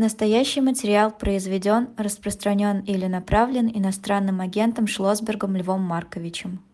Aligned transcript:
Настоящий 0.00 0.62
материал 0.62 1.10
произведен, 1.10 1.90
распространен 1.98 2.80
или 2.80 3.04
направлен 3.04 3.68
иностранным 3.68 4.40
агентом 4.40 4.86
Шлосбергом 4.86 5.54
Львом 5.56 5.82
Марковичем. 5.82 6.64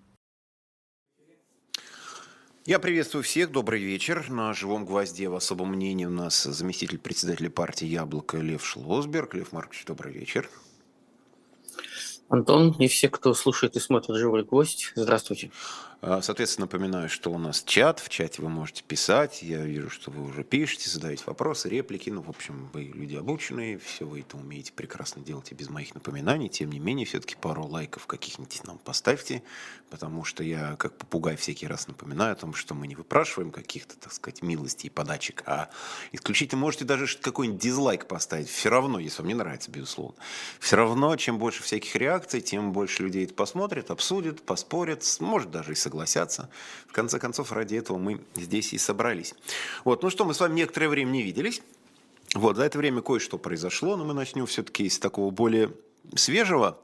Я 2.67 2.79
приветствую 2.79 3.25
всех, 3.25 3.51
добрый 3.51 3.83
вечер. 3.83 4.31
На 4.31 4.53
«Живом 4.53 4.85
гвозде» 4.85 5.29
в 5.29 5.35
особом 5.35 5.73
мнении 5.73 6.05
у 6.05 6.11
нас 6.11 6.45
заместитель 6.45 6.99
председателя 6.99 7.51
партии 7.51 7.87
«Яблоко» 7.87 8.37
Лев 8.37 8.65
Шлосберг. 8.65 9.35
Лев 9.35 9.51
Маркович, 9.51 9.87
добрый 9.87 10.13
вечер. 10.13 10.49
Антон 12.29 12.77
и 12.79 12.87
все, 12.87 13.09
кто 13.09 13.35
слушает 13.35 13.75
и 13.75 13.81
смотрит 13.81 14.17
«Живой 14.19 14.45
гвоздь», 14.45 14.93
здравствуйте. 14.95 15.51
А, 16.03 16.21
соответственно, 16.21 16.67
напоминаю, 16.67 17.09
что 17.09 17.31
у 17.31 17.39
нас 17.39 17.63
чат. 17.65 18.01
В 18.01 18.09
чате 18.11 18.43
вы 18.43 18.51
можете 18.51 18.83
писать. 18.83 19.43
Я 19.43 19.65
вижу, 19.65 19.89
что 19.89 20.11
вы 20.11 20.23
уже 20.23 20.45
пишете, 20.45 20.91
задаете 20.91 21.25
вопросы, 21.27 21.69
реплики. 21.71 22.11
Ну, 22.11 22.21
в 22.21 22.29
общем, 22.29 22.69
вы 22.75 22.83
люди 22.83 23.17
обученные, 23.17 23.79
все 23.79 24.05
вы 24.05 24.21
это 24.21 24.37
умеете 24.37 24.73
прекрасно 24.73 25.23
делать 25.23 25.53
и 25.53 25.55
без 25.55 25.71
моих 25.71 25.95
напоминаний. 25.95 26.49
Тем 26.49 26.71
не 26.71 26.79
менее, 26.81 27.07
все-таки 27.07 27.35
пару 27.35 27.65
лайков 27.67 28.07
каких-нибудь 28.07 28.63
нам 28.65 28.79
поставьте, 28.79 29.43
потому 29.89 30.25
что 30.25 30.45
я, 30.45 30.77
как 30.77 30.99
попугай, 30.99 31.37
всякий 31.37 31.67
раз 31.67 31.89
напоминаю 31.89 32.33
о 32.33 32.37
том, 32.37 32.53
что 32.53 32.75
мы 32.75 32.87
не 32.87 32.95
выпрашиваем 32.95 33.51
каких-то, 33.51 33.97
так 33.97 34.13
сказать, 34.13 34.43
милостей 34.43 34.89
и 34.89 34.91
подачек, 34.91 35.43
а 35.47 35.71
исключительно 36.13 36.61
можете 36.61 36.85
даже 36.85 37.07
какой-нибудь 37.19 37.61
дизлайк 37.61 38.07
поставить. 38.07 38.49
Все 38.49 38.69
равно, 38.69 38.99
если 38.99 39.23
вам 39.23 39.29
не 39.29 39.35
нравится, 39.35 39.71
безусловно. 39.71 40.17
Все 40.61 40.77
равно, 40.77 41.17
чем 41.17 41.39
больше 41.39 41.63
всяких 41.63 41.97
реакций, 41.97 42.43
тем 42.43 42.73
больше 42.73 43.03
людей 43.03 43.25
это 43.25 43.35
посмотрят, 43.35 43.91
обсудят, 43.91 44.43
поспорят, 44.43 45.03
может 45.21 45.51
даже 45.51 45.73
и 45.73 45.75
согласятся. 45.87 46.49
В 46.89 46.93
конце 46.93 47.19
концов, 47.21 47.53
ради 47.53 47.77
этого 47.77 47.97
мы 47.97 48.21
здесь 48.35 48.73
и 48.73 48.79
собрались. 48.79 49.35
Вот, 49.85 50.03
ну 50.03 50.11
что, 50.11 50.25
мы 50.25 50.35
с 50.35 50.41
вами 50.41 50.55
некоторое 50.55 50.89
время 50.89 51.11
не 51.11 51.23
виделись. 51.23 51.63
Вот, 52.35 52.57
за 52.57 52.65
это 52.65 52.79
время 52.79 53.03
кое-что 53.03 53.39
произошло, 53.39 53.97
но 53.97 54.05
мы 54.05 54.13
начнем 54.13 54.47
все-таки 54.47 54.89
с 54.89 54.99
такого 54.99 55.31
более 55.31 55.71
свежего. 56.15 56.79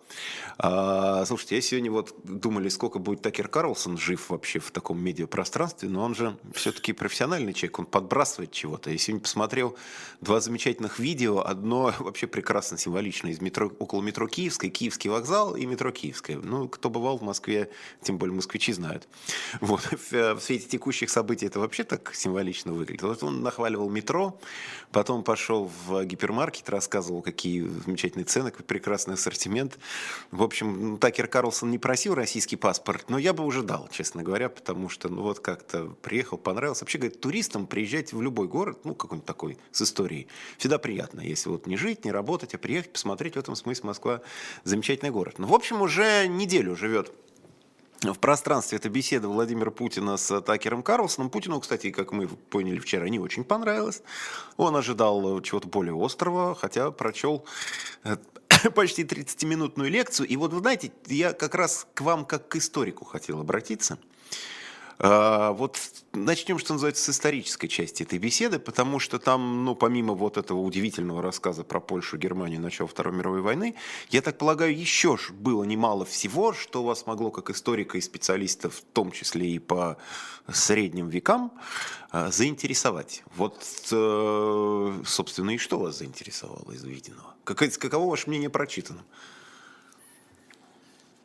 А, 0.59 1.25
слушайте, 1.25 1.57
я 1.57 1.61
сегодня 1.61 1.91
вот 1.91 2.15
думали, 2.25 2.69
сколько 2.69 2.99
будет 2.99 3.23
Такер 3.23 3.49
Карлсон 3.49 3.99
жив 3.99 4.31
вообще 4.31 4.59
в 4.59 4.71
таком 4.71 5.03
медиапространстве, 5.03 5.89
но 5.89 6.05
он 6.05 6.15
же 6.15 6.37
все-таки 6.55 6.93
профессиональный 6.93 7.53
человек, 7.53 7.79
он 7.81 7.87
подбрасывает 7.87 8.53
чего-то. 8.53 8.91
Я 8.91 8.99
сегодня 8.99 9.23
посмотрел 9.23 9.77
два 10.21 10.41
замечательных 10.41 10.99
видео, 10.99 11.45
одно 11.45 11.93
вообще 11.99 12.27
прекрасно 12.27 12.79
символичное 12.79 13.33
из 13.33 13.41
метро, 13.41 13.73
около 13.79 14.03
метро 14.03 14.27
Киевской, 14.29 14.69
Киевский 14.69 15.11
вокзал 15.11 15.57
и 15.57 15.67
метро 15.67 15.91
Киевская. 15.91 16.39
Ну, 16.39 16.69
кто 16.69 16.91
бывал 16.91 17.19
в 17.19 17.23
Москве, 17.23 17.71
тем 18.01 18.19
более 18.19 18.35
москвичи 18.35 18.73
знают. 18.73 19.09
Вот, 19.61 19.81
в, 19.81 20.35
в 20.35 20.41
свете 20.41 20.69
текущих 20.69 21.09
событий 21.09 21.47
это 21.47 21.59
вообще 21.61 21.85
так 21.85 22.15
символично 22.15 22.73
выглядит. 22.73 23.03
Вот 23.03 23.23
он 23.23 23.43
нахваливал 23.43 23.89
метро, 23.89 24.39
потом 24.91 25.23
пошел 25.23 25.71
в 25.87 26.05
гипермаркет, 26.05 26.69
рассказывал, 26.69 27.23
какие 27.23 27.63
замечательные 27.63 28.25
цены, 28.25 28.51
какой 28.51 28.65
прекрасный 29.13 29.15
ассортимент. 29.15 29.79
В 30.31 30.43
общем, 30.43 30.99
Такер 30.99 31.29
Карлсон 31.29 31.71
не 31.71 31.79
просил 31.79 32.15
российский 32.15 32.57
паспорт, 32.57 33.05
но 33.09 33.19
я 33.19 33.33
бы 33.33 33.45
уже 33.45 33.63
дал, 33.63 33.89
честно 33.93 34.23
говоря, 34.23 34.49
потому 34.49 34.89
что, 34.89 35.09
ну 35.09 35.23
вот 35.23 35.41
как-то 35.41 35.95
приехал, 36.03 36.39
понравился. 36.39 36.85
Вообще, 36.85 36.99
говорит, 36.99 37.21
туристам 37.21 37.67
приезжать 37.67 38.13
в 38.13 38.21
любой 38.21 38.49
город, 38.49 38.79
ну 38.85 38.95
какой-нибудь 38.95 39.27
такой, 39.27 39.59
с 39.73 39.83
историей, 39.83 40.27
всегда 40.59 40.79
приятно, 40.79 41.21
если 41.21 41.51
вот 41.51 41.67
не 41.67 41.77
жить, 41.77 42.05
не 42.05 42.13
работать, 42.13 42.55
а 42.55 42.59
приехать, 42.59 42.93
посмотреть, 42.93 43.35
в 43.35 43.39
этом 43.39 43.57
смысле 43.57 43.87
Москва 43.87 44.21
замечательный 44.65 45.11
город. 45.11 45.39
Ну, 45.39 45.47
в 45.47 45.55
общем, 45.55 45.83
уже 45.83 46.27
неделю 46.29 46.77
живет 46.77 47.13
в 48.03 48.19
пространстве 48.19 48.79
эта 48.79 48.89
беседа 48.89 49.29
Владимира 49.29 49.71
Путина 49.71 50.17
с 50.17 50.41
Такером 50.41 50.83
Карлсоном. 50.83 51.31
Путину, 51.31 51.61
кстати, 51.61 51.91
как 51.91 52.13
мы 52.13 52.27
поняли 52.27 52.79
вчера, 52.79 53.09
не 53.09 53.21
очень 53.21 53.45
понравилось. 53.45 54.03
Он 54.57 54.75
ожидал 54.75 55.41
чего-то 55.43 55.69
более 55.69 55.95
острого, 55.95 56.55
хотя 56.55 56.91
прочел 56.91 57.45
э, 58.03 58.17
почти 58.75 59.05
30-минутную 59.05 59.91
лекцию. 59.91 60.29
И 60.29 60.37
вот, 60.37 60.53
вы 60.53 60.61
знаете, 60.61 60.93
я 61.07 61.33
как 61.33 61.55
раз 61.55 61.87
к 61.95 62.01
вам 62.01 62.25
как 62.25 62.49
к 62.49 62.57
историку 62.57 63.05
хотел 63.05 63.41
обратиться. 63.41 63.99
А, 65.05 65.51
вот 65.51 65.81
начнем, 66.13 66.61
что 66.61 66.75
называется, 66.75 67.03
с 67.03 67.09
исторической 67.17 67.67
части 67.67 68.05
этой 68.05 68.21
беседы, 68.21 68.61
потому 68.61 69.01
что 69.01 69.19
там, 69.19 69.65
ну, 69.65 69.75
помимо 69.75 70.15
вот 70.15 70.37
этого 70.37 70.59
удивительного 70.59 71.21
рассказа 71.21 71.65
про 71.65 71.81
Польшу, 71.81 72.19
Германию, 72.19 72.61
начало 72.61 72.87
Второй 72.87 73.13
мировой 73.13 73.41
войны, 73.41 73.75
я 74.11 74.23
так 74.23 74.39
полагаю, 74.39 74.79
еще 74.79 75.19
было 75.33 75.65
немало 75.65 76.05
всего, 76.05 76.53
что 76.53 76.85
вас 76.85 77.05
могло, 77.05 77.33
как 77.33 77.51
историка 77.51 77.99
и 77.99 78.01
специалиста, 78.01 78.71
в 78.71 78.81
том 78.93 79.11
числе 79.11 79.51
и 79.51 79.59
по 79.59 79.97
средним 80.49 81.09
векам, 81.09 81.51
а, 82.13 82.31
заинтересовать. 82.31 83.25
Вот, 83.35 83.59
э, 83.91 85.03
собственно, 85.05 85.51
и 85.51 85.59
что 85.59 85.81
вас 85.81 85.99
заинтересовало 85.99 86.71
из 86.71 86.85
увиденного? 86.85 87.35
Каково 87.43 88.09
ваше 88.09 88.29
мнение 88.29 88.51
прочитанном? 88.51 89.05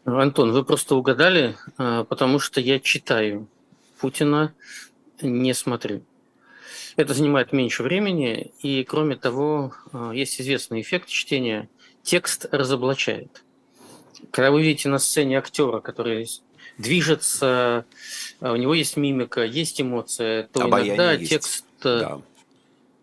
Антон, 0.06 0.52
вы 0.52 0.64
просто 0.64 0.96
угадали, 0.96 1.56
а, 1.78 2.06
потому 2.06 2.40
что 2.40 2.60
я 2.60 2.80
читаю 2.80 3.48
Путина 4.00 4.54
не 5.22 5.54
смотрю. 5.54 6.04
Это 6.98 7.14
занимает 7.14 7.54
меньше 7.54 7.84
времени, 7.84 8.52
и 8.62 8.84
кроме 8.84 9.16
того, 9.16 9.74
э, 9.94 10.12
есть 10.16 10.42
известный 10.42 10.82
эффект 10.82 11.10
чтения. 11.10 11.70
Текст 12.02 12.48
разоблачает. 12.52 13.44
Когда 14.32 14.50
вы 14.50 14.64
видите 14.64 14.90
на 14.90 14.98
сцене 14.98 15.38
актера, 15.38 15.80
который 15.80 16.28
движется, 16.80 17.86
э, 18.42 18.52
у 18.52 18.56
него 18.56 18.74
есть 18.74 18.98
мимика, 18.98 19.44
есть 19.44 19.80
эмоция, 19.80 20.50
то 20.52 20.62
Обаяние 20.62 20.96
иногда 20.96 21.12
есть. 21.14 21.30
текст 21.30 21.66
э, 21.84 22.00
да. 22.00 22.22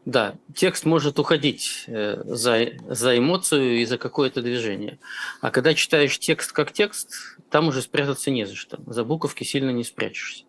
Да, 0.04 0.34
текст 0.54 0.84
может 0.84 1.18
уходить 1.18 1.84
за, 1.86 2.72
за 2.88 3.16
эмоцию 3.16 3.80
и 3.80 3.86
за 3.86 3.96
какое-то 3.96 4.42
движение. 4.42 4.98
А 5.40 5.50
когда 5.50 5.72
читаешь 5.72 6.18
текст 6.18 6.52
как 6.52 6.72
текст, 6.72 7.38
там 7.48 7.68
уже 7.68 7.80
спрятаться 7.80 8.30
не 8.30 8.44
за 8.44 8.54
что. 8.54 8.78
За 8.86 9.02
буковки 9.02 9.44
сильно 9.44 9.70
не 9.70 9.82
спрячешься. 9.82 10.44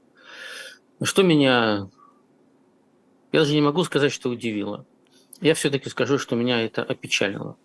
Что 1.02 1.24
меня, 1.24 1.90
я 3.32 3.40
даже 3.40 3.54
не 3.54 3.62
могу 3.62 3.84
сказать, 3.84 4.12
что 4.12 4.30
удивило. 4.30 4.86
Я 5.42 5.54
все-таки 5.54 5.90
скажу, 5.90 6.18
что 6.18 6.36
меня 6.36 6.62
это 6.62 6.84
опечалило. 6.84 7.58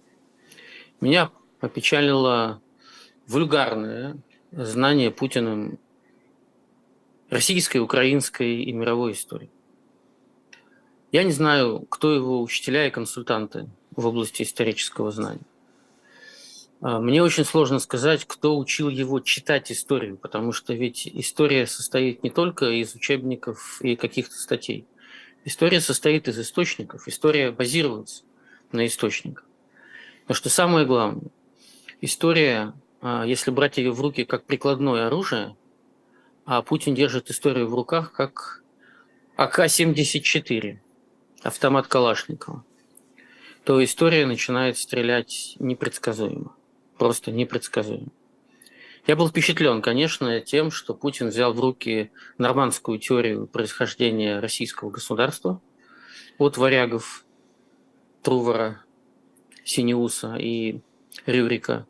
Меня 1.00 1.30
опечалило 1.60 2.60
вульгарное 3.26 4.18
знание 4.50 5.12
Путиным 5.12 5.78
российской, 7.28 7.78
украинской 7.78 8.62
и 8.62 8.72
мировой 8.72 9.12
истории. 9.12 9.50
Я 11.12 11.22
не 11.22 11.32
знаю, 11.32 11.86
кто 11.88 12.12
его 12.12 12.42
учителя 12.42 12.86
и 12.86 12.90
консультанты 12.90 13.68
в 13.94 14.06
области 14.06 14.42
исторического 14.42 15.12
знания. 15.12 15.46
А, 16.80 16.98
мне 16.98 17.22
очень 17.22 17.44
сложно 17.44 17.78
сказать, 17.78 18.24
кто 18.24 18.56
учил 18.56 18.88
его 18.88 19.20
читать 19.20 19.70
историю, 19.70 20.16
потому 20.16 20.52
что 20.52 20.72
ведь 20.72 21.06
история 21.06 21.66
состоит 21.66 22.22
не 22.22 22.30
только 22.30 22.70
из 22.70 22.94
учебников 22.94 23.80
и 23.82 23.96
каких-то 23.96 24.34
статей. 24.34 24.86
История 25.44 25.80
состоит 25.80 26.28
из 26.28 26.38
источников, 26.38 27.06
история 27.06 27.50
базируется 27.50 28.24
на 28.72 28.86
источниках. 28.86 29.44
Но 30.28 30.34
что 30.34 30.48
самое 30.48 30.86
главное, 30.86 31.30
история, 32.00 32.72
а, 33.02 33.24
если 33.24 33.50
брать 33.50 33.76
ее 33.76 33.92
в 33.92 34.00
руки 34.00 34.24
как 34.24 34.44
прикладное 34.44 35.06
оружие, 35.06 35.56
а 36.46 36.62
Путин 36.62 36.94
держит 36.94 37.30
историю 37.30 37.68
в 37.68 37.74
руках 37.74 38.12
как 38.12 38.62
АК-74, 39.36 40.78
автомат 41.42 41.86
Калашникова, 41.88 42.64
то 43.64 43.84
история 43.84 44.24
начинает 44.24 44.78
стрелять 44.78 45.56
непредсказуемо 45.58 46.54
просто 47.00 47.32
непредсказуем. 47.32 48.12
Я 49.06 49.16
был 49.16 49.26
впечатлен, 49.26 49.80
конечно, 49.80 50.38
тем, 50.42 50.70
что 50.70 50.92
Путин 50.92 51.28
взял 51.28 51.54
в 51.54 51.58
руки 51.58 52.10
нормандскую 52.36 52.98
теорию 52.98 53.46
происхождения 53.46 54.38
российского 54.38 54.90
государства 54.90 55.62
от 56.36 56.58
варягов 56.58 57.24
Трувора, 58.22 58.84
Синеуса 59.64 60.36
и 60.36 60.80
Рюрика. 61.24 61.86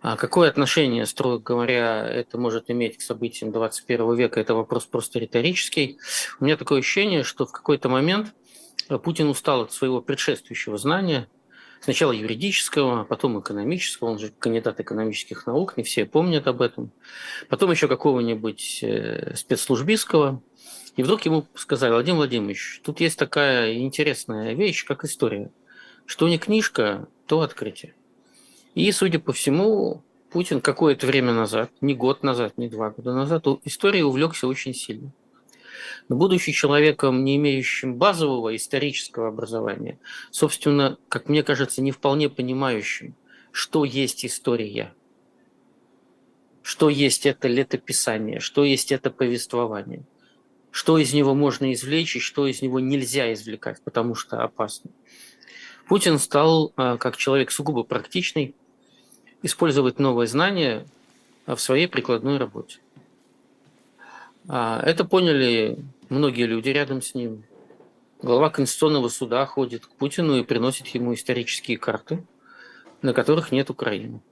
А 0.00 0.16
какое 0.16 0.48
отношение, 0.48 1.04
строго 1.04 1.40
говоря, 1.40 2.08
это 2.08 2.38
может 2.38 2.70
иметь 2.70 2.96
к 2.96 3.02
событиям 3.02 3.52
21 3.52 4.14
века, 4.14 4.40
это 4.40 4.54
вопрос 4.54 4.86
просто 4.86 5.18
риторический. 5.18 5.98
У 6.40 6.46
меня 6.46 6.56
такое 6.56 6.78
ощущение, 6.78 7.22
что 7.22 7.44
в 7.44 7.52
какой-то 7.52 7.90
момент 7.90 8.34
Путин 9.04 9.28
устал 9.28 9.60
от 9.60 9.72
своего 9.72 10.00
предшествующего 10.00 10.78
знания– 10.78 11.28
Сначала 11.80 12.12
юридического, 12.12 13.04
потом 13.04 13.40
экономического, 13.40 14.08
он 14.08 14.18
же 14.18 14.32
кандидат 14.38 14.80
экономических 14.80 15.46
наук, 15.46 15.76
не 15.76 15.84
все 15.84 16.06
помнят 16.06 16.46
об 16.46 16.60
этом. 16.60 16.90
Потом 17.48 17.70
еще 17.70 17.88
какого-нибудь 17.88 18.80
э, 18.82 19.34
спецслужбистского. 19.36 20.42
И 20.96 21.02
вдруг 21.02 21.24
ему 21.24 21.46
сказали, 21.54 21.92
Владимир 21.92 22.16
Владимирович, 22.16 22.80
тут 22.84 23.00
есть 23.00 23.18
такая 23.18 23.74
интересная 23.74 24.54
вещь, 24.54 24.84
как 24.84 25.04
история. 25.04 25.52
Что 26.04 26.28
не 26.28 26.38
книжка, 26.38 27.08
то 27.26 27.42
открытие. 27.42 27.94
И, 28.74 28.90
судя 28.92 29.20
по 29.20 29.32
всему, 29.32 30.02
Путин 30.30 30.60
какое-то 30.60 31.06
время 31.06 31.32
назад, 31.32 31.70
не 31.80 31.94
год 31.94 32.22
назад, 32.22 32.58
не 32.58 32.68
два 32.68 32.90
года 32.90 33.14
назад, 33.14 33.46
историей 33.64 34.02
увлекся 34.02 34.46
очень 34.46 34.74
сильно. 34.74 35.12
Но 36.08 36.16
будучи 36.16 36.52
человеком, 36.52 37.24
не 37.24 37.36
имеющим 37.36 37.96
базового 37.96 38.54
исторического 38.56 39.28
образования, 39.28 39.98
собственно, 40.30 40.98
как 41.08 41.28
мне 41.28 41.42
кажется, 41.42 41.82
не 41.82 41.92
вполне 41.92 42.28
понимающим, 42.28 43.14
что 43.52 43.84
есть 43.84 44.24
история, 44.24 44.94
что 46.62 46.90
есть 46.90 47.26
это 47.26 47.48
летописание, 47.48 48.40
что 48.40 48.64
есть 48.64 48.92
это 48.92 49.10
повествование, 49.10 50.04
что 50.70 50.98
из 50.98 51.12
него 51.14 51.34
можно 51.34 51.72
извлечь 51.72 52.16
и 52.16 52.20
что 52.20 52.46
из 52.46 52.62
него 52.62 52.78
нельзя 52.78 53.32
извлекать, 53.32 53.80
потому 53.82 54.14
что 54.14 54.42
опасно. 54.42 54.90
Путин 55.88 56.18
стал, 56.18 56.72
а, 56.76 56.98
как 56.98 57.16
человек 57.16 57.50
сугубо 57.50 57.82
практичный, 57.82 58.54
использовать 59.42 59.98
новые 59.98 60.26
знания 60.26 60.86
в 61.46 61.56
своей 61.56 61.88
прикладной 61.88 62.36
работе. 62.36 62.80
А, 64.48 64.80
это 64.82 65.04
поняли 65.04 65.78
многие 66.08 66.44
люди 66.44 66.70
рядом 66.70 67.02
с 67.02 67.14
ним. 67.14 67.44
Глава 68.22 68.48
Конституционного 68.48 69.08
суда 69.10 69.44
ходит 69.44 69.86
к 69.86 69.90
Путину 69.90 70.38
и 70.38 70.42
приносит 70.42 70.86
ему 70.88 71.12
исторические 71.12 71.76
карты, 71.76 72.26
на 73.02 73.12
которых 73.12 73.52
нет 73.52 73.68
Украины. 73.68 74.22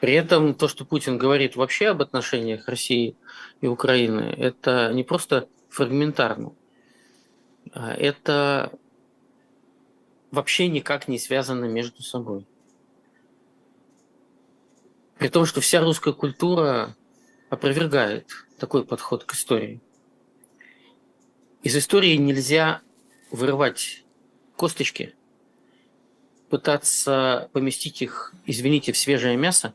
При 0.00 0.14
этом 0.14 0.54
то, 0.54 0.66
что 0.68 0.86
Путин 0.86 1.18
говорит 1.18 1.54
вообще 1.54 1.88
об 1.88 2.00
отношениях 2.00 2.66
России 2.66 3.14
и 3.60 3.66
Украины, 3.66 4.34
это 4.38 4.90
не 4.94 5.04
просто 5.04 5.46
фрагментарно, 5.68 6.54
а 7.72 7.92
это 7.92 8.72
вообще 10.30 10.68
никак 10.68 11.06
не 11.08 11.18
связано 11.18 11.66
между 11.66 12.02
собой. 12.02 12.46
При 15.18 15.28
том, 15.28 15.44
что 15.44 15.60
вся 15.60 15.82
русская 15.82 16.14
культура 16.14 16.96
опровергает 17.54 18.26
такой 18.58 18.84
подход 18.84 19.24
к 19.24 19.32
истории. 19.34 19.80
Из 21.62 21.76
истории 21.76 22.14
нельзя 22.16 22.82
вырывать 23.30 24.04
косточки, 24.56 25.14
пытаться 26.50 27.48
поместить 27.52 28.02
их, 28.02 28.34
извините, 28.44 28.92
в 28.92 28.98
свежее 28.98 29.36
мясо 29.36 29.72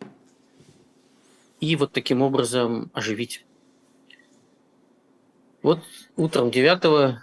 и 1.59 1.75
вот 1.75 1.91
таким 1.91 2.21
образом 2.21 2.89
оживить. 2.93 3.45
Вот 5.61 5.83
утром 6.15 6.51
9 6.51 7.19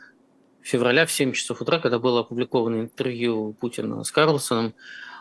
февраля 0.62 1.06
в 1.06 1.12
7 1.12 1.32
часов 1.32 1.62
утра, 1.62 1.78
когда 1.78 1.98
было 1.98 2.20
опубликовано 2.20 2.82
интервью 2.82 3.54
Путина 3.60 4.04
с 4.04 4.10
Карлсоном, 4.10 4.74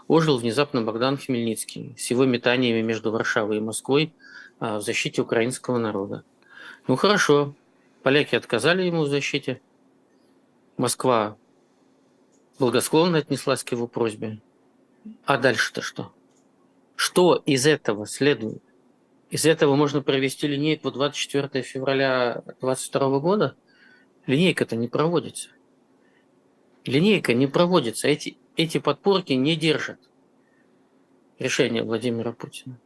ожил 0.08 0.38
внезапно 0.38 0.82
Богдан 0.82 1.18
Хмельницкий 1.18 1.96
с 1.98 2.12
его 2.12 2.26
метаниями 2.26 2.82
между 2.82 3.12
Варшавой 3.12 3.58
и 3.58 3.62
Москвой 3.62 4.14
в 4.74 4.82
защите 4.82 5.22
украинского 5.22 5.78
народа. 5.78 6.24
Ну 6.88 6.96
хорошо, 6.96 7.56
поляки 8.04 8.36
отказали 8.36 8.84
ему 8.84 9.04
в 9.04 9.08
защите. 9.08 9.62
Москва 10.78 11.38
благосклонно 12.60 13.18
отнеслась 13.20 13.64
к 13.64 13.72
его 13.72 13.88
просьбе. 13.88 14.42
А 15.26 15.38
дальше-то 15.38 15.82
что? 15.82 16.14
Что 16.96 17.42
из 17.46 17.66
этого 17.66 18.06
следует? 18.06 18.62
Из 19.30 19.46
этого 19.46 19.76
можно 19.76 20.02
провести 20.02 20.48
линейку 20.48 20.92
24 20.92 21.64
февраля 21.64 22.44
2022 22.60 23.20
года? 23.20 23.56
Линейка-то 24.28 24.76
не 24.76 24.88
проводится. 24.88 25.50
Линейка 26.86 27.34
не 27.34 27.48
проводится. 27.48 28.08
Эти, 28.08 28.38
эти 28.56 28.78
подпорки 28.80 29.34
не 29.34 29.56
держат 29.56 30.00
решение 31.40 31.84
Владимира 31.84 32.32
Путина. 32.32 32.80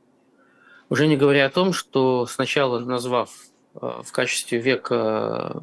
Уже 0.90 1.06
не 1.06 1.18
говоря 1.18 1.46
о 1.46 1.52
том, 1.52 1.72
что 1.72 2.26
сначала 2.26 2.80
назвав 2.80 3.32
э, 3.76 4.02
в 4.04 4.12
качестве 4.12 4.60
века, 4.60 5.62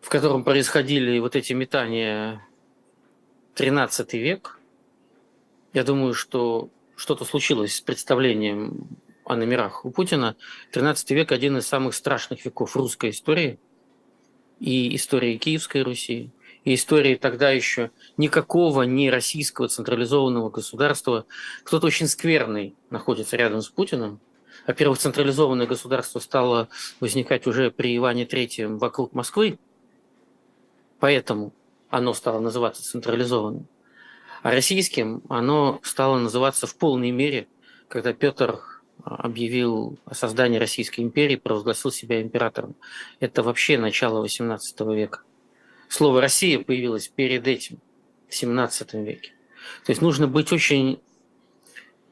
в 0.00 0.08
котором 0.08 0.42
происходили 0.42 1.18
вот 1.20 1.36
эти 1.36 1.52
метания 1.52 2.44
13 3.54 4.14
век, 4.14 4.58
я 5.72 5.84
думаю, 5.84 6.12
что 6.12 6.70
что-то 6.96 7.24
случилось 7.24 7.76
с 7.76 7.80
представлением 7.80 8.88
о 9.24 9.36
номерах 9.36 9.84
у 9.84 9.90
Путина. 9.90 10.36
13 10.72 11.10
век– 11.12 11.30
один 11.32 11.56
из 11.58 11.66
самых 11.66 11.94
страшных 11.94 12.44
веков 12.44 12.76
русской 12.76 13.10
истории 13.10 13.60
и 14.58 14.94
истории 14.96 15.36
Киевской 15.36 15.82
Руси, 15.82 16.30
и 16.64 16.74
истории 16.74 17.14
тогда 17.14 17.50
еще 17.50 17.90
никакого 18.16 18.82
не 18.82 19.10
российского 19.10 19.68
централизованного 19.68 20.50
государства. 20.50 21.26
Кто-то 21.62 21.86
очень 21.86 22.08
скверный 22.08 22.74
находится 22.90 23.36
рядом 23.36 23.60
с 23.60 23.68
Путиным. 23.68 24.20
Во-первых, 24.66 24.98
централизованное 24.98 25.66
государство 25.66 26.20
стало 26.20 26.68
возникать 27.00 27.46
уже 27.46 27.70
при 27.70 27.96
Иване 27.96 28.24
Третьем 28.24 28.78
вокруг 28.78 29.12
Москвы, 29.12 29.58
поэтому 31.00 31.52
оно 31.90 32.14
стало 32.14 32.40
называться 32.40 32.82
централизованным. 32.82 33.68
А 34.42 34.50
российским 34.50 35.22
оно 35.28 35.80
стало 35.82 36.18
называться 36.18 36.66
в 36.66 36.76
полной 36.76 37.10
мере, 37.10 37.46
когда 37.88 38.12
Петр 38.12 38.60
объявил 39.02 39.98
о 40.06 40.14
создании 40.14 40.58
Российской 40.58 41.00
империи, 41.00 41.36
провозгласил 41.36 41.90
себя 41.90 42.22
императором. 42.22 42.74
Это 43.20 43.42
вообще 43.42 43.76
начало 43.76 44.24
XVIII 44.24 44.94
века. 44.94 45.20
Слово 45.94 46.20
«Россия» 46.20 46.58
появилось 46.58 47.06
перед 47.06 47.46
этим, 47.46 47.78
в 48.28 48.32
XVII 48.32 49.04
веке. 49.04 49.30
То 49.86 49.90
есть 49.90 50.02
нужно 50.02 50.26
быть 50.26 50.50
очень, 50.50 51.00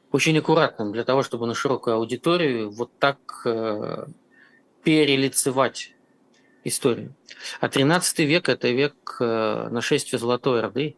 очень 0.09 0.37
аккуратным 0.37 0.93
для 0.93 1.03
того, 1.03 1.21
чтобы 1.21 1.47
на 1.47 1.53
широкую 1.53 1.97
аудиторию 1.97 2.71
вот 2.71 2.97
так 2.97 3.19
э, 3.43 4.05
перелицевать 4.85 5.91
историю. 6.63 7.13
А 7.59 7.67
XIII 7.67 8.23
век– 8.23 8.47
это 8.47 8.69
век 8.69 9.17
э, 9.19 9.67
нашествия 9.69 10.17
Золотой 10.17 10.61
Орды. 10.61 10.95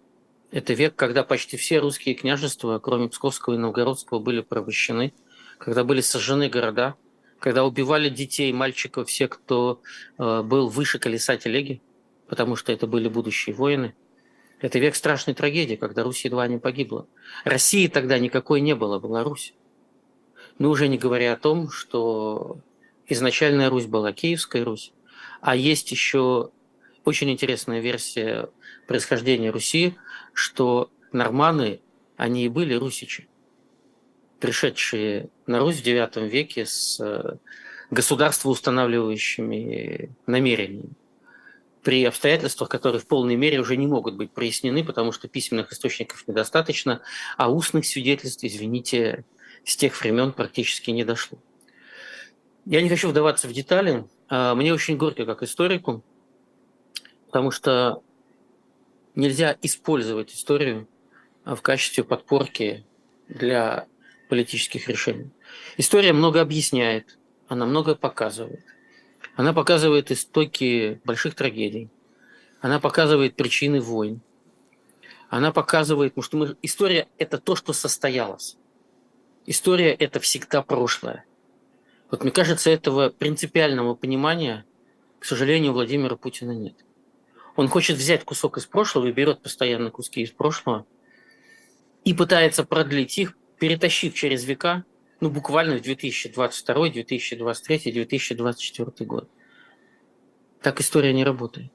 Это 0.51 0.73
век, 0.73 0.95
когда 0.95 1.23
почти 1.23 1.57
все 1.57 1.79
русские 1.79 2.13
княжества, 2.13 2.77
кроме 2.77 3.09
Псковского 3.09 3.55
и 3.55 3.57
Новгородского, 3.57 4.19
были 4.19 4.41
порабощены, 4.41 5.11
когда 5.57 5.83
были 5.83 6.01
сожжены 6.01 6.49
города, 6.49 6.93
когда 7.39 7.65
убивали 7.65 8.09
детей, 8.09 8.53
мальчиков, 8.53 9.09
все, 9.09 9.27
кто 9.27 9.81
э, 10.19 10.43
был 10.43 10.69
выше 10.69 10.99
колеса 10.99 11.35
телеги 11.35 11.81
потому 12.27 12.55
что 12.55 12.71
это 12.71 12.87
были 12.87 13.07
будущие 13.07 13.55
воины. 13.55 13.93
Это 14.59 14.79
век 14.79 14.95
страшной 14.95 15.35
трагедии, 15.35 15.75
когда 15.75 16.03
Русь 16.03 16.25
едва 16.25 16.47
не 16.47 16.57
погибла. 16.57 17.07
России 17.43 17.87
тогда 17.87 18.17
никакой 18.19 18.61
не 18.61 18.73
было, 18.73 18.99
была 18.99 19.23
Русь. 19.23 19.53
Ну, 20.57 20.69
уже 20.69 20.87
не 20.87 20.97
говоря 20.97 21.33
о 21.33 21.37
том, 21.37 21.69
что 21.69 22.59
изначальная 23.07 23.69
Русь 23.69 23.85
была 23.85 24.13
Киевская 24.13 24.63
Русь, 24.63 24.93
а 25.41 25.55
есть 25.55 25.91
еще 25.91 26.51
очень 27.03 27.29
интересная 27.29 27.81
версия 27.81 28.49
происхождения 28.87 29.51
Руси, 29.51 29.95
что 30.33 30.89
норманы, 31.11 31.81
они 32.17 32.45
и 32.45 32.49
были 32.49 32.73
русичи, 32.73 33.27
пришедшие 34.39 35.29
на 35.45 35.59
Русь 35.59 35.81
в 35.81 35.85
IX 35.85 36.27
веке 36.27 36.65
с 36.65 36.99
э, 37.01 37.35
государствоустанавливающими 37.91 40.09
намерениями 40.25 40.95
при 41.85 42.03
обстоятельствах, 42.03 42.67
которые 42.67 42.99
в 42.99 43.05
полной 43.05 43.35
мере 43.35 43.59
уже 43.59 43.77
не 43.77 43.85
могут 43.85 44.15
быть 44.15 44.31
прояснены, 44.31 44.83
потому 44.83 45.11
что 45.11 45.27
письменных 45.27 45.71
источников 45.71 46.27
недостаточно, 46.27 47.01
а 47.37 47.51
устных 47.51 47.85
свидетельств, 47.85 48.43
извините, 48.43 49.23
с 49.63 49.77
тех 49.77 50.01
времен 50.01 50.33
практически 50.33 50.89
не 50.89 51.03
дошло. 51.03 51.37
Я 52.65 52.81
не 52.81 52.89
хочу 52.89 53.07
вдаваться 53.07 53.47
в 53.47 53.53
детали. 53.53 54.03
А, 54.29 54.55
мне 54.55 54.73
очень 54.73 54.97
горько 54.97 55.27
как 55.27 55.43
историку, 55.43 56.03
потому 57.27 57.51
что 57.51 58.01
нельзя 59.13 59.55
использовать 59.61 60.33
историю 60.33 60.87
в 61.45 61.57
качестве 61.57 62.03
подпорки 62.03 62.83
для 63.29 63.85
политических 64.27 64.89
решений. 64.89 65.29
История 65.77 66.13
много 66.13 66.41
объясняет, 66.41 67.19
она 67.47 67.67
много 67.67 67.93
показывает. 67.93 68.65
Она 69.35 69.53
показывает 69.53 70.11
истоки 70.11 71.01
больших 71.03 71.35
трагедий. 71.35 71.89
Она 72.61 72.79
показывает 72.79 73.35
причины 73.35 73.81
войн. 73.81 74.21
Она 75.29 75.51
показывает, 75.51 76.13
потому 76.13 76.23
что 76.23 76.37
мы, 76.37 76.57
история– 76.61 77.07
это 77.17 77.37
то, 77.37 77.55
что 77.55 77.73
состоялось. 77.73 78.57
История– 79.45 79.93
это 79.99 80.19
всегда 80.19 80.61
прошлое. 80.61 81.25
Вот 82.09 82.23
мне 82.23 82.31
кажется, 82.31 82.69
этого 82.69 83.09
принципиального 83.09 83.93
понимания, 83.93 84.65
к 85.19 85.25
сожалению, 85.25 85.73
Владимира 85.73 86.15
Путина 86.15 86.51
нет. 86.51 86.75
Он 87.55 87.67
хочет 87.67 87.97
взять 87.97 88.23
кусок 88.23 88.57
из 88.57 88.65
прошлого 88.65 89.07
и 89.07 89.11
берет 89.11 89.41
постоянно 89.41 89.89
куски 89.89 90.21
из 90.21 90.31
прошлого 90.31 90.85
и 92.03 92.13
пытается 92.13 92.63
продлить 92.63 93.17
их, 93.17 93.35
перетащив 93.59 94.13
через 94.13 94.45
века 94.45 94.85
ну, 95.25 95.31
буквально 95.31 95.77
в 95.77 95.81
2022, 95.81 96.89
2023, 96.89 97.91
2024 97.91 99.07
год. 99.07 99.27
Так 100.61 100.79
история 100.79 101.13
не 101.13 101.23
работает. 101.23 101.71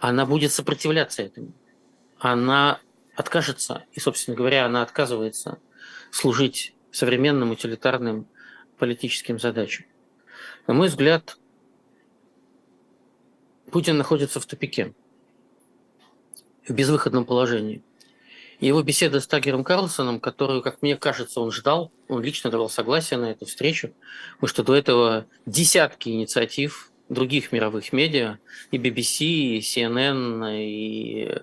Она 0.00 0.26
будет 0.26 0.50
сопротивляться 0.50 1.22
этому. 1.22 1.52
Она 2.18 2.80
откажется, 3.14 3.84
и, 3.92 4.00
собственно 4.00 4.36
говоря, 4.36 4.66
она 4.66 4.82
отказывается 4.82 5.60
служить 6.10 6.74
современным 6.90 7.52
утилитарным 7.52 8.26
политическим 8.76 9.38
задачам. 9.38 9.86
На 10.66 10.74
мой 10.74 10.88
взгляд, 10.88 11.38
Путин 13.70 13.98
находится 13.98 14.40
в 14.40 14.46
тупике, 14.46 14.94
в 16.66 16.72
безвыходном 16.72 17.24
положении. 17.24 17.84
Его 18.60 18.82
беседа 18.82 19.20
с 19.20 19.26
Тагером 19.26 19.62
Карлсоном, 19.62 20.18
которую, 20.18 20.62
как 20.62 20.82
мне 20.82 20.96
кажется, 20.96 21.40
он 21.40 21.52
ждал, 21.52 21.92
он 22.08 22.22
лично 22.22 22.50
давал 22.50 22.68
согласие 22.68 23.18
на 23.18 23.30
эту 23.30 23.46
встречу, 23.46 23.92
потому 24.34 24.48
что 24.48 24.64
до 24.64 24.74
этого 24.74 25.26
десятки 25.46 26.08
инициатив 26.08 26.90
других 27.08 27.52
мировых 27.52 27.92
медиа, 27.92 28.38
и 28.72 28.78
BBC, 28.78 29.24
и 29.24 29.58
CNN, 29.60 30.58
и 30.60 31.38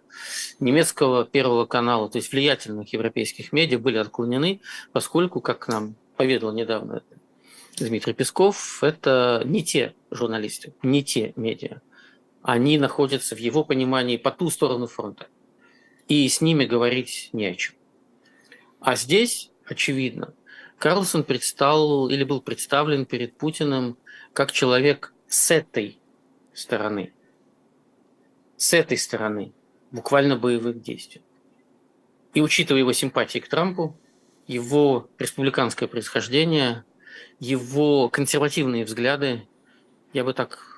немецкого 0.59 1.25
первого 1.25 1.65
канала, 1.65 2.09
то 2.09 2.17
есть 2.17 2.31
влиятельных 2.31 2.91
европейских 2.91 3.53
медиа 3.53 3.79
были 3.79 3.97
отклонены, 3.97 4.59
поскольку, 4.91 5.39
как 5.39 5.67
нам 5.69 5.95
поведал 6.17 6.51
недавно 6.51 7.01
Дмитрий 7.77 8.13
Песков, 8.13 8.83
это 8.83 9.41
не 9.45 9.63
те 9.63 9.93
журналисты, 10.11 10.73
не 10.83 11.03
те 11.03 11.33
медиа. 11.37 11.81
Они 12.41 12.77
находятся 12.77 13.35
в 13.35 13.39
его 13.39 13.63
понимании 13.63 14.17
по 14.17 14.31
ту 14.31 14.49
сторону 14.49 14.87
фронта. 14.87 15.27
И 16.07 16.27
с 16.29 16.41
ними 16.41 16.65
говорить 16.65 17.29
не 17.33 17.45
о 17.47 17.55
чем. 17.55 17.75
А 18.79 18.95
здесь, 18.95 19.51
очевидно, 19.65 20.33
Карлсон 20.77 21.23
предстал 21.23 22.09
или 22.09 22.23
был 22.23 22.41
представлен 22.41 23.05
перед 23.05 23.35
Путиным 23.37 23.97
как 24.33 24.51
человек 24.51 25.13
с 25.27 25.49
этой 25.49 25.99
стороны. 26.53 27.13
С 28.57 28.73
этой 28.73 28.97
стороны 28.97 29.53
буквально 29.91 30.35
боевых 30.35 30.81
действий. 30.81 31.21
И 32.33 32.41
учитывая 32.41 32.81
его 32.81 32.93
симпатии 32.93 33.39
к 33.39 33.47
Трампу, 33.47 33.97
его 34.45 35.09
республиканское 35.17 35.87
происхождение, 35.87 36.83
его 37.39 38.09
консервативные 38.09 38.85
взгляды, 38.85 39.47
я 40.13 40.23
бы 40.23 40.33
так 40.33 40.74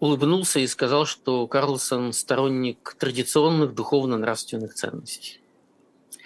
улыбнулся 0.00 0.60
и 0.60 0.66
сказал, 0.66 1.06
что 1.06 1.46
Карлсон 1.46 2.12
сторонник 2.12 2.96
традиционных 2.98 3.74
духовно-нравственных 3.74 4.74
ценностей. 4.74 5.40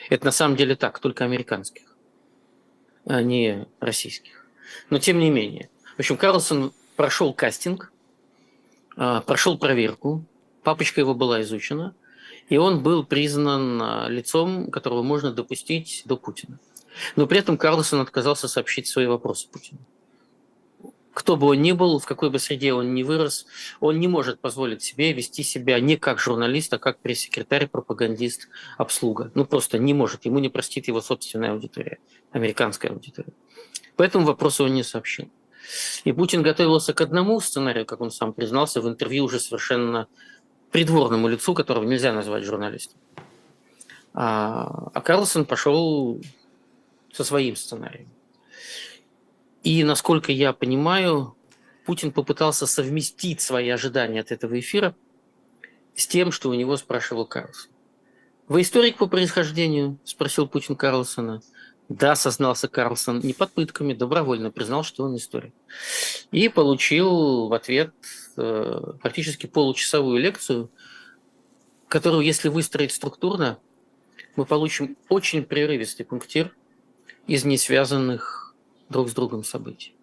Это 0.09 0.27
на 0.27 0.33
самом 0.33 0.57
деле 0.57 0.77
так, 0.77 0.99
только 0.99 1.25
американских, 1.25 1.95
а 3.05 3.23
не 3.23 3.67
российских. 3.81 4.47
Но 4.89 4.99
тем 4.99 5.19
не 5.19 5.31
менее. 5.31 5.69
В 5.97 6.01
общем, 6.01 6.17
Карлсон 6.17 6.73
прошел 6.97 7.33
кастинг, 7.33 7.93
а, 8.97 9.21
прошел 9.21 9.59
проверку, 9.59 10.25
папочка 10.63 11.01
его 11.01 11.15
была 11.15 11.43
изучена, 11.43 11.95
и 12.49 12.57
он 12.57 12.83
был 12.83 13.05
признан 13.05 13.81
а, 13.81 14.09
лицом, 14.09 14.71
которого 14.71 15.03
можно 15.03 15.33
допустить 15.33 16.03
до 16.07 16.17
Путина. 16.17 16.59
Но 17.15 17.27
при 17.27 17.39
этом 17.39 17.57
Карлсон 17.57 18.01
отказался 18.01 18.49
сообщить 18.49 18.89
свои 18.89 19.07
вопросы 19.07 19.49
Путину. 19.49 19.81
Кто 21.21 21.37
бы 21.37 21.49
он 21.49 21.61
ни 21.61 21.73
был, 21.73 21.99
в 21.99 22.07
какой 22.07 22.31
бы 22.31 22.39
среде 22.39 22.73
он 22.73 22.95
ни 22.95 23.03
вырос, 23.03 23.45
он 23.79 24.01
не 24.01 24.09
может 24.09 24.41
позволить 24.41 24.83
себе 24.83 25.13
вести 25.13 25.43
себя 25.43 25.79
не 25.79 25.99
как 25.99 26.19
журналист, 26.19 26.73
а 26.73 26.79
как 26.79 26.99
пресс-секретарь, 26.99 27.67
пропагандист, 27.67 28.49
обслуга. 28.79 29.31
Ну, 29.35 29.45
просто 29.45 29.79
не 29.79 29.93
может. 29.93 30.25
Ему 30.25 30.39
не 30.39 30.49
простит 30.49 30.89
его 30.89 31.03
собственная 31.03 31.53
аудитория, 31.53 31.99
американская 32.33 32.91
аудитория. 32.91 33.35
Поэтому 33.97 34.25
вопросы 34.25 34.63
он 34.63 34.73
не 34.73 34.83
сообщил. 34.83 35.29
И 36.05 36.13
Путин 36.13 36.41
готовился 36.41 36.95
к 36.95 37.03
одному 37.03 37.39
сценарию, 37.41 37.85
как 37.85 38.01
он 38.01 38.11
сам 38.11 38.33
признался 38.33 38.81
в 38.81 38.89
интервью 38.89 39.25
уже 39.25 39.41
совершенно 39.41 40.09
придворному 40.71 41.29
лицу, 41.29 41.53
которого 41.53 41.85
нельзя 41.85 42.15
назвать 42.15 42.45
журналистом. 42.45 42.99
А, 44.15 44.89
а 44.95 45.01
Карлсон 45.03 45.45
пошел 45.45 46.19
со 47.13 47.25
своим 47.25 47.57
сценарием. 47.57 48.09
И, 49.63 49.85
насколько 49.85 50.33
я 50.33 50.53
понимаю, 50.53 51.37
Путин 51.85 52.13
попытался 52.13 52.67
совместить 52.67 53.41
свои 53.41 53.69
ожидания 53.69 54.21
от 54.21 54.33
этого 54.33 54.59
эфира 54.59 54.95
с 55.95 56.07
тем, 56.07 56.33
что 56.33 56.51
у 56.51 56.55
него 56.55 56.77
спрашивал 56.77 57.27
Карлсон. 57.27 57.71
«Вы 58.49 58.63
историк 58.63 58.97
по 58.97 59.07
происхождению?»– 59.07 59.99
спросил 60.05 60.49
Путин 60.49 60.77
Карлсона. 60.77 61.43
Да, 61.91 62.15
сознался 62.15 62.69
Карлсон, 62.69 63.19
не 63.19 63.33
под 63.33 63.51
пытками, 63.51 63.95
добровольно 63.95 64.53
признал, 64.53 64.85
что 64.85 65.03
он 65.03 65.17
историк. 65.17 65.53
И 66.31 66.49
получил 66.49 67.49
в 67.49 67.53
ответ 67.53 67.93
э, 68.37 68.93
практически 69.03 69.47
получасовую 69.47 70.21
лекцию, 70.21 70.71
которую, 71.89 72.25
если 72.25 72.49
выстроить 72.49 72.93
структурно, 72.93 73.59
мы 74.37 74.45
получим 74.45 74.97
очень 75.09 75.43
прерывистый 75.43 76.07
пунктир 76.07 76.55
из 77.27 77.45
несвязанных 77.45 78.40
друг 78.91 79.09
с 79.09 79.15
другом 79.15 79.45
событий. 79.45 79.95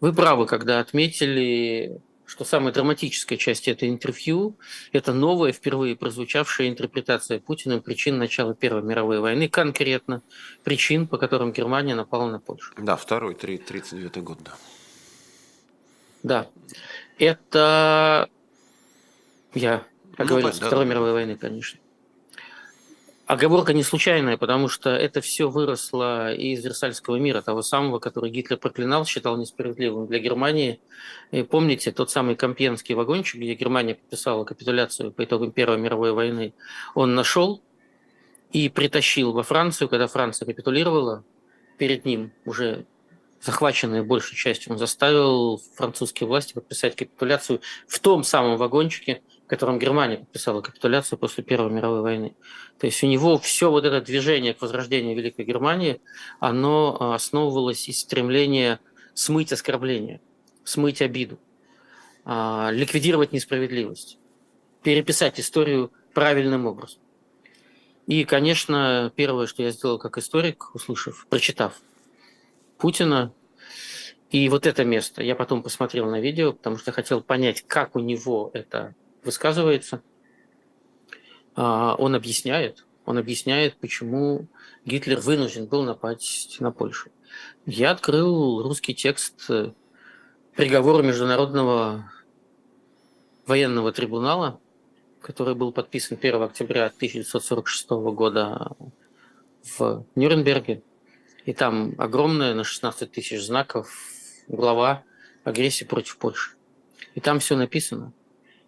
Вы 0.00 0.14
правы, 0.14 0.46
когда 0.46 0.80
отметили 0.80 2.00
что 2.30 2.44
самая 2.44 2.72
драматическая 2.72 3.36
часть 3.36 3.66
этого 3.66 3.90
интервью– 3.90 4.56
это 4.92 5.12
новая, 5.12 5.50
впервые 5.50 5.96
прозвучавшая 5.96 6.68
интерпретация 6.68 7.40
Путина 7.40 7.80
причин 7.80 8.18
начала 8.18 8.54
Первой 8.54 8.82
мировой 8.82 9.18
войны, 9.18 9.48
конкретно 9.48 10.22
причин, 10.62 11.08
по 11.08 11.18
которым 11.18 11.52
Германия 11.52 11.96
напала 11.96 12.30
на 12.30 12.38
Польшу. 12.38 12.72
Да, 12.78 12.94
второй, 12.94 13.34
39 13.34 14.22
год, 14.22 14.38
да. 14.44 14.52
Да. 16.22 16.46
Это 17.18 18.28
я 19.54 19.84
оговорился, 20.16 20.58
ну, 20.58 20.60
да, 20.60 20.66
Второй 20.68 20.84
да. 20.84 20.90
мировой 20.90 21.12
войны, 21.12 21.36
конечно. 21.36 21.80
Оговорка 23.30 23.72
не 23.72 23.84
случайная, 23.84 24.36
потому 24.36 24.66
что 24.66 24.90
это 24.90 25.20
все 25.20 25.48
выросло 25.48 26.34
из 26.34 26.64
Версальского 26.64 27.14
мира, 27.14 27.42
того 27.42 27.62
самого, 27.62 28.00
который 28.00 28.28
Гитлер 28.28 28.58
проклинал, 28.58 29.06
считал 29.06 29.36
несправедливым 29.36 30.08
для 30.08 30.18
Германии. 30.18 30.80
И 31.30 31.44
помните 31.44 31.92
тот 31.92 32.10
самый 32.10 32.34
Компьенский 32.34 32.96
вагончик, 32.96 33.40
где 33.40 33.54
Германия 33.54 33.94
подписала 33.94 34.42
капитуляцию 34.42 35.12
по 35.12 35.22
итогам 35.22 35.52
Первой 35.52 35.78
мировой 35.78 36.10
войны, 36.10 36.54
он 36.96 37.14
нашел 37.14 37.62
и 38.50 38.68
притащил 38.68 39.30
во 39.30 39.44
Францию, 39.44 39.88
когда 39.88 40.08
Франция 40.08 40.46
капитулировала, 40.46 41.22
перед 41.78 42.04
ним 42.04 42.32
уже 42.44 42.84
захваченная 43.40 44.02
большей 44.02 44.36
частью, 44.36 44.72
он 44.72 44.78
заставил 44.78 45.62
французские 45.76 46.26
власти 46.26 46.54
подписать 46.54 46.96
капитуляцию 46.96 47.60
в 47.86 48.00
том 48.00 48.24
самом 48.24 48.56
вагончике, 48.56 49.22
которым 49.50 49.80
Германия 49.80 50.18
подписала 50.18 50.60
капитуляцию 50.60 51.18
после 51.18 51.42
Первой 51.42 51.72
мировой 51.72 52.02
войны. 52.02 52.36
То 52.78 52.86
есть 52.86 53.02
у 53.02 53.08
него 53.08 53.36
все 53.36 53.68
вот 53.68 53.84
это 53.84 54.00
движение 54.00 54.54
к 54.54 54.62
возрождению 54.62 55.16
Великой 55.16 55.44
Германии, 55.44 56.00
оно 56.38 56.96
а, 57.00 57.16
основывалось 57.16 57.88
из 57.88 57.98
стремления 57.98 58.78
смыть 59.12 59.52
оскорбление, 59.52 60.20
смыть 60.62 61.02
обиду, 61.02 61.40
а, 62.24 62.70
ликвидировать 62.70 63.32
несправедливость, 63.32 64.18
переписать 64.84 65.40
историю 65.40 65.90
правильным 66.14 66.66
образом. 66.66 67.00
И, 68.06 68.22
конечно, 68.24 69.12
первое, 69.16 69.48
что 69.48 69.64
я 69.64 69.72
сделал 69.72 69.98
как 69.98 70.16
историк, 70.16 70.72
услышав, 70.76 71.26
прочитав 71.28 71.80
Путина, 72.78 73.34
и 74.30 74.48
вот 74.48 74.64
это 74.64 74.84
место, 74.84 75.24
я 75.24 75.34
потом 75.34 75.64
посмотрел 75.64 76.08
на 76.08 76.20
видео, 76.20 76.52
потому 76.52 76.76
что 76.76 76.92
хотел 76.92 77.20
понять, 77.20 77.64
как 77.66 77.96
у 77.96 77.98
него 77.98 78.52
это 78.54 78.94
высказывается, 79.24 80.02
а, 81.54 81.94
он 81.96 82.14
объясняет, 82.14 82.84
он 83.04 83.18
объясняет, 83.18 83.76
почему 83.76 84.46
Гитлер 84.84 85.20
вынужден 85.20 85.66
был 85.66 85.82
напасть 85.82 86.60
на 86.60 86.70
Польшу. 86.70 87.10
Я 87.66 87.90
открыл 87.90 88.62
русский 88.62 88.94
текст 88.94 89.44
э, 89.50 89.72
приговора 90.54 91.02
Международного 91.02 92.10
военного 93.46 93.92
трибунала, 93.92 94.60
который 95.20 95.54
был 95.54 95.72
подписан 95.72 96.18
1 96.20 96.42
октября 96.42 96.86
1946 96.86 97.90
года 97.90 98.72
в 99.78 100.06
Нюрнберге. 100.14 100.82
И 101.46 101.52
там 101.52 101.94
огромная 101.98 102.54
на 102.54 102.64
16 102.64 103.10
тысяч 103.10 103.40
знаков 103.42 103.92
глава 104.48 105.02
агрессии 105.44 105.84
против 105.84 106.18
Польши. 106.18 106.52
И 107.14 107.20
там 107.20 107.40
все 107.40 107.56
написано. 107.56 108.12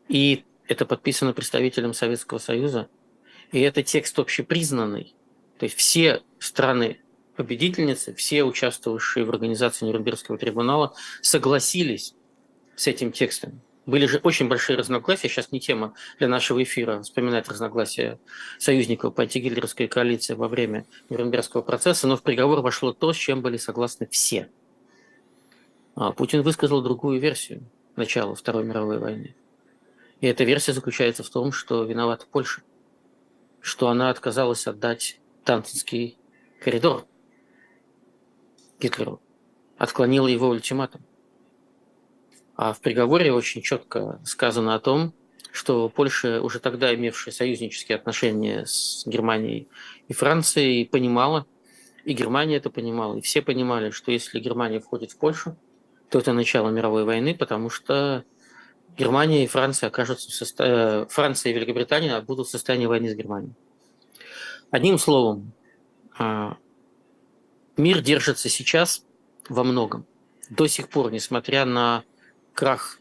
И 0.08 0.44
это 0.68 0.86
подписано 0.86 1.32
представителем 1.32 1.94
Советского 1.94 2.38
Союза. 2.38 2.88
И 3.50 3.60
это 3.60 3.82
текст 3.82 4.18
общепризнанный. 4.18 5.14
То 5.58 5.64
есть 5.64 5.76
все 5.76 6.22
страны 6.38 6.98
победительницы, 7.36 8.14
все 8.14 8.44
участвовавшие 8.44 9.24
в 9.24 9.30
организации 9.30 9.86
Нюрнбергского 9.86 10.38
трибунала 10.38 10.94
согласились 11.20 12.14
с 12.76 12.86
этим 12.86 13.12
текстом. 13.12 13.60
Были 13.84 14.06
же 14.06 14.20
очень 14.22 14.48
большие 14.48 14.78
разногласия, 14.78 15.28
сейчас 15.28 15.50
не 15.50 15.58
тема 15.58 15.94
для 16.18 16.28
нашего 16.28 16.62
эфира 16.62 17.02
вспоминать 17.02 17.48
разногласия 17.48 18.20
союзников 18.58 19.14
по 19.14 19.22
антигитлеровской 19.22 19.88
коалиции 19.88 20.34
во 20.34 20.46
время 20.46 20.86
Нюрнбергского 21.10 21.62
процесса, 21.62 22.06
но 22.06 22.16
в 22.16 22.22
приговор 22.22 22.60
вошло 22.60 22.92
то, 22.92 23.12
с 23.12 23.16
чем 23.16 23.42
были 23.42 23.56
согласны 23.56 24.06
все. 24.08 24.48
А 25.96 26.12
Путин 26.12 26.42
высказал 26.42 26.80
другую 26.80 27.20
версию 27.20 27.64
начала 27.96 28.34
Второй 28.34 28.64
мировой 28.64 28.98
войны. 28.98 29.34
И 30.22 30.26
эта 30.28 30.44
версия 30.44 30.72
заключается 30.72 31.24
в 31.24 31.30
том, 31.30 31.50
что 31.50 31.82
виновата 31.82 32.26
Польша, 32.30 32.62
что 33.60 33.88
она 33.88 34.08
отказалась 34.08 34.68
отдать 34.68 35.20
Танцинский 35.44 36.16
коридор 36.60 37.06
Гитлеру, 38.80 39.20
отклонила 39.76 40.28
его 40.28 40.48
ультиматум. 40.48 41.02
А 42.54 42.72
в 42.72 42.80
приговоре 42.80 43.32
очень 43.32 43.62
четко 43.62 44.20
сказано 44.24 44.76
о 44.76 44.78
том, 44.78 45.12
что 45.50 45.88
Польша, 45.88 46.40
уже 46.40 46.60
тогда 46.60 46.94
имевшая 46.94 47.34
союзнические 47.34 47.96
отношения 47.96 48.64
с 48.64 49.02
Германией 49.04 49.68
и 50.06 50.12
Францией, 50.12 50.86
понимала, 50.86 51.46
и 52.04 52.12
Германия 52.12 52.58
это 52.58 52.70
понимала, 52.70 53.16
и 53.16 53.22
все 53.22 53.42
понимали, 53.42 53.90
что 53.90 54.12
если 54.12 54.38
Германия 54.38 54.78
входит 54.78 55.10
в 55.10 55.18
Польшу, 55.18 55.56
то 56.10 56.20
это 56.20 56.32
начало 56.32 56.70
мировой 56.70 57.02
войны, 57.02 57.34
потому 57.34 57.70
что 57.70 58.24
Германия 58.96 59.44
и 59.44 59.46
Франция 59.46 59.88
окажутся 59.88 60.30
в 60.30 60.34
состоянии, 60.34 61.04
э, 61.04 61.06
Франция 61.08 61.50
и 61.50 61.54
Великобритания 61.54 62.20
будут 62.20 62.48
в 62.48 62.50
состоянии 62.50 62.86
войны 62.86 63.10
с 63.10 63.14
Германией. 63.14 63.54
Одним 64.70 64.98
словом, 64.98 65.52
а, 66.18 66.56
мир 67.76 68.00
держится 68.00 68.48
сейчас 68.48 69.04
во 69.48 69.64
многом. 69.64 70.06
До 70.50 70.66
сих 70.66 70.88
пор, 70.88 71.10
несмотря 71.10 71.64
на 71.64 72.04
крах 72.54 72.98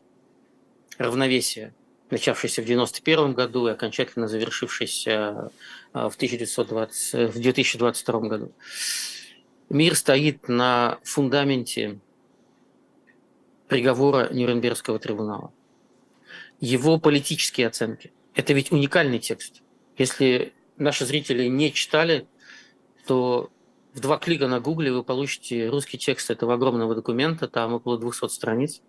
равновесия, 0.98 1.74
начавшийся 2.10 2.62
в 2.62 2.66
1991 2.66 3.34
году 3.34 3.68
и 3.68 3.72
окончательно 3.72 4.28
завершившийся 4.28 5.52
а, 5.94 6.10
в, 6.10 6.16
1920, 6.16 7.34
в 7.34 7.40
2022 7.40 8.20
году. 8.22 8.52
Мир 9.70 9.96
стоит 9.96 10.48
на 10.50 11.00
фундаменте 11.04 12.00
приговора 13.68 14.28
Нюрнбергского 14.34 15.00
трибунала. 15.00 15.54
Его 16.62 17.00
политические 17.00 17.68
оценки. 17.68 18.14
Это 18.34 18.54
ведь 18.54 18.72
уникальный 18.72 19.20
текст. 19.20 19.62
Если 19.98 20.54
наши 20.78 21.06
зрители 21.06 21.48
не 21.48 21.74
читали, 21.74 22.28
то 23.06 23.52
в 23.94 24.00
два 24.00 24.18
клика 24.18 24.48
на 24.48 24.62
гугле 24.62 24.92
вы 24.92 25.04
получите 25.04 25.68
русский 25.68 25.98
текст 25.98 26.32
этого 26.32 26.54
огромного 26.54 26.96
документа, 26.96 27.48
там 27.48 27.74
около 27.74 27.98
200 27.98 28.28
страниц. 28.30 28.82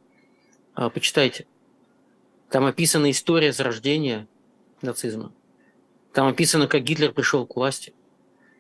А, 0.75 0.91
почитайте. 0.91 1.47
Там 2.51 2.67
описана 2.67 3.11
история 3.11 3.53
зарождения 3.53 4.29
нацизма. 4.81 5.33
Там 6.13 6.29
описано, 6.29 6.69
как 6.69 6.83
Гитлер 6.83 7.13
пришел 7.13 7.47
к 7.47 7.57
власти, 7.57 7.95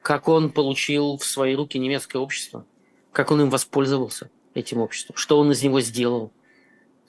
как 0.00 0.26
он 0.26 0.50
получил 0.50 1.18
в 1.18 1.24
свои 1.24 1.54
руки 1.54 1.78
немецкое 1.78 2.20
общество, 2.20 2.66
как 3.12 3.30
он 3.30 3.42
им 3.42 3.50
воспользовался, 3.50 4.30
этим 4.54 4.78
обществом, 4.78 5.16
что 5.16 5.38
он 5.38 5.52
из 5.52 5.62
него 5.62 5.80
сделал, 5.80 6.32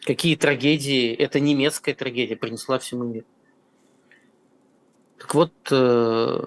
какие 0.06 0.36
трагедии 0.36 1.14
эта 1.14 1.40
немецкая 1.40 1.94
трагедия 1.94 2.36
принесла 2.36 2.80
всему 2.80 3.04
миру. 3.04 3.26
Так 5.18 5.34
вот, 5.34 5.54
э, 5.72 6.44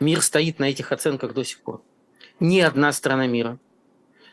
мир 0.00 0.22
стоит 0.22 0.58
на 0.58 0.64
этих 0.64 0.92
оценках 0.92 1.34
до 1.34 1.44
сих 1.44 1.60
пор. 1.60 1.82
Ни 2.40 2.60
одна 2.60 2.92
страна 2.92 3.26
мира 3.26 3.58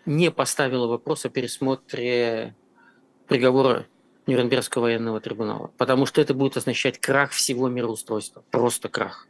не 0.05 0.31
поставила 0.31 0.87
вопрос 0.87 1.25
о 1.25 1.29
пересмотре 1.29 2.55
приговора 3.27 3.87
Нюрнбергского 4.25 4.83
военного 4.83 5.19
трибунала, 5.19 5.71
потому 5.77 6.05
что 6.05 6.21
это 6.21 6.33
будет 6.33 6.57
означать 6.57 6.99
крах 6.99 7.31
всего 7.31 7.69
мироустройства, 7.69 8.43
просто 8.51 8.89
крах. 8.89 9.27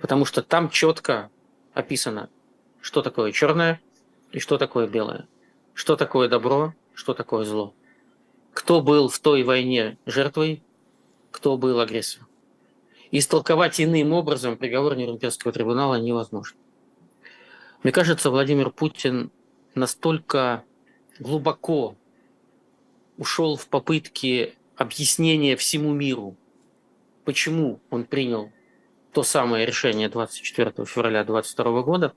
Потому 0.00 0.24
что 0.24 0.42
там 0.42 0.68
четко 0.70 1.30
описано, 1.74 2.28
что 2.80 3.02
такое 3.02 3.32
черное 3.32 3.80
и 4.32 4.40
что 4.40 4.58
такое 4.58 4.86
белое, 4.86 5.28
что 5.74 5.96
такое 5.96 6.28
добро, 6.28 6.74
что 6.94 7.14
такое 7.14 7.44
зло, 7.44 7.74
кто 8.52 8.80
был 8.80 9.08
в 9.08 9.18
той 9.18 9.42
войне 9.42 9.98
жертвой, 10.06 10.62
кто 11.30 11.56
был 11.56 11.80
агрессором. 11.80 12.28
Истолковать 13.10 13.80
иным 13.80 14.12
образом 14.12 14.56
приговор 14.56 14.96
Нюрнбергского 14.96 15.52
трибунала 15.52 15.96
невозможно. 15.96 16.58
Мне 17.82 17.92
кажется, 17.92 18.30
Владимир 18.30 18.70
Путин 18.70 19.30
настолько 19.74 20.64
глубоко 21.18 21.96
ушел 23.18 23.56
в 23.56 23.68
попытки 23.68 24.54
объяснения 24.76 25.56
всему 25.56 25.92
миру, 25.92 26.36
почему 27.24 27.80
он 27.90 28.04
принял 28.04 28.50
то 29.12 29.22
самое 29.22 29.66
решение 29.66 30.08
24 30.08 30.86
февраля 30.86 31.24
2022 31.24 31.82
года, 31.82 32.12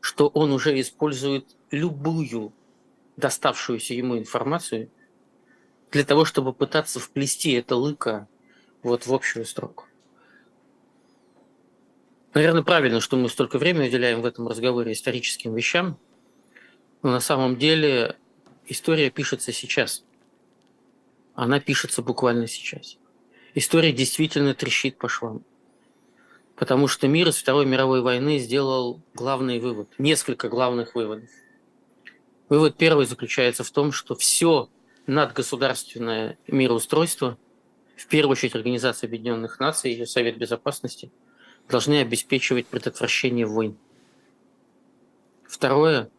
что 0.00 0.28
он 0.28 0.52
уже 0.52 0.80
использует 0.80 1.56
любую 1.70 2.52
доставшуюся 3.16 3.94
ему 3.94 4.16
информацию 4.16 4.90
для 5.90 6.04
того, 6.04 6.24
чтобы 6.24 6.52
пытаться 6.52 7.00
вплести 7.00 7.52
это 7.52 7.76
лыко 7.76 8.28
вот 8.82 9.06
в 9.06 9.14
общую 9.14 9.44
строку. 9.44 9.86
Наверное, 12.34 12.62
правильно, 12.62 13.00
что 13.00 13.16
мы 13.16 13.28
столько 13.28 13.58
времени 13.58 13.88
уделяем 13.88 14.20
в 14.20 14.26
этом 14.26 14.46
разговоре 14.46 14.92
историческим 14.92 15.54
вещам, 15.54 15.98
но 17.02 17.10
на 17.10 17.20
самом 17.20 17.56
деле 17.56 18.16
история 18.66 19.10
пишется 19.10 19.52
сейчас. 19.52 20.04
Она 21.34 21.58
пишется 21.58 22.02
буквально 22.02 22.46
сейчас. 22.46 22.98
История 23.54 23.92
действительно 23.92 24.54
трещит 24.54 24.98
по 24.98 25.08
швам. 25.08 25.42
Потому 26.54 26.88
что 26.88 27.08
мир 27.08 27.28
из 27.28 27.36
Второй 27.36 27.64
мировой 27.66 28.02
войны 28.02 28.38
сделал 28.38 29.00
главный 29.14 29.58
вывод, 29.60 29.88
несколько 29.98 30.48
главных 30.48 30.94
выводов. 30.94 31.30
Вывод 32.48 32.76
первый 32.76 33.06
заключается 33.06 33.62
в 33.62 33.70
том, 33.70 33.92
что 33.92 34.16
все 34.16 34.68
надгосударственное 35.08 36.38
мироустройство, 36.46 37.38
в 37.96 38.06
первую 38.06 38.32
очередь 38.32 38.54
Организация 38.54 39.08
Объединенных 39.08 39.58
Наций 39.58 39.92
и 39.92 40.04
Совет 40.04 40.36
Безопасности, 40.38 41.10
должны 41.68 42.00
обеспечивать 42.00 42.66
предотвращение 42.66 43.46
войн. 43.46 43.76
Второе, 45.44 46.10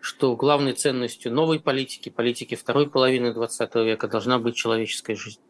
что 0.00 0.36
главной 0.36 0.72
ценностью 0.72 1.32
новой 1.32 1.60
политики, 1.60 2.08
политики 2.08 2.56
второй 2.56 2.90
половины 2.90 3.32
20 3.32 3.74
века 3.76 4.08
должна 4.08 4.38
быть 4.38 4.56
человеческая 4.56 5.16
жизнь. 5.16 5.40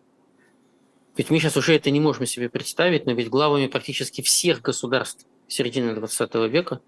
Ведь 1.16 1.30
мы 1.30 1.38
сейчас 1.38 1.56
уже 1.56 1.74
это 1.74 1.90
не 1.90 1.98
можем 1.98 2.26
себе 2.26 2.50
представить, 2.50 3.06
но 3.06 3.12
ведь 3.12 3.30
главами 3.30 3.66
практически 3.68 4.20
всех 4.20 4.60
государств 4.60 5.26
середины 5.48 5.94
20 5.94 6.34
века 6.50 6.80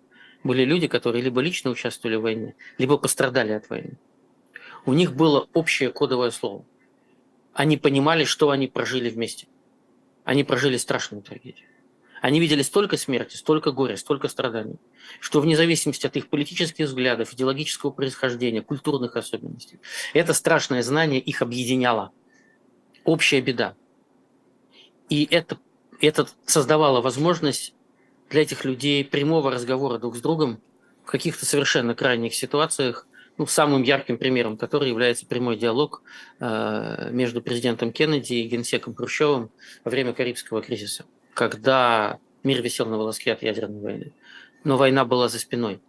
были 0.45 0.65
люди, 0.65 0.87
которые 0.87 1.23
либо 1.23 1.41
лично 1.41 1.71
участвовали 1.71 2.17
в 2.17 2.23
войне, 2.23 2.55
либо 2.77 2.99
пострадали 2.99 3.53
от 3.53 3.71
войны. 3.71 3.97
У 4.89 4.95
них 4.95 5.15
было 5.15 5.47
общее 5.53 5.93
кодовое 5.93 6.31
слово. 6.31 6.65
Они 7.53 7.77
понимали, 7.77 8.25
что 8.25 8.49
они 8.49 8.69
прожили 8.69 9.11
вместе. 9.11 9.47
Они 10.25 10.45
прожили 10.45 10.79
страшную 10.79 11.23
трагедию. 11.23 11.69
Они 12.23 12.41
видели 12.41 12.63
столько 12.63 12.97
смерти, 12.97 13.37
столько 13.37 13.71
горя, 13.71 13.99
столько 13.99 14.29
страданий, 14.29 14.79
что 15.21 15.43
вне 15.43 15.59
зависимости 15.59 16.07
от 16.07 16.17
их 16.17 16.29
политических 16.29 16.87
взглядов, 16.87 17.35
идеологического 17.35 17.91
происхождения, 17.91 18.63
культурных 18.63 19.17
особенностей, 19.17 19.79
это 20.15 20.33
страшное 20.33 20.83
знание 20.83 21.21
их 21.21 21.43
объединяло. 21.43 22.11
Общая 23.05 23.43
беда. 23.43 23.77
И 25.11 25.29
это, 25.31 25.59
это 26.01 26.29
создавало 26.47 27.03
возможность 27.03 27.75
для 28.31 28.41
этих 28.41 28.65
людей 28.65 29.05
прямого 29.05 29.51
разговора 29.51 29.99
друг 29.99 30.17
с 30.17 30.23
другом 30.23 30.63
в 31.05 31.11
каких-то 31.11 31.45
совершенно 31.45 31.95
крайних 31.95 32.35
ситуациях, 32.35 33.07
ну, 33.39 33.47
самым 33.47 33.83
ярким 33.83 34.19
примером 34.19 34.57
который 34.57 34.91
является 34.91 35.27
прямой 35.27 35.57
диалог 35.57 36.03
э, 36.41 37.09
между 37.13 37.41
президентом 37.41 37.93
Кеннеди 37.93 38.35
и 38.35 38.49
генсеком 38.49 38.95
Хрущевым 38.95 39.51
во 39.85 39.91
время 39.91 40.13
Карибского 40.13 40.61
кризиса 40.61 41.05
когда 41.39 42.19
мир 42.43 42.61
висел 42.63 42.87
на 42.87 42.99
волоске 42.99 43.33
от 43.33 43.45
ядерной 43.45 43.81
войны. 43.81 44.13
Но 44.65 44.77
война 44.77 45.05
была 45.05 45.29
за 45.29 45.39
спиной. 45.39 45.81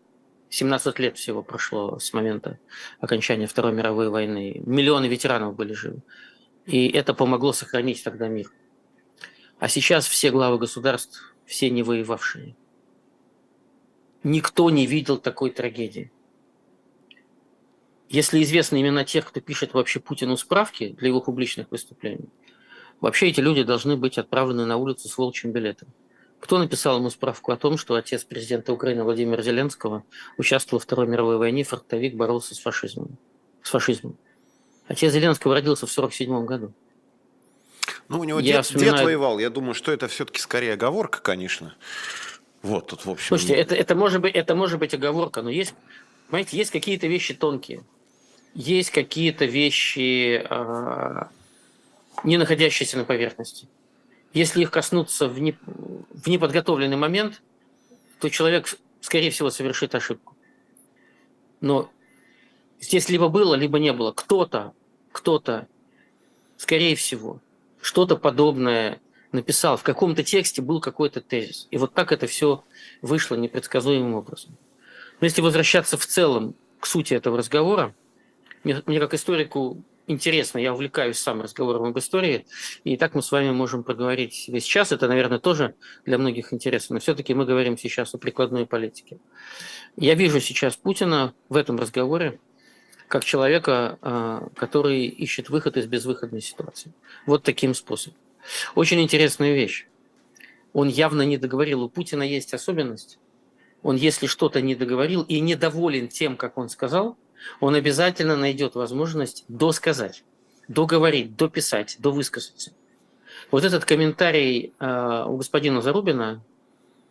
17 0.51 0.99
лет 0.99 1.17
всего 1.17 1.41
прошло 1.41 1.97
с 1.97 2.13
момента 2.13 2.59
окончания 2.99 3.47
Второй 3.47 3.73
мировой 3.73 4.09
войны. 4.09 4.61
Миллионы 4.63 5.07
ветеранов 5.07 5.55
были 5.55 5.73
живы. 5.73 6.03
И 6.67 6.87
это 6.87 7.15
помогло 7.15 7.51
сохранить 7.51 8.03
тогда 8.03 8.27
мир. 8.27 8.51
А 9.57 9.69
сейчас 9.69 10.07
все 10.07 10.29
главы 10.29 10.59
государств, 10.59 11.33
все 11.47 11.71
не 11.71 11.81
воевавшие. 11.81 12.55
Никто 14.21 14.69
не 14.69 14.85
видел 14.85 15.17
такой 15.17 15.49
трагедии. 15.49 16.11
Если 18.09 18.43
известны 18.43 18.81
имена 18.81 19.05
тех, 19.05 19.25
кто 19.27 19.39
пишет 19.39 19.73
вообще 19.73 19.99
Путину 19.99 20.35
справки 20.35 20.89
для 20.89 21.07
его 21.07 21.21
публичных 21.21 21.71
выступлений, 21.71 22.29
Вообще 23.01 23.29
эти 23.29 23.39
люди 23.39 23.63
должны 23.63 23.95
быть 23.95 24.17
отправлены 24.17 24.65
на 24.65 24.77
улицу 24.77 25.07
с 25.07 25.17
волчьим 25.17 25.51
билетом. 25.51 25.89
Кто 26.39 26.57
написал 26.57 26.97
ему 26.97 27.09
справку 27.09 27.51
о 27.51 27.57
том, 27.57 27.77
что 27.77 27.95
отец 27.95 28.23
президента 28.23 28.73
Украины 28.73 29.03
Владимира 29.03 29.41
Зеленского 29.41 30.03
участвовал 30.37 30.79
в 30.79 30.83
Второй 30.83 31.07
мировой 31.07 31.37
войне, 31.37 31.63
фронтовик 31.63 32.15
боролся 32.15 32.55
с 32.55 32.59
фашизмом? 32.59 33.17
С 33.61 33.69
фашизмом. 33.69 34.17
Отец 34.87 35.13
Зеленского 35.13 35.53
родился 35.53 35.85
в 35.85 35.91
1947 35.91 36.45
году. 36.45 36.73
Ну, 38.07 38.19
у 38.19 38.23
него 38.23 38.39
я 38.39 38.57
дед, 38.57 38.65
вспоминаю... 38.65 38.97
дед 38.97 39.05
воевал. 39.05 39.39
Я 39.39 39.49
думаю, 39.49 39.73
что 39.73 39.91
это 39.91 40.07
все-таки 40.07 40.39
скорее 40.39 40.73
оговорка, 40.73 41.21
конечно. 41.21 41.75
Вот 42.61 42.87
тут, 42.87 43.05
в 43.05 43.09
общем... 43.09 43.27
Слушайте, 43.27 43.55
это, 43.55 43.75
это, 43.75 43.95
может 43.95 44.21
быть, 44.21 44.33
это 44.33 44.55
может 44.55 44.79
быть 44.79 44.93
оговорка, 44.93 45.41
но 45.41 45.49
есть, 45.49 45.73
понимаете, 46.27 46.57
есть 46.57 46.71
какие-то 46.71 47.07
вещи 47.07 47.33
тонкие. 47.33 47.83
Есть 48.53 48.91
какие-то 48.91 49.45
вещи, 49.45 50.43
а, 50.49 51.29
не 52.23 52.37
находящиеся 52.37 52.97
на 52.97 53.05
поверхности. 53.05 53.67
Если 54.33 54.61
их 54.61 54.71
коснуться 54.71 55.27
в, 55.27 55.39
не, 55.39 55.55
в 55.65 56.27
неподготовленный 56.27 56.97
момент, 56.97 57.41
то 58.19 58.29
человек, 58.29 58.67
скорее 59.01 59.31
всего, 59.31 59.49
совершит 59.49 59.95
ошибку. 59.95 60.35
Но 61.61 61.89
Здесь 62.81 63.09
либо 63.09 63.27
было, 63.27 63.55
либо 63.55 63.77
не 63.79 63.91
было. 63.91 64.11
Кто-то, 64.11 64.73
кто-то, 65.11 65.67
скорее 66.57 66.95
всего, 66.95 67.41
что-то 67.81 68.15
подобное 68.15 69.01
написал. 69.31 69.77
В 69.77 69.83
каком-то 69.83 70.23
тексте 70.23 70.61
был 70.61 70.79
какой-то 70.79 71.21
тезис. 71.21 71.67
И 71.71 71.77
вот 71.77 71.93
так 71.93 72.11
это 72.11 72.25
все 72.27 72.63
вышло 73.01 73.35
непредсказуемым 73.35 74.15
образом. 74.15 74.57
Но 75.19 75.25
если 75.25 75.41
возвращаться 75.41 75.97
в 75.97 76.05
целом 76.05 76.55
к 76.79 76.85
сути 76.85 77.13
этого 77.13 77.37
разговора, 77.37 77.93
мне, 78.63 78.81
мне 78.85 78.99
как 78.99 79.13
историку 79.13 79.83
интересно, 80.07 80.57
я 80.57 80.73
увлекаюсь 80.73 81.19
сам 81.19 81.41
разговором 81.41 81.85
об 81.85 81.97
истории, 81.99 82.45
и 82.83 82.97
так 82.97 83.13
мы 83.13 83.21
с 83.21 83.31
вами 83.31 83.51
можем 83.51 83.83
проговорить 83.83 84.45
весь 84.47 84.65
час. 84.65 84.91
Это, 84.91 85.07
наверное, 85.07 85.39
тоже 85.39 85.75
для 86.05 86.17
многих 86.17 86.51
интересно, 86.51 86.95
но 86.95 86.99
все-таки 86.99 87.33
мы 87.33 87.45
говорим 87.45 87.77
сейчас 87.77 88.13
о 88.13 88.17
прикладной 88.17 88.65
политике. 88.65 89.19
Я 89.95 90.15
вижу 90.15 90.41
сейчас 90.41 90.75
Путина 90.75 91.33
в 91.47 91.55
этом 91.55 91.77
разговоре 91.77 92.39
как 93.07 93.25
человека, 93.25 93.97
а, 94.01 94.47
который 94.55 95.05
ищет 95.05 95.49
выход 95.49 95.77
из 95.77 95.87
безвыходной 95.87 96.41
ситуации. 96.41 96.93
Вот 97.25 97.43
таким 97.43 97.73
способом. 97.73 98.17
Очень 98.75 99.01
интересная 99.01 99.53
вещь. 99.53 99.87
Он 100.73 100.87
явно 100.87 101.23
не 101.23 101.37
договорил. 101.37 101.83
У 101.83 101.89
Путина 101.89 102.23
есть 102.23 102.53
особенность. 102.53 103.17
Он, 103.81 103.95
если 103.95 104.27
что-то 104.27 104.61
не 104.61 104.75
договорил 104.75 105.23
и 105.23 105.39
недоволен 105.39 106.07
тем, 106.07 106.37
как 106.37 106.57
он 106.57 106.69
сказал, 106.69 107.17
он 107.59 107.75
обязательно 107.75 108.35
найдет 108.35 108.75
возможность 108.75 109.45
досказать, 109.47 110.23
договорить, 110.67 111.35
дописать, 111.35 111.97
довысказаться. 111.99 112.73
Вот 113.51 113.63
этот 113.63 113.85
комментарий 113.85 114.73
э, 114.79 115.23
у 115.27 115.37
господина 115.37 115.81
Зарубина, 115.81 116.43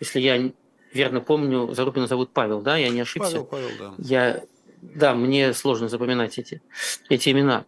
если 0.01 0.21
я 0.21 0.51
верно 0.93 1.21
помню, 1.21 1.73
Зарубина 1.75 2.07
зовут 2.07 2.31
Павел, 2.33 2.61
да, 2.61 2.77
я 2.77 2.89
не 2.91 3.01
ошибся. 3.01 3.43
Павел, 3.43 3.45
Павел, 3.45 3.69
да. 3.79 3.95
Я, 3.99 4.43
да, 4.81 5.15
мне 5.15 5.53
сложно 5.55 5.89
запоминать 5.89 6.39
эти, 6.39 6.63
эти 7.09 7.31
имена. 7.31 7.65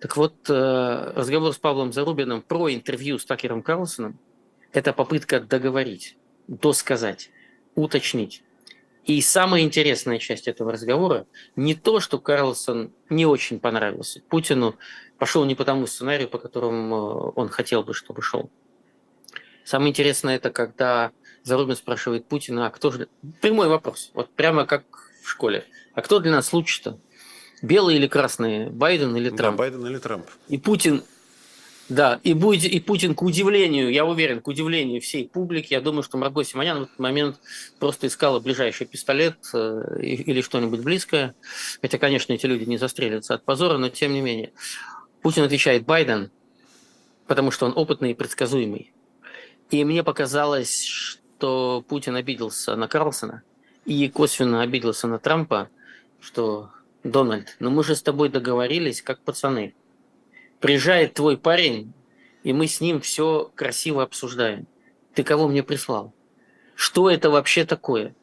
Так 0.00 0.16
вот, 0.16 0.34
э, 0.48 1.12
разговор 1.16 1.52
с 1.52 1.58
Павлом 1.58 1.92
Зарубиным 1.92 2.42
про 2.42 2.72
интервью 2.72 3.18
с 3.18 3.24
Такером 3.24 3.62
Карлсоном– 3.62 4.18
это 4.72 4.92
попытка 4.92 5.40
договорить, 5.40 6.16
досказать, 6.48 7.30
уточнить. 7.74 8.42
И 9.04 9.20
самая 9.20 9.62
интересная 9.62 10.18
часть 10.18 10.46
этого 10.46 10.72
разговора 10.72 11.26
не 11.56 11.74
то, 11.74 11.98
что 11.98 12.18
Карлсон 12.18 12.92
не 13.10 13.26
очень 13.26 13.58
понравился 13.58 14.22
Путину, 14.28 14.76
пошел 15.18 15.44
не 15.44 15.54
по 15.54 15.64
тому 15.64 15.86
сценарию, 15.86 16.28
по 16.28 16.38
которому 16.38 17.32
он 17.34 17.48
хотел 17.48 17.82
бы, 17.82 17.94
чтобы 17.94 18.22
шел. 18.22 18.50
Самое 19.64 19.90
интересное 19.90 20.36
это, 20.36 20.50
когда 20.50 21.10
Зарубин 21.42 21.76
спрашивает 21.76 22.26
Путина, 22.26 22.66
а 22.66 22.70
кто 22.70 22.90
же... 22.90 23.08
Прямой 23.40 23.68
вопрос, 23.68 24.10
вот 24.14 24.30
прямо 24.30 24.66
как 24.66 24.84
в 25.22 25.28
школе. 25.28 25.64
А 25.94 26.02
кто 26.02 26.20
для 26.20 26.30
нас 26.30 26.52
лучше-то? 26.52 26.98
Белые 27.60 27.98
или 27.98 28.06
красные? 28.06 28.70
Байден 28.70 29.16
или 29.16 29.30
Трамп? 29.30 29.56
Да, 29.56 29.64
Байден 29.64 29.86
или 29.86 29.98
Трамп. 29.98 30.26
И 30.48 30.58
Путин 30.58 31.02
да, 31.92 32.20
и, 32.22 32.32
будет, 32.32 32.64
и 32.64 32.80
Путин, 32.80 33.14
к 33.14 33.22
удивлению, 33.22 33.92
я 33.92 34.06
уверен, 34.06 34.40
к 34.40 34.48
удивлению 34.48 35.02
всей 35.02 35.28
публики, 35.28 35.74
я 35.74 35.80
думаю, 35.82 36.02
что 36.02 36.16
Марго 36.16 36.42
Симонян 36.42 36.80
в 36.80 36.82
этот 36.84 36.98
момент 36.98 37.36
просто 37.78 38.06
искала 38.06 38.40
ближайший 38.40 38.86
пистолет 38.86 39.36
э, 39.52 40.00
или 40.00 40.40
что-нибудь 40.40 40.80
близкое. 40.80 41.34
Хотя, 41.82 41.98
конечно, 41.98 42.32
эти 42.32 42.46
люди 42.46 42.64
не 42.64 42.78
застрелятся 42.78 43.34
от 43.34 43.44
позора, 43.44 43.76
но 43.76 43.90
тем 43.90 44.14
не 44.14 44.22
менее. 44.22 44.52
Путин 45.20 45.42
отвечает 45.42 45.84
Байден, 45.84 46.30
потому 47.26 47.50
что 47.50 47.66
он 47.66 47.74
опытный 47.76 48.12
и 48.12 48.14
предсказуемый. 48.14 48.90
И 49.70 49.84
мне 49.84 50.02
показалось, 50.02 50.84
что 50.84 51.84
Путин 51.86 52.16
обиделся 52.16 52.74
на 52.74 52.88
Карлсона 52.88 53.42
и 53.84 54.08
косвенно 54.08 54.62
обиделся 54.62 55.08
на 55.08 55.18
Трампа, 55.18 55.68
что 56.20 56.70
Дональд, 57.04 57.56
ну 57.58 57.68
мы 57.68 57.84
же 57.84 57.96
с 57.96 58.02
тобой 58.02 58.30
договорились, 58.30 59.02
как 59.02 59.20
пацаны– 59.20 59.74
Приезжает 60.62 61.14
твой 61.14 61.36
парень, 61.36 61.92
и 62.44 62.52
мы 62.52 62.68
с 62.68 62.80
ним 62.80 63.00
все 63.00 63.50
красиво 63.56 64.04
обсуждаем. 64.04 64.68
Ты 65.12 65.24
кого 65.24 65.48
мне 65.48 65.64
прислал? 65.64 66.14
Что 66.76 67.10
это 67.10 67.30
вообще 67.30 67.64
такое? 67.64 68.14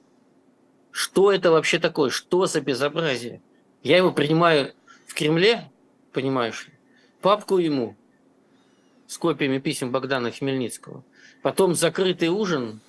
Что 0.90 1.34
это 1.34 1.52
вообще 1.52 1.80
такое? 1.80 2.10
Что 2.10 2.46
за 2.46 2.62
безобразие? 2.62 3.42
Я 3.84 3.98
его 3.98 4.14
принимаю 4.14 4.74
в 5.06 5.16
Кремле, 5.16 5.70
понимаешь 6.14 6.68
ли, 6.68 6.74
папку 7.20 7.58
ему 7.58 7.98
с 9.06 9.18
копиями 9.18 9.60
писем 9.60 9.92
Богдана 9.92 10.32
Хмельницкого. 10.32 11.04
Потом 11.42 11.76
закрытый 11.76 12.30
ужин 12.30 12.80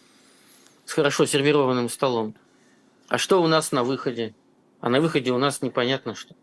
с 0.84 0.92
хорошо 0.92 1.26
сервированным 1.26 1.88
столом. 1.88 2.36
А 3.08 3.18
что 3.18 3.42
у 3.42 3.48
нас 3.48 3.72
на 3.72 3.82
выходе? 3.82 4.32
А 4.80 4.88
на 4.88 5.00
выходе 5.00 5.32
у 5.32 5.38
нас 5.38 5.60
непонятно 5.60 6.14
что. 6.14 6.36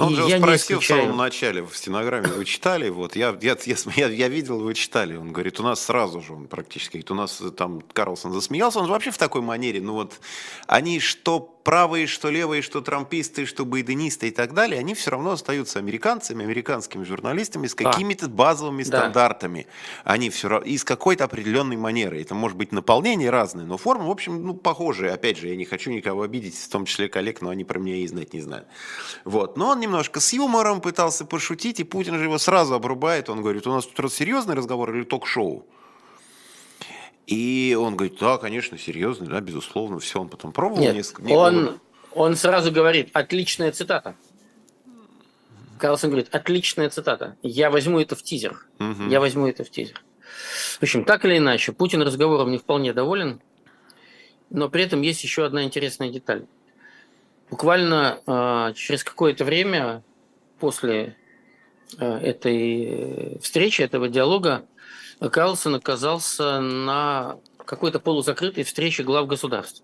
Ну, 0.00 0.06
он 0.06 0.16
же 0.16 0.38
спросил 0.38 0.80
в 0.80 0.84
самом 0.84 1.16
начале 1.16 1.62
в 1.62 1.76
стенограмме, 1.76 2.28
вы 2.28 2.44
читали? 2.44 2.88
Вот, 2.88 3.16
я, 3.16 3.36
я, 3.40 3.56
я, 3.96 4.08
я 4.08 4.28
видел, 4.28 4.58
вы 4.58 4.74
читали. 4.74 5.14
Он 5.16 5.32
говорит, 5.32 5.60
у 5.60 5.62
нас 5.62 5.84
сразу 5.84 6.20
же, 6.20 6.32
он 6.32 6.46
практически 6.48 6.92
говорит, 6.92 7.10
у 7.10 7.14
нас 7.14 7.42
там 7.56 7.82
Карлсон 7.92 8.32
засмеялся. 8.32 8.80
Он 8.80 8.86
вообще 8.86 9.10
в 9.10 9.18
такой 9.18 9.42
манере, 9.42 9.80
ну 9.80 9.92
вот, 9.92 10.20
они 10.66 11.00
что 11.00 11.40
правые, 11.64 12.06
что 12.06 12.30
левые, 12.30 12.62
что 12.62 12.80
трамписты, 12.80 13.46
что 13.46 13.64
байденисты 13.64 14.28
и 14.28 14.30
так 14.30 14.54
далее, 14.54 14.80
они 14.80 14.94
все 14.94 15.10
равно 15.10 15.32
остаются 15.32 15.78
американцами, 15.78 16.44
американскими 16.44 17.04
журналистами 17.04 17.66
с 17.66 17.74
какими-то 17.74 18.28
базовыми 18.28 18.82
да. 18.82 18.98
стандартами. 18.98 19.66
Они 20.04 20.30
все 20.30 20.48
равно, 20.48 20.66
и 20.66 20.76
с 20.76 20.84
какой-то 20.84 21.24
определенной 21.24 21.76
манерой. 21.76 22.22
Это 22.22 22.34
может 22.34 22.56
быть 22.56 22.72
наполнение 22.72 23.30
разное, 23.30 23.64
но 23.64 23.76
форма, 23.76 24.06
в 24.06 24.10
общем, 24.10 24.42
ну, 24.42 24.54
похожая. 24.54 25.14
Опять 25.14 25.38
же, 25.38 25.48
я 25.48 25.56
не 25.56 25.64
хочу 25.64 25.90
никого 25.90 26.22
обидеть, 26.22 26.56
в 26.56 26.68
том 26.68 26.84
числе 26.84 27.08
коллег, 27.08 27.40
но 27.40 27.50
они 27.50 27.64
про 27.64 27.78
меня 27.78 27.96
и 27.96 28.06
знать 28.06 28.32
не 28.34 28.40
знают. 28.40 28.66
Вот. 29.24 29.56
Но 29.56 29.68
он 29.70 29.80
немножко 29.80 30.20
с 30.20 30.32
юмором 30.32 30.80
пытался 30.80 31.24
пошутить, 31.24 31.80
и 31.80 31.84
Путин 31.84 32.18
же 32.18 32.24
его 32.24 32.38
сразу 32.38 32.74
обрубает. 32.74 33.28
Он 33.28 33.40
говорит, 33.40 33.66
у 33.66 33.70
нас 33.70 33.86
тут 33.86 34.12
серьезный 34.12 34.54
разговор 34.54 34.94
или 34.94 35.04
ток-шоу? 35.04 35.66
И 37.30 37.76
он 37.80 37.94
говорит, 37.94 38.18
да, 38.18 38.38
конечно, 38.38 38.76
серьезно, 38.76 39.26
да, 39.26 39.40
безусловно, 39.40 40.00
все. 40.00 40.20
Он 40.20 40.28
потом 40.28 40.50
пробовал 40.50 40.82
Нет, 40.82 40.96
несколько. 40.96 41.28
Он, 41.30 41.78
он 42.12 42.34
сразу 42.34 42.72
говорит, 42.72 43.10
отличная 43.12 43.70
цитата. 43.70 44.16
Карлсон 45.78 46.10
говорит, 46.10 46.26
отличная 46.34 46.90
цитата. 46.90 47.36
Я 47.44 47.70
возьму 47.70 48.00
это 48.00 48.16
в 48.16 48.22
тизер. 48.24 48.66
Угу. 48.80 49.08
Я 49.08 49.20
возьму 49.20 49.46
это 49.46 49.62
в 49.62 49.70
тизер. 49.70 50.02
В 50.80 50.82
общем, 50.82 51.04
так 51.04 51.24
или 51.24 51.38
иначе, 51.38 51.70
Путин 51.70 52.02
разговором 52.02 52.50
не 52.50 52.58
вполне 52.58 52.92
доволен, 52.92 53.40
но 54.50 54.68
при 54.68 54.82
этом 54.82 55.00
есть 55.00 55.22
еще 55.22 55.44
одна 55.44 55.62
интересная 55.62 56.10
деталь. 56.10 56.46
Буквально 57.48 58.20
э, 58.26 58.74
через 58.74 59.04
какое-то 59.04 59.44
время 59.44 60.02
после 60.58 61.16
э, 61.96 62.04
этой 62.04 63.38
встречи, 63.40 63.82
этого 63.82 64.08
диалога, 64.08 64.66
Карлсон 65.20 65.74
оказался 65.74 66.60
на 66.60 67.38
какой-то 67.64 68.00
полузакрытой 68.00 68.64
встрече 68.64 69.02
глав 69.02 69.26
государств 69.26 69.82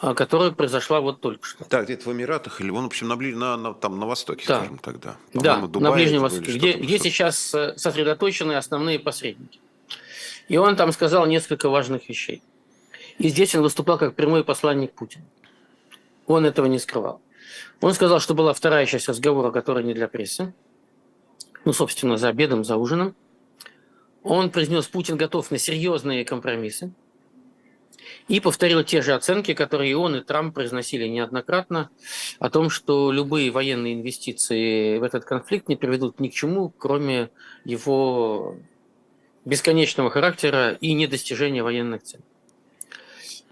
которая 0.00 0.50
произошла 0.50 1.00
вот 1.00 1.20
только 1.20 1.46
что. 1.46 1.66
Да, 1.68 1.82
где-то 1.82 2.08
в 2.08 2.12
Эмиратах, 2.12 2.60
или 2.60 2.70
он, 2.70 2.84
в 2.84 2.86
общем, 2.86 3.08
на, 3.08 3.16
на, 3.16 3.56
на, 3.56 3.74
там, 3.74 3.98
на 3.98 4.06
Востоке, 4.06 4.44
да. 4.48 4.58
скажем 4.58 4.78
тогда. 4.78 5.16
Да, 5.34 5.58
Дубае, 5.58 5.82
на 5.82 5.92
Ближнем 5.92 6.22
Востоке, 6.22 6.52
где, 6.52 6.72
где 6.72 6.98
сейчас 6.98 7.54
э, 7.54 7.74
сосредоточены 7.76 8.54
основные 8.54 8.98
посредники. 8.98 9.60
И 10.48 10.56
он 10.56 10.76
там 10.76 10.92
сказал 10.92 11.26
несколько 11.26 11.68
важных 11.68 12.08
вещей. 12.08 12.42
И 13.18 13.28
здесь 13.28 13.54
он 13.54 13.62
выступал 13.62 13.98
как 13.98 14.14
прямой 14.14 14.42
посланник 14.42 14.92
Путина. 14.92 15.24
Он 16.26 16.46
этого 16.46 16.66
не 16.66 16.78
скрывал. 16.78 17.20
Он 17.80 17.92
сказал, 17.92 18.20
что 18.20 18.34
была 18.34 18.54
вторая 18.54 18.86
часть 18.86 19.08
разговора, 19.08 19.50
которая 19.50 19.84
не 19.84 19.92
для 19.92 20.08
прессы. 20.08 20.54
Ну, 21.66 21.72
собственно, 21.74 22.16
за 22.16 22.28
обедом, 22.28 22.64
за 22.64 22.76
ужином. 22.76 23.14
Он 24.22 24.50
произнес, 24.50 24.86
Путин 24.86 25.16
готов 25.16 25.50
на 25.50 25.58
серьезные 25.58 26.24
компромиссы. 26.24 26.92
И 28.28 28.38
повторил 28.40 28.84
те 28.84 29.02
же 29.02 29.14
оценки, 29.14 29.54
которые 29.54 29.92
и 29.92 29.94
он, 29.94 30.16
и 30.16 30.20
Трамп 30.20 30.54
произносили 30.54 31.06
неоднократно, 31.06 31.90
о 32.38 32.50
том, 32.50 32.70
что 32.70 33.10
любые 33.10 33.50
военные 33.50 33.94
инвестиции 33.94 34.98
в 34.98 35.02
этот 35.02 35.24
конфликт 35.24 35.68
не 35.68 35.76
приведут 35.76 36.20
ни 36.20 36.28
к 36.28 36.34
чему, 36.34 36.70
кроме 36.70 37.30
его 37.64 38.56
бесконечного 39.44 40.10
характера 40.10 40.72
и 40.80 40.92
недостижения 40.92 41.62
военных 41.62 42.02
целей. 42.02 42.24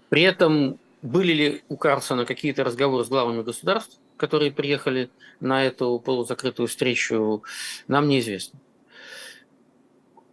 При 0.09 0.21
этом 0.21 0.79
были 1.01 1.33
ли 1.33 1.61
у 1.69 1.77
Карлсона 1.77 2.25
какие-то 2.25 2.63
разговоры 2.63 3.03
с 3.03 3.09
главами 3.09 3.41
государств, 3.41 3.97
которые 4.17 4.51
приехали 4.51 5.09
на 5.39 5.63
эту 5.63 5.99
полузакрытую 5.99 6.67
встречу, 6.67 7.43
нам 7.87 8.07
неизвестно. 8.07 8.59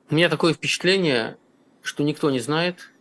У 0.09 0.15
меня 0.15 0.29
такое 0.29 0.55
впечатление, 0.55 1.37
что 1.83 2.05
никто 2.05 2.31
не 2.31 2.39
знает, 2.39 2.93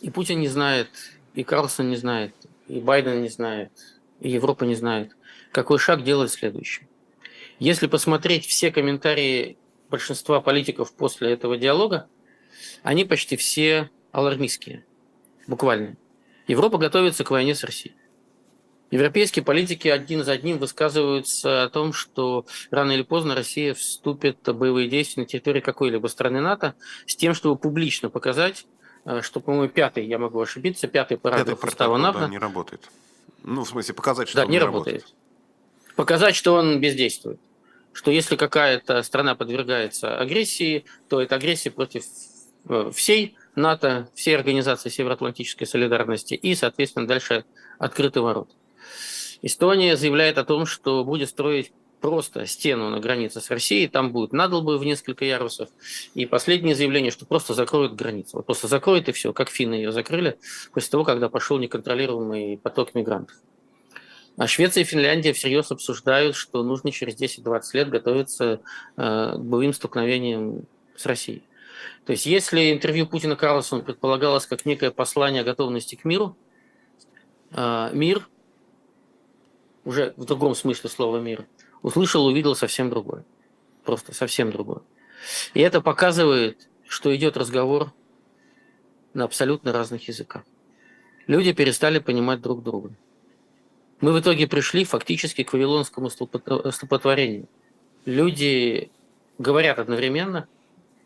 и 0.00 0.08
Путин 0.08 0.40
не 0.40 0.48
знает, 0.48 0.88
и 1.34 1.44
Карлсон 1.44 1.90
не 1.90 1.96
знает, 1.96 2.34
и 2.66 2.80
Байден 2.80 3.20
не 3.20 3.28
знает, 3.28 3.70
и 4.20 4.30
Европа 4.30 4.64
не 4.64 4.74
знает, 4.74 5.14
какой 5.52 5.78
шаг 5.78 6.04
делать 6.04 6.32
следующий. 6.32 6.86
Если 7.58 7.88
посмотреть 7.88 8.46
все 8.46 8.70
комментарии 8.70 9.58
большинства 9.90 10.40
политиков 10.40 10.94
после 10.94 11.32
этого 11.32 11.58
диалога, 11.58 12.08
они 12.82 13.04
почти 13.04 13.36
все 13.36 13.90
алармистские, 14.10 14.86
буквально. 15.46 15.98
Европа 16.46 16.78
готовится 16.78 17.22
к 17.22 17.30
войне 17.30 17.54
с 17.54 17.62
Россией. 17.62 17.94
Европейские 18.90 19.44
политики 19.44 19.88
один 19.88 20.24
за 20.24 20.32
одним 20.32 20.58
высказываются 20.58 21.64
о 21.64 21.68
том, 21.68 21.92
что 21.92 22.46
рано 22.70 22.92
или 22.92 23.02
поздно 23.02 23.34
Россия 23.34 23.74
вступит 23.74 24.38
в 24.46 24.54
боевые 24.54 24.88
действия 24.88 25.24
на 25.24 25.26
территории 25.28 25.60
какой-либо 25.60 26.06
страны 26.06 26.40
НАТО 26.40 26.74
с 27.06 27.14
тем, 27.14 27.34
чтобы 27.34 27.56
публично 27.56 28.08
показать, 28.08 28.66
э, 29.04 29.20
что, 29.20 29.40
по-моему, 29.40 29.68
пятый, 29.68 30.06
я 30.06 30.18
могу 30.18 30.40
ошибиться, 30.40 30.88
пятый 30.88 31.18
параграф 31.18 31.58
пятый 31.58 31.68
устава 31.68 31.98
НАТО... 31.98 32.20
Да, 32.20 32.28
не 32.28 32.38
работает. 32.38 32.88
Ну, 33.42 33.64
в 33.64 33.68
смысле, 33.68 33.94
показать, 33.94 34.28
что 34.28 34.38
да, 34.38 34.44
он 34.44 34.50
не, 34.50 34.56
не 34.56 34.60
работает. 34.60 35.02
работает. 35.02 35.16
Показать, 35.94 36.34
что 36.34 36.54
он 36.54 36.80
бездействует. 36.80 37.40
Что 37.92 38.10
если 38.10 38.36
какая-то 38.36 39.02
страна 39.02 39.34
подвергается 39.34 40.16
агрессии, 40.16 40.86
то 41.08 41.20
это 41.20 41.34
агрессия 41.34 41.70
против 41.70 42.04
э, 42.68 42.90
всей 42.94 43.36
НАТО, 43.54 44.08
всей 44.14 44.34
организации 44.34 44.88
Североатлантической 44.88 45.66
солидарности 45.66 46.32
и, 46.32 46.54
соответственно, 46.54 47.06
дальше 47.06 47.44
открытый 47.78 48.22
ворот. 48.22 48.48
Эстония 49.42 49.96
заявляет 49.96 50.38
о 50.38 50.44
том, 50.44 50.66
что 50.66 51.04
будет 51.04 51.28
строить 51.28 51.72
просто 52.00 52.46
стену 52.46 52.90
на 52.90 53.00
границе 53.00 53.40
с 53.40 53.50
Россией, 53.50 53.88
там 53.88 54.12
будет 54.12 54.32
надолбы 54.32 54.78
в 54.78 54.84
несколько 54.84 55.24
ярусов. 55.24 55.68
И 56.14 56.26
последнее 56.26 56.74
заявление, 56.74 57.10
что 57.10 57.26
просто 57.26 57.54
закроют 57.54 57.94
границу. 57.94 58.36
Вот 58.36 58.46
просто 58.46 58.68
закроют 58.68 59.08
и 59.08 59.12
все, 59.12 59.32
как 59.32 59.48
финны 59.48 59.74
ее 59.74 59.92
закрыли 59.92 60.38
после 60.72 60.90
того, 60.90 61.04
когда 61.04 61.28
пошел 61.28 61.58
неконтролируемый 61.58 62.58
поток 62.58 62.94
мигрантов. 62.94 63.36
А 64.36 64.46
Швеция 64.46 64.82
и 64.82 64.84
Финляндия 64.84 65.32
всерьез 65.32 65.72
обсуждают, 65.72 66.36
что 66.36 66.62
нужно 66.62 66.92
через 66.92 67.20
10-20 67.20 67.60
лет 67.72 67.90
готовиться 67.90 68.60
э, 68.96 69.32
к 69.34 69.38
боевым 69.38 69.74
столкновениям 69.74 70.64
с 70.94 71.06
Россией. 71.06 71.42
То 72.06 72.12
есть 72.12 72.24
если 72.24 72.72
интервью 72.72 73.06
Путина 73.06 73.34
Карлсону 73.34 73.82
предполагалось 73.82 74.46
как 74.46 74.64
некое 74.64 74.92
послание 74.92 75.42
о 75.42 75.44
готовности 75.44 75.96
к 75.96 76.04
миру, 76.04 76.36
э, 77.50 77.90
мир 77.92 78.28
уже 79.88 80.12
в 80.18 80.26
другом 80.26 80.54
смысле 80.54 80.90
слова 80.90 81.18
мира, 81.18 81.46
услышал, 81.80 82.26
увидел 82.26 82.54
совсем 82.54 82.90
другое. 82.90 83.24
Просто 83.84 84.14
совсем 84.14 84.52
другое. 84.52 84.82
И 85.54 85.60
это 85.60 85.80
показывает, 85.80 86.68
что 86.86 87.14
идет 87.16 87.38
разговор 87.38 87.92
на 89.14 89.24
абсолютно 89.24 89.72
разных 89.72 90.06
языках. 90.06 90.42
Люди 91.26 91.52
перестали 91.52 92.00
понимать 92.00 92.42
друг 92.42 92.62
друга. 92.62 92.90
Мы 94.02 94.12
в 94.12 94.20
итоге 94.20 94.46
пришли 94.46 94.84
фактически 94.84 95.42
к 95.42 95.54
вавилонскому 95.54 96.10
столпотворению. 96.10 97.48
Люди 98.04 98.90
говорят 99.38 99.78
одновременно, 99.78 100.46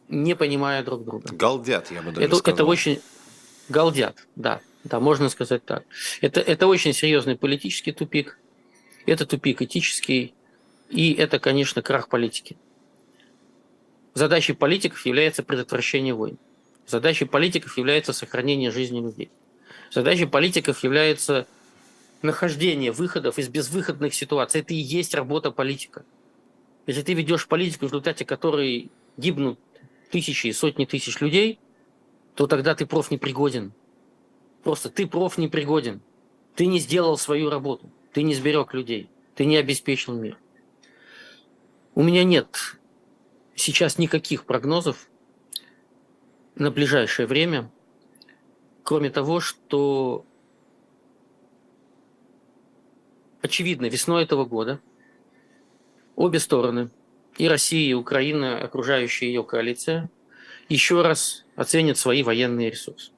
не 0.09 0.35
понимая 0.35 0.83
друг 0.83 1.05
друга. 1.05 1.29
Галдят, 1.33 1.92
я 1.92 2.03
бы 2.03 2.11
даже 2.11 2.27
это, 2.27 2.37
сказал. 2.37 2.55
Это 2.57 2.64
очень... 2.64 3.01
Галдят, 3.68 4.27
да. 4.35 4.61
Да, 4.83 4.99
можно 4.99 5.29
сказать 5.29 5.64
так. 5.64 5.85
Это, 6.21 6.40
это 6.40 6.66
очень 6.66 6.92
серьезный 6.92 7.37
политический 7.37 7.92
тупик. 7.92 8.40
Это 9.07 9.27
тупик 9.27 9.62
этический, 9.62 10.35
и 10.91 11.12
это, 11.15 11.38
конечно, 11.38 11.83
крах 11.83 12.09
политики. 12.09 12.57
Задачей 14.15 14.53
политиков 14.53 15.05
является 15.07 15.43
предотвращение 15.43 16.15
войн. 16.15 16.38
Задачей 16.87 17.25
политиков 17.25 17.77
является 17.79 18.12
сохранение 18.12 18.71
жизни 18.71 19.01
людей. 19.01 19.31
Задачей 19.91 20.27
политиков 20.27 20.83
является 20.83 21.47
нахождение 22.21 22.93
выходов 22.93 23.38
из 23.38 23.49
безвыходных 23.49 24.15
ситуаций. 24.15 24.61
Это 24.61 24.75
и 24.75 24.79
есть 24.79 25.15
работа 25.15 25.51
политика. 25.51 26.05
Если 26.87 27.03
ты 27.03 27.15
ведешь 27.15 27.47
политику, 27.49 27.87
в 27.87 27.88
результате 27.88 28.25
которой 28.25 28.91
гибнут 29.17 29.59
тысячи 30.11 30.49
и 30.49 30.53
сотни 30.53 30.85
тысяч 30.85 31.21
людей, 31.21 31.59
то 32.35 32.47
тогда 32.47 32.75
ты 32.75 32.87
проф 32.87 33.11
непригоден. 33.11 33.73
Просто 34.62 34.91
ты 34.91 35.07
проф 35.07 35.38
непригоден. 35.38 36.01
Ты 36.55 36.67
не 36.67 36.79
сделал 36.79 37.17
свою 37.17 37.51
работу. 37.51 37.91
Ты 38.12 38.22
не 38.22 38.35
сберег 38.35 38.75
людей, 38.75 39.11
ты 39.35 39.44
не 39.44 39.57
обеспечил 39.57 40.14
мир. 40.14 40.38
У 41.94 42.03
меня 42.03 42.25
нет 42.25 42.79
сейчас 43.55 43.98
никаких 43.98 44.44
прогнозов 44.44 45.09
на 46.55 46.70
ближайшее 46.70 47.27
время, 47.27 47.70
кроме 48.83 49.11
того, 49.11 49.40
что 49.40 50.27
очевидно, 53.40 53.87
весной 53.87 54.25
этого 54.25 54.44
года 54.44 54.81
обе 56.16 56.38
стороны, 56.38 56.90
и 57.38 57.48
Россия, 57.48 57.90
и 57.90 57.94
Украина, 57.94 58.62
окружающая 58.62 59.27
ее 59.27 59.42
коалиция, 59.42 60.11
еще 60.68 61.03
раз 61.03 61.44
оценят 61.57 61.96
свои 61.96 62.22
военные 62.22 62.70
ресурсы. 62.70 63.12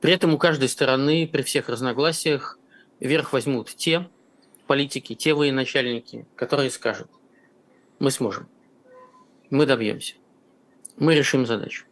При 0.00 0.12
этом 0.12 0.32
у 0.32 0.38
каждой 0.38 0.68
стороны, 0.70 1.28
при 1.30 1.42
всех 1.42 1.68
разногласиях, 1.68 2.58
верх 3.00 3.32
возьмут 3.32 3.74
те 3.74 4.08
политики, 4.66 5.14
те 5.14 5.34
военачальники, 5.34 6.26
которые 6.36 6.70
скажут, 6.70 7.10
мы 7.98 8.10
сможем, 8.10 8.48
мы 9.50 9.66
добьемся, 9.66 10.14
мы 10.96 11.14
решим 11.14 11.46
задачу, 11.46 11.86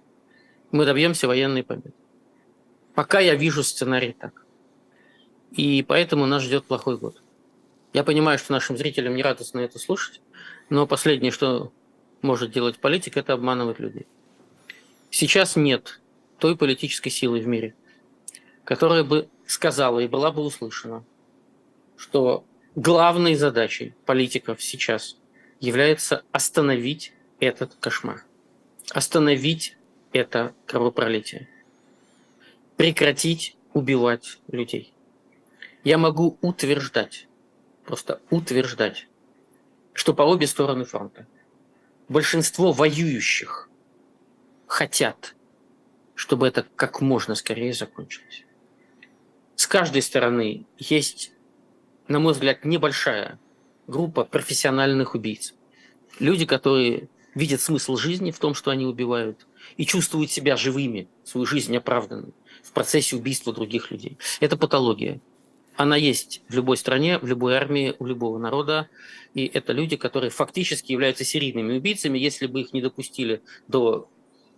мы 0.71 0.85
добьемся 0.85 1.27
военной 1.27 1.64
победы. 1.64 1.94
Пока 2.94 3.21
я 3.21 3.35
вижу 3.35 3.62
сценарий 3.62 4.12
так. 4.12 4.44
И 5.53 5.83
поэтому 5.87 6.27
нас 6.27 6.42
ждет 6.42 6.64
плохой 6.64 6.99
год. 6.99 7.23
Я 7.92 8.05
понимаю, 8.05 8.38
что 8.38 8.53
нашим 8.53 8.77
зрителям 8.77 9.16
не 9.16 9.23
радостно 9.23 9.61
это 9.61 9.79
слушать, 9.79 10.21
но 10.68 10.87
последнее, 10.87 11.33
что 11.33 11.73
может 12.21 12.51
делать 12.51 12.79
политик, 12.79 13.16
это 13.16 13.33
обманывать 13.33 13.79
людей. 13.79 14.07
Сейчас 15.11 15.57
нет 15.57 16.01
той 16.38 16.57
политической 16.57 17.11
силы 17.11 17.40
в 17.40 17.47
мире, 17.47 17.75
которая 18.64 19.05
бы 19.05 19.29
сказала 19.48 20.00
и 20.00 20.06
была 20.06 20.30
бы 20.30 20.42
услышана, 20.42 21.04
что 21.96 22.44
главной 22.76 23.34
задачей 23.34 23.94
политиков 24.04 24.62
сейчас 24.62 25.16
является 25.58 26.22
остановить 26.32 27.14
этот 27.40 27.74
кошмар, 27.80 28.24
остановить 28.90 29.76
это 30.12 30.54
кровопролитие, 30.66 31.48
прекратить 32.76 33.56
убивать 33.72 34.38
людей. 34.48 34.92
Я 35.82 35.96
могу 35.96 36.37
утверждать, 36.42 37.26
просто 37.87 38.20
утверждать, 38.28 39.08
что 39.94 40.12
по 40.12 40.22
обе 40.22 40.46
стороны 40.46 40.84
фронта 40.84 41.26
большинство 42.08 42.72
воюющих 42.72 43.70
хотят, 44.66 45.34
чтобы 46.14 46.46
это 46.46 46.66
как 46.76 47.00
можно 47.00 47.34
скорее 47.34 47.72
закончилось 47.72 48.44
с 49.59 49.66
каждой 49.66 50.03
стороны 50.03 50.66
есть, 50.79 51.33
на 52.07 52.21
мой 52.21 52.33
взгляд, 52.33 52.64
небольшая 52.64 53.40
группа 53.88 54.23
профессиональных 54.23 55.16
убийц. 55.16 55.53
Люди, 56.21 56.47
которые 56.47 57.09
видят 57.35 57.61
смысл 57.61 57.97
жизни 57.97 58.31
в 58.31 58.38
том, 58.38 58.55
что 58.55 58.71
они 58.71 58.87
убивают, 58.87 59.49
и 59.77 59.85
чувствуют 59.85 60.31
себя 60.31 60.57
живыми, 60.57 61.09
свою 61.25 61.44
жизнь 61.44 61.77
оправданной 61.77 62.33
в 62.62 62.71
процессе 62.71 63.16
убийства 63.16 63.53
других 63.53 63.90
людей. 63.90 64.16
Это 64.38 64.57
патология. 64.57 65.21
Она 65.75 65.97
есть 65.97 66.40
в 66.49 66.55
любой 66.55 66.77
стране, 66.77 67.18
в 67.18 67.27
любой 67.27 67.57
армии, 67.57 67.97
у 67.99 68.07
любого 68.07 68.38
народа. 68.38 68.88
И 69.35 69.44
это 69.47 69.73
люди, 69.73 69.97
которые 69.97 70.31
фактически 70.31 70.92
являются 70.92 71.25
серийными 71.25 71.79
убийцами. 71.79 72.16
Если 72.16 72.47
бы 72.47 72.61
их 72.61 72.73
не 72.73 72.81
допустили 72.81 73.42
до 73.66 74.09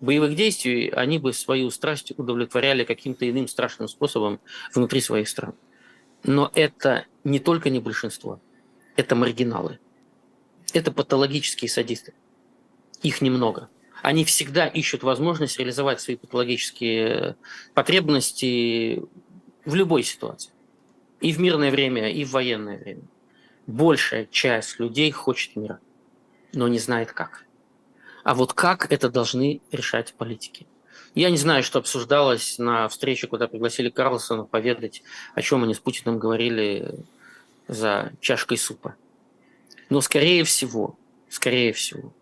боевых 0.00 0.34
действий, 0.34 0.88
они 0.88 1.18
бы 1.18 1.32
свою 1.32 1.70
страсть 1.70 2.12
удовлетворяли 2.16 2.84
каким-то 2.84 3.28
иным 3.28 3.48
страшным 3.48 3.88
способом 3.88 4.40
внутри 4.74 5.00
своих 5.00 5.28
стран. 5.28 5.54
Но 6.22 6.50
это 6.54 7.06
не 7.24 7.38
только 7.38 7.70
не 7.70 7.80
большинство, 7.80 8.40
это 8.96 9.14
маргиналы. 9.14 9.78
Это 10.72 10.92
патологические 10.92 11.68
садисты. 11.68 12.14
Их 13.02 13.22
немного. 13.22 13.68
Они 14.02 14.24
всегда 14.24 14.66
ищут 14.66 15.02
возможность 15.02 15.58
реализовать 15.58 16.00
свои 16.00 16.16
патологические 16.16 17.36
потребности 17.74 19.02
в 19.64 19.74
любой 19.74 20.02
ситуации. 20.02 20.52
И 21.20 21.32
в 21.32 21.40
мирное 21.40 21.70
время, 21.70 22.10
и 22.10 22.24
в 22.24 22.30
военное 22.30 22.78
время. 22.78 23.02
Большая 23.66 24.26
часть 24.26 24.78
людей 24.80 25.10
хочет 25.10 25.54
мира, 25.56 25.80
но 26.52 26.66
не 26.68 26.78
знает 26.78 27.12
как. 27.12 27.44
А 28.30 28.34
вот 28.34 28.52
как 28.52 28.92
это 28.92 29.10
должны 29.10 29.60
решать 29.72 30.14
политики? 30.14 30.68
Я 31.16 31.30
не 31.30 31.36
знаю, 31.36 31.64
что 31.64 31.80
обсуждалось 31.80 32.60
на 32.60 32.86
встрече, 32.86 33.26
куда 33.26 33.48
пригласили 33.48 33.90
Карлсона 33.90 34.44
поведать, 34.44 35.02
о 35.34 35.42
чем 35.42 35.64
они 35.64 35.74
с 35.74 35.80
Путиным 35.80 36.20
говорили 36.20 36.94
за 37.66 38.12
чашкой 38.20 38.56
супа. 38.56 38.94
Но 39.88 40.00
скорее 40.00 40.44
всего, 40.44 40.96
скорее 41.28 41.72
всего, 41.72 42.12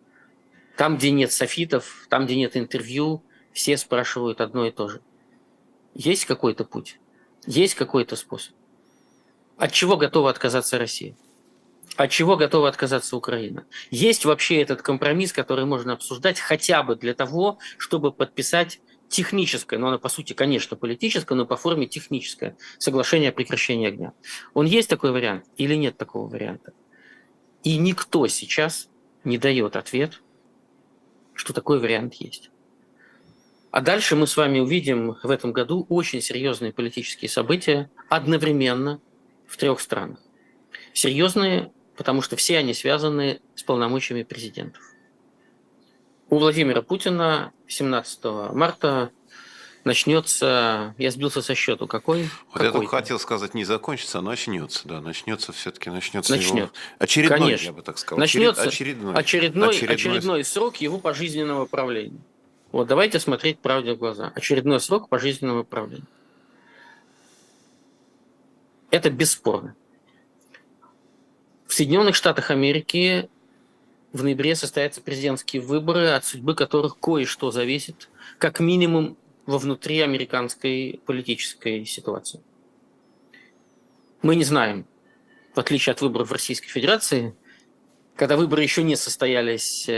там, 0.78 0.96
где 0.96 1.10
нет 1.10 1.30
софитов, 1.30 2.06
там, 2.08 2.24
где 2.24 2.36
нет 2.36 2.56
интервью, 2.56 3.22
все 3.52 3.76
спрашивают 3.76 4.40
одно 4.40 4.64
и 4.64 4.70
то 4.70 4.88
же. 4.88 5.02
Есть 5.92 6.24
какой-то 6.24 6.64
путь? 6.64 6.98
Есть 7.44 7.74
какой-то 7.74 8.16
способ? 8.16 8.54
От 9.58 9.72
чего 9.72 9.98
готова 9.98 10.30
отказаться 10.30 10.78
Россия? 10.78 11.14
От 11.98 12.12
чего 12.12 12.36
готова 12.36 12.68
отказаться 12.68 13.16
Украина? 13.16 13.66
Есть 13.90 14.24
вообще 14.24 14.62
этот 14.62 14.82
компромисс, 14.82 15.32
который 15.32 15.64
можно 15.64 15.94
обсуждать 15.94 16.38
хотя 16.38 16.84
бы 16.84 16.94
для 16.94 17.12
того, 17.12 17.58
чтобы 17.76 18.12
подписать 18.12 18.80
техническое, 19.08 19.78
но 19.78 19.88
оно 19.88 19.98
по 19.98 20.08
сути, 20.08 20.32
конечно, 20.32 20.76
политическое, 20.76 21.34
но 21.34 21.44
по 21.44 21.56
форме 21.56 21.88
техническое 21.88 22.56
соглашение 22.78 23.30
о 23.30 23.32
прекращении 23.32 23.88
огня. 23.88 24.12
Он 24.54 24.64
есть 24.64 24.88
такой 24.88 25.10
вариант 25.10 25.46
или 25.56 25.74
нет 25.74 25.96
такого 25.96 26.28
варианта? 26.28 26.72
И 27.64 27.76
никто 27.78 28.28
сейчас 28.28 28.88
не 29.24 29.36
дает 29.36 29.74
ответ, 29.74 30.22
что 31.34 31.52
такой 31.52 31.80
вариант 31.80 32.14
есть. 32.14 32.52
А 33.72 33.80
дальше 33.80 34.14
мы 34.14 34.28
с 34.28 34.36
вами 34.36 34.60
увидим 34.60 35.16
в 35.20 35.30
этом 35.30 35.52
году 35.52 35.84
очень 35.88 36.22
серьезные 36.22 36.72
политические 36.72 37.28
события 37.28 37.90
одновременно 38.08 39.00
в 39.48 39.56
трех 39.56 39.80
странах. 39.80 40.20
Серьезные, 40.92 41.72
потому 41.98 42.22
что 42.22 42.36
все 42.36 42.58
они 42.58 42.72
связаны 42.74 43.40
с 43.56 43.64
полномочиями 43.64 44.22
президентов. 44.22 44.82
У 46.30 46.38
Владимира 46.38 46.80
Путина 46.80 47.52
17 47.66 48.24
марта 48.52 49.10
начнется, 49.82 50.94
я 50.96 51.10
сбился 51.10 51.42
со 51.42 51.56
счету, 51.56 51.88
какой? 51.88 52.30
Вот 52.54 52.62
я 52.62 52.70
только 52.70 52.96
хотел 52.96 53.18
сказать, 53.18 53.52
не 53.54 53.64
закончится, 53.64 54.20
а 54.20 54.22
начнется, 54.22 54.86
да, 54.86 55.00
начнется 55.00 55.52
все-таки, 55.52 55.90
начнется 55.90 56.36
Начнет. 56.36 56.56
его 56.56 56.70
очередной, 57.00 57.38
Конечно. 57.40 57.66
я 57.66 57.72
бы 57.72 57.82
так 57.82 57.98
сказал, 57.98 58.20
Начнется 58.20 58.62
очередной, 58.62 59.14
очередной, 59.14 59.76
очередной 59.76 60.44
срок 60.44 60.76
его 60.76 60.98
пожизненного 60.98 61.66
правления. 61.66 62.20
Вот 62.70 62.86
давайте 62.86 63.18
смотреть 63.18 63.58
правде 63.58 63.94
в 63.94 63.98
глаза. 63.98 64.30
Очередной 64.36 64.80
срок 64.80 65.08
пожизненного 65.08 65.64
правления. 65.64 66.06
Это 68.90 69.10
бесспорно. 69.10 69.74
В 71.68 71.74
Соединенных 71.74 72.14
Штатах 72.14 72.50
Америки 72.50 73.28
в 74.14 74.24
ноябре 74.24 74.56
состоятся 74.56 75.02
президентские 75.02 75.60
выборы, 75.60 76.08
от 76.08 76.24
судьбы 76.24 76.54
которых 76.54 76.98
кое-что 76.98 77.50
зависит, 77.50 78.08
как 78.38 78.58
минимум 78.58 79.18
во 79.44 79.58
внутри 79.58 80.00
американской 80.00 80.98
политической 81.04 81.84
ситуации. 81.84 82.40
Мы 84.22 84.34
не 84.34 84.44
знаем, 84.44 84.86
в 85.54 85.60
отличие 85.60 85.92
от 85.92 86.00
выборов 86.00 86.30
в 86.30 86.32
Российской 86.32 86.68
Федерации, 86.68 87.34
когда 88.18 88.36
выборы 88.36 88.62
еще 88.62 88.82
не 88.82 88.96
состоялись, 88.96 89.86
э, 89.88 89.92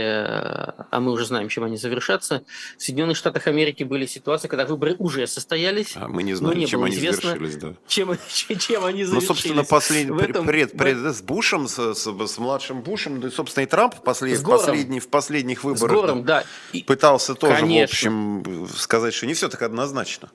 а 0.91 0.99
мы 0.99 1.11
уже 1.11 1.25
знаем, 1.25 1.49
чем 1.49 1.63
они 1.63 1.75
завершатся, 1.77 2.43
в 2.77 2.83
Соединенных 2.83 3.17
Штатах 3.17 3.47
Америки 3.47 3.83
были 3.83 4.05
ситуации, 4.05 4.47
когда 4.47 4.65
выборы 4.65 4.95
уже 4.99 5.25
состоялись. 5.25 5.93
А 5.95 6.07
мы 6.07 6.21
не 6.23 6.35
знаем, 6.35 6.59
не 6.59 6.67
чем 6.67 6.83
они 6.83 6.95
завершились, 6.95 7.55
да. 7.57 7.73
Чем, 7.87 8.15
чем 8.59 8.85
они 8.85 9.03
завершились. 9.03 9.13
Ну, 9.13 9.21
собственно, 9.21 9.63
послед... 9.63 10.09
В 10.09 10.19
этом- 10.19 10.45
пред, 10.45 10.77
пред- 10.77 10.97
с 10.97 11.21
Бушем, 11.21 11.67
с, 11.67 11.93
с- 11.95 12.27
с 12.27 12.37
младшим 12.37 12.81
Бушем, 12.81 13.19
да 13.21 13.27
и, 13.29 13.31
собственно, 13.31 13.63
и 13.63 13.67
Трамп 13.67 13.95
в, 13.95 14.01
послед- 14.03 14.35
С 14.37 14.41
Гором. 14.41 14.59
последний- 14.59 14.99
в 14.99 15.07
последних 15.09 15.61
С 15.61 15.63
выборах 15.63 15.95
гором, 15.95 16.23
да. 16.23 16.43
И- 16.73 16.83
пытался 16.83 17.33
тоже, 17.33 17.55
Конечно. 17.55 17.81
в 17.81 17.83
общем, 17.91 18.67
сказать, 18.77 19.13
что 19.15 19.25
не 19.25 19.33
все 19.33 19.49
так 19.49 19.63
однозначно. 19.63 20.29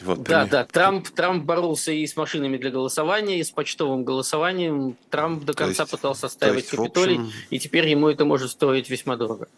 Вот, 0.00 0.18
Да, 0.18 0.24
пример. 0.44 0.48
да, 0.50 0.64
Трамп, 0.64 1.08
Трамп 1.08 1.44
боролся 1.44 1.90
и 1.90 2.06
с 2.06 2.16
машинами 2.16 2.56
для 2.56 2.70
голосования, 2.70 3.40
и 3.40 3.42
с 3.44 3.50
почтовым 3.50 4.04
голосованием. 4.04 4.96
Трамп 5.10 5.44
до 5.44 5.54
конца 5.54 5.82
есть- 5.82 5.92
пытался 5.92 6.26
отстаивать 6.26 6.66
Капитолий, 6.68 7.16
общем- 7.18 7.32
и 7.50 7.58
теперь 7.58 7.88
ему 7.88 8.08
это 8.08 8.24
может 8.24 8.50
стоить 8.50 8.88
весьма 8.90 9.16
дорого. 9.16 9.48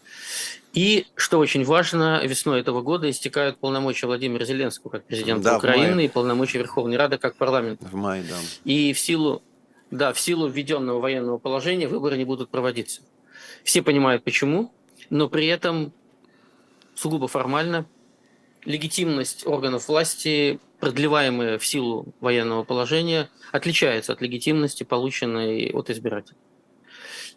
И, 0.72 1.06
что 1.14 1.38
очень 1.38 1.64
важно, 1.64 2.24
весной 2.24 2.60
этого 2.60 2.80
года 2.80 3.10
истекают 3.10 3.58
полномочия 3.58 4.06
Владимира 4.06 4.44
Зеленского 4.44 4.90
как 4.90 5.04
президента 5.04 5.42
Да, 5.44 5.56
Украины 5.58 6.04
и 6.04 6.08
полномочия 6.08 6.58
Верховной 6.58 6.96
Рады 6.96 7.18
как 7.18 7.34
парламента. 7.36 7.84
В 7.86 7.94
мае, 7.94 8.22
да. 8.28 8.36
И 8.64 8.92
в 8.92 8.98
силу, 8.98 9.42
да, 9.90 10.12
в 10.12 10.20
силу 10.20 10.48
введенного 10.48 11.00
военного 11.00 11.38
положения 11.38 11.86
выборы 11.88 12.16
не 12.16 12.24
будут 12.24 12.48
проводиться. 12.50 13.02
Все 13.64 13.82
понимают 13.82 14.24
почему, 14.24 14.72
но 15.10 15.28
при 15.28 15.46
этом 15.48 15.92
сугубо 16.94 17.28
формально 17.28 17.84
легитимность 18.64 19.46
органов 19.46 19.88
власти, 19.88 20.58
продлеваемая 20.78 21.58
в 21.58 21.66
силу 21.66 22.06
военного 22.20 22.64
положения, 22.64 23.28
отличается 23.52 24.12
от 24.12 24.20
легитимности, 24.20 24.84
полученной 24.84 25.70
от 25.72 25.90
избирателей. 25.90 26.38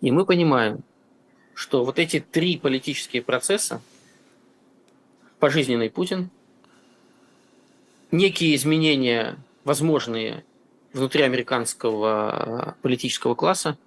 И 0.01 0.11
мы 0.11 0.25
понимаем, 0.25 0.83
что 1.53 1.85
вот 1.85 1.99
эти 1.99 2.19
три 2.19 2.57
политические 2.57 3.21
процесса, 3.21 3.81
пожизненный 5.39 5.89
Путин, 5.89 6.29
некие 8.11 8.55
изменения, 8.55 9.37
возможные 9.63 10.43
внутри 10.93 11.23
американского 11.23 12.75
политического 12.81 13.35
класса, 13.35 13.77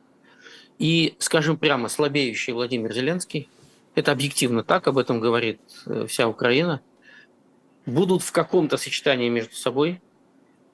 и, 0.79 1.15
скажем 1.19 1.57
прямо, 1.57 1.89
слабеющий 1.89 2.53
Владимир 2.53 2.93
Зеленский, 2.93 3.49
это 3.95 4.13
объективно 4.13 4.63
так, 4.63 4.87
об 4.89 4.99
этом 4.99 5.21
говорит 5.21 5.61
э, 5.87 6.07
вся 6.07 6.29
Украина, 6.29 6.83
будут 7.87 8.23
в 8.23 8.33
каком-то 8.33 8.77
сочетании 8.77 9.29
между 9.29 9.55
собой 9.55 10.03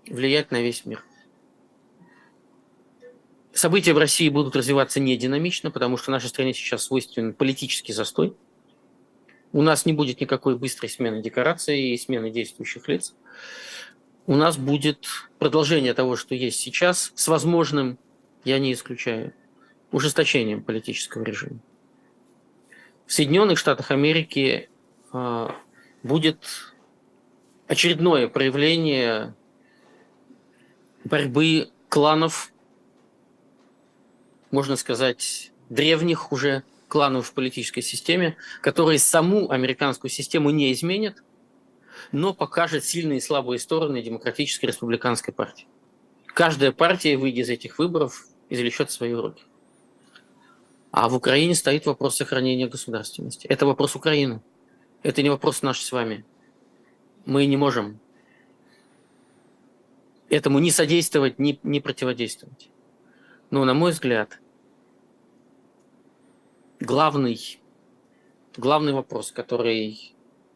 влиять 0.06 0.50
на 0.50 0.62
весь 0.62 0.84
мир. 0.86 1.04
События 3.52 3.92
в 3.92 3.98
России 3.98 4.30
будут 4.30 4.56
развиваться 4.56 4.98
не 4.98 5.16
динамично, 5.16 5.70
потому 5.70 5.98
что 5.98 6.10
нашей 6.10 6.30
стране 6.30 6.54
сейчас 6.54 6.84
свойственен 6.84 7.34
политический 7.34 7.92
застой. 7.92 8.34
У 9.52 9.60
нас 9.60 9.84
не 9.84 9.92
будет 9.92 10.20
никакой 10.22 10.56
быстрой 10.56 10.88
смены 10.88 11.22
декораций 11.22 11.78
и 11.78 11.98
смены 11.98 12.30
действующих 12.30 12.88
лиц. 12.88 13.14
У 14.26 14.34
нас 14.34 14.56
будет 14.56 15.06
продолжение 15.38 15.92
того, 15.92 16.16
что 16.16 16.34
есть 16.34 16.58
сейчас, 16.58 17.12
с 17.14 17.28
возможным, 17.28 17.98
я 18.44 18.58
не 18.58 18.72
исключаю, 18.72 19.34
ужесточением 19.90 20.62
политического 20.62 21.22
режима. 21.22 21.60
В 23.06 23.12
Соединенных 23.12 23.58
Штатах 23.58 23.90
Америки 23.90 24.70
э, 25.12 25.48
будет 26.02 26.71
очередное 27.66 28.28
проявление 28.28 29.34
борьбы 31.04 31.70
кланов, 31.88 32.52
можно 34.50 34.76
сказать, 34.76 35.52
древних 35.68 36.32
уже 36.32 36.64
кланов 36.88 37.28
в 37.28 37.32
политической 37.32 37.80
системе, 37.80 38.36
которые 38.60 38.98
саму 38.98 39.50
американскую 39.50 40.10
систему 40.10 40.50
не 40.50 40.72
изменят, 40.72 41.22
но 42.12 42.34
покажет 42.34 42.84
сильные 42.84 43.18
и 43.18 43.22
слабые 43.22 43.58
стороны 43.58 44.02
демократической 44.02 44.66
республиканской 44.66 45.32
партии. 45.32 45.66
Каждая 46.26 46.72
партия, 46.72 47.16
выйдя 47.16 47.42
из 47.42 47.50
этих 47.50 47.78
выборов, 47.78 48.26
извлечет 48.48 48.90
свои 48.90 49.12
уроки. 49.12 49.44
А 50.90 51.08
в 51.08 51.14
Украине 51.14 51.54
стоит 51.54 51.86
вопрос 51.86 52.16
сохранения 52.16 52.66
государственности. 52.66 53.46
Это 53.46 53.64
вопрос 53.64 53.96
Украины. 53.96 54.42
Это 55.02 55.22
не 55.22 55.30
вопрос 55.30 55.62
наш 55.62 55.80
с 55.80 55.90
вами. 55.90 56.24
Мы 57.24 57.46
не 57.46 57.56
можем 57.56 58.00
этому 60.28 60.58
ни 60.58 60.70
содействовать, 60.70 61.38
ни, 61.38 61.58
ни 61.62 61.78
противодействовать. 61.78 62.70
Но, 63.50 63.64
на 63.64 63.74
мой 63.74 63.92
взгляд, 63.92 64.40
главный, 66.80 67.60
главный 68.56 68.92
вопрос, 68.92 69.30
который 69.30 70.14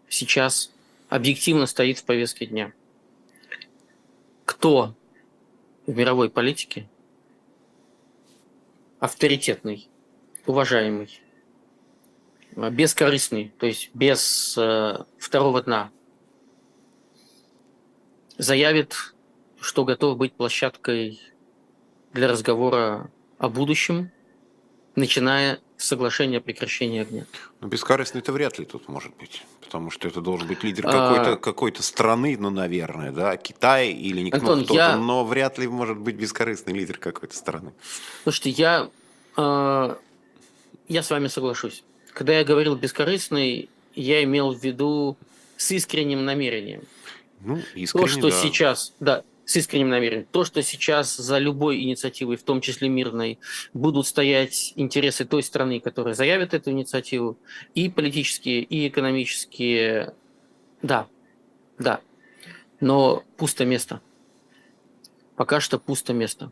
сейчас 0.09 0.72
объективно 1.09 1.66
стоит 1.66 1.98
в 1.98 2.05
повестке 2.05 2.46
дня. 2.46 2.72
Кто 4.44 4.94
в 5.87 5.94
мировой 5.94 6.31
политике 6.31 6.88
авторитетный, 8.98 9.88
уважаемый, 10.46 11.20
бескорыстный, 12.57 13.52
то 13.59 13.66
есть 13.66 13.90
без 13.92 14.57
э, 14.57 15.05
второго 15.18 15.62
дна, 15.62 15.90
заявит, 18.38 19.14
что 19.61 19.85
готов 19.85 20.16
быть 20.16 20.33
площадкой 20.33 21.20
для 22.12 22.29
разговора 22.29 23.11
о 23.38 23.49
будущем, 23.49 24.11
начиная 24.94 25.61
с 25.77 25.87
соглашения 25.87 26.38
о 26.38 26.40
прекращении 26.40 27.01
огня. 27.03 27.27
Ну, 27.61 27.68
бескорыстный 27.68 28.20
это 28.20 28.33
вряд 28.33 28.59
ли 28.59 28.64
тут 28.64 28.88
может 28.88 29.14
быть. 29.16 29.42
Потому 29.61 29.90
что 29.90 30.07
это 30.07 30.20
должен 30.20 30.46
быть 30.46 30.62
лидер 30.62 30.87
А- 30.87 30.92
какой-то 30.92 31.37
какой 31.37 31.75
страны, 31.83 32.37
ну, 32.38 32.51
наверное, 32.51 33.11
да, 33.11 33.37
Китай 33.37 33.90
или 33.90 34.20
не 34.20 34.31
Антон, 34.31 34.64
кто-то, 34.64 34.75
я- 34.79 34.97
но 34.97 35.24
вряд 35.24 35.59
ли 35.59 35.66
может 35.66 35.99
быть 35.99 36.14
бескорыстный 36.14 36.72
лидер 36.72 36.99
какой-то 36.99 37.37
страны. 37.37 37.72
Слушайте, 38.22 38.51
я, 38.51 38.89
э, 39.37 39.97
я 40.89 41.03
с 41.03 41.11
вами 41.11 41.26
соглашусь. 41.26 41.82
Когда 42.12 42.39
я 42.39 42.45
говорил 42.45 42.76
бескорыстный, 42.76 43.68
я 43.95 44.22
имел 44.22 44.53
в 44.55 44.62
виду 44.62 45.16
с 45.57 45.72
искренним 45.72 46.24
намерением. 46.24 46.82
Ну, 47.41 47.59
искренне, 47.74 48.07
То, 48.07 48.09
что 48.09 48.30
да. 48.30 48.43
сейчас, 48.43 48.95
да, 49.01 49.24
с 49.45 49.57
искренним 49.57 49.91
намерением, 49.91 50.26
то, 50.30 50.45
что 50.45 50.62
сейчас 50.62 51.16
за 51.16 51.39
любой 51.39 51.80
инициативой, 51.82 52.37
в 52.37 52.43
том 52.43 52.61
числе 52.61 52.89
мирной, 52.89 53.39
будут 53.72 54.07
стоять 54.07 54.72
интересы 54.76 55.24
той 55.24 55.43
страны, 55.43 55.80
которая 55.80 56.14
заявит 56.14 56.53
эту 56.53 56.70
инициативу, 56.72 57.39
и 57.74 57.89
политические, 57.89 58.62
и 58.62 58.89
экономические, 58.89 60.14
да, 60.82 61.07
да. 61.78 62.01
Но 62.80 63.24
пусто 63.37 63.64
место. 63.64 64.01
Пока 65.37 65.61
что 65.61 65.78
пусто 65.78 66.12
место. 66.12 66.51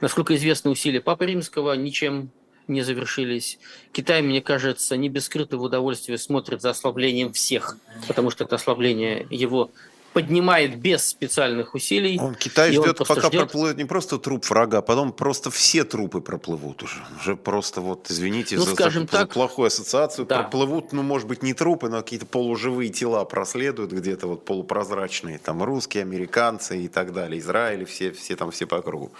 Насколько 0.00 0.34
известно, 0.36 0.70
усилия 0.70 1.00
Папы 1.00 1.26
Римского 1.26 1.74
ничем 1.74 2.30
не 2.68 2.82
завершились. 2.82 3.58
Китай, 3.92 4.22
мне 4.22 4.40
кажется, 4.42 4.96
не 4.96 5.08
без 5.08 5.24
скрытого 5.24 5.64
удовольствия 5.64 6.18
смотрит 6.18 6.62
за 6.62 6.70
ослаблением 6.70 7.32
всех, 7.32 7.78
потому 8.06 8.30
что 8.30 8.44
это 8.44 8.56
ослабление 8.56 9.26
его 9.30 9.70
поднимает 10.18 10.80
без 10.80 11.06
специальных 11.06 11.76
усилий. 11.76 12.18
Он 12.18 12.34
Китай 12.34 12.72
ждет, 12.72 13.00
он 13.00 13.06
пока 13.06 13.28
ждет... 13.28 13.42
проплывет 13.42 13.76
не 13.76 13.84
просто 13.84 14.18
труп 14.18 14.44
врага, 14.50 14.78
а 14.78 14.82
потом 14.82 15.12
просто 15.12 15.52
все 15.52 15.84
трупы 15.84 16.20
проплывут 16.20 16.82
уже. 16.82 16.96
Уже 17.20 17.36
просто 17.36 17.80
вот, 17.80 18.10
извините 18.10 18.56
ну, 18.56 18.64
за, 18.64 18.72
скажем 18.72 19.02
за, 19.02 19.08
так, 19.08 19.20
за 19.20 19.34
плохую 19.34 19.68
ассоциацию, 19.68 20.26
да. 20.26 20.42
проплывут, 20.42 20.92
ну, 20.92 21.04
может 21.04 21.28
быть, 21.28 21.44
не 21.44 21.54
трупы, 21.54 21.88
но 21.88 21.98
какие-то 21.98 22.26
полуживые 22.26 22.90
тела 22.90 23.24
проследуют 23.24 23.92
где-то 23.92 24.26
вот 24.26 24.44
полупрозрачные, 24.44 25.38
там 25.38 25.62
русские, 25.62 26.02
американцы 26.02 26.82
и 26.82 26.88
так 26.88 27.12
далее, 27.12 27.38
Израиль, 27.38 27.84
все, 27.84 28.10
все 28.10 28.34
там 28.34 28.50
все 28.50 28.66
по 28.66 28.82
кругу. 28.82 29.12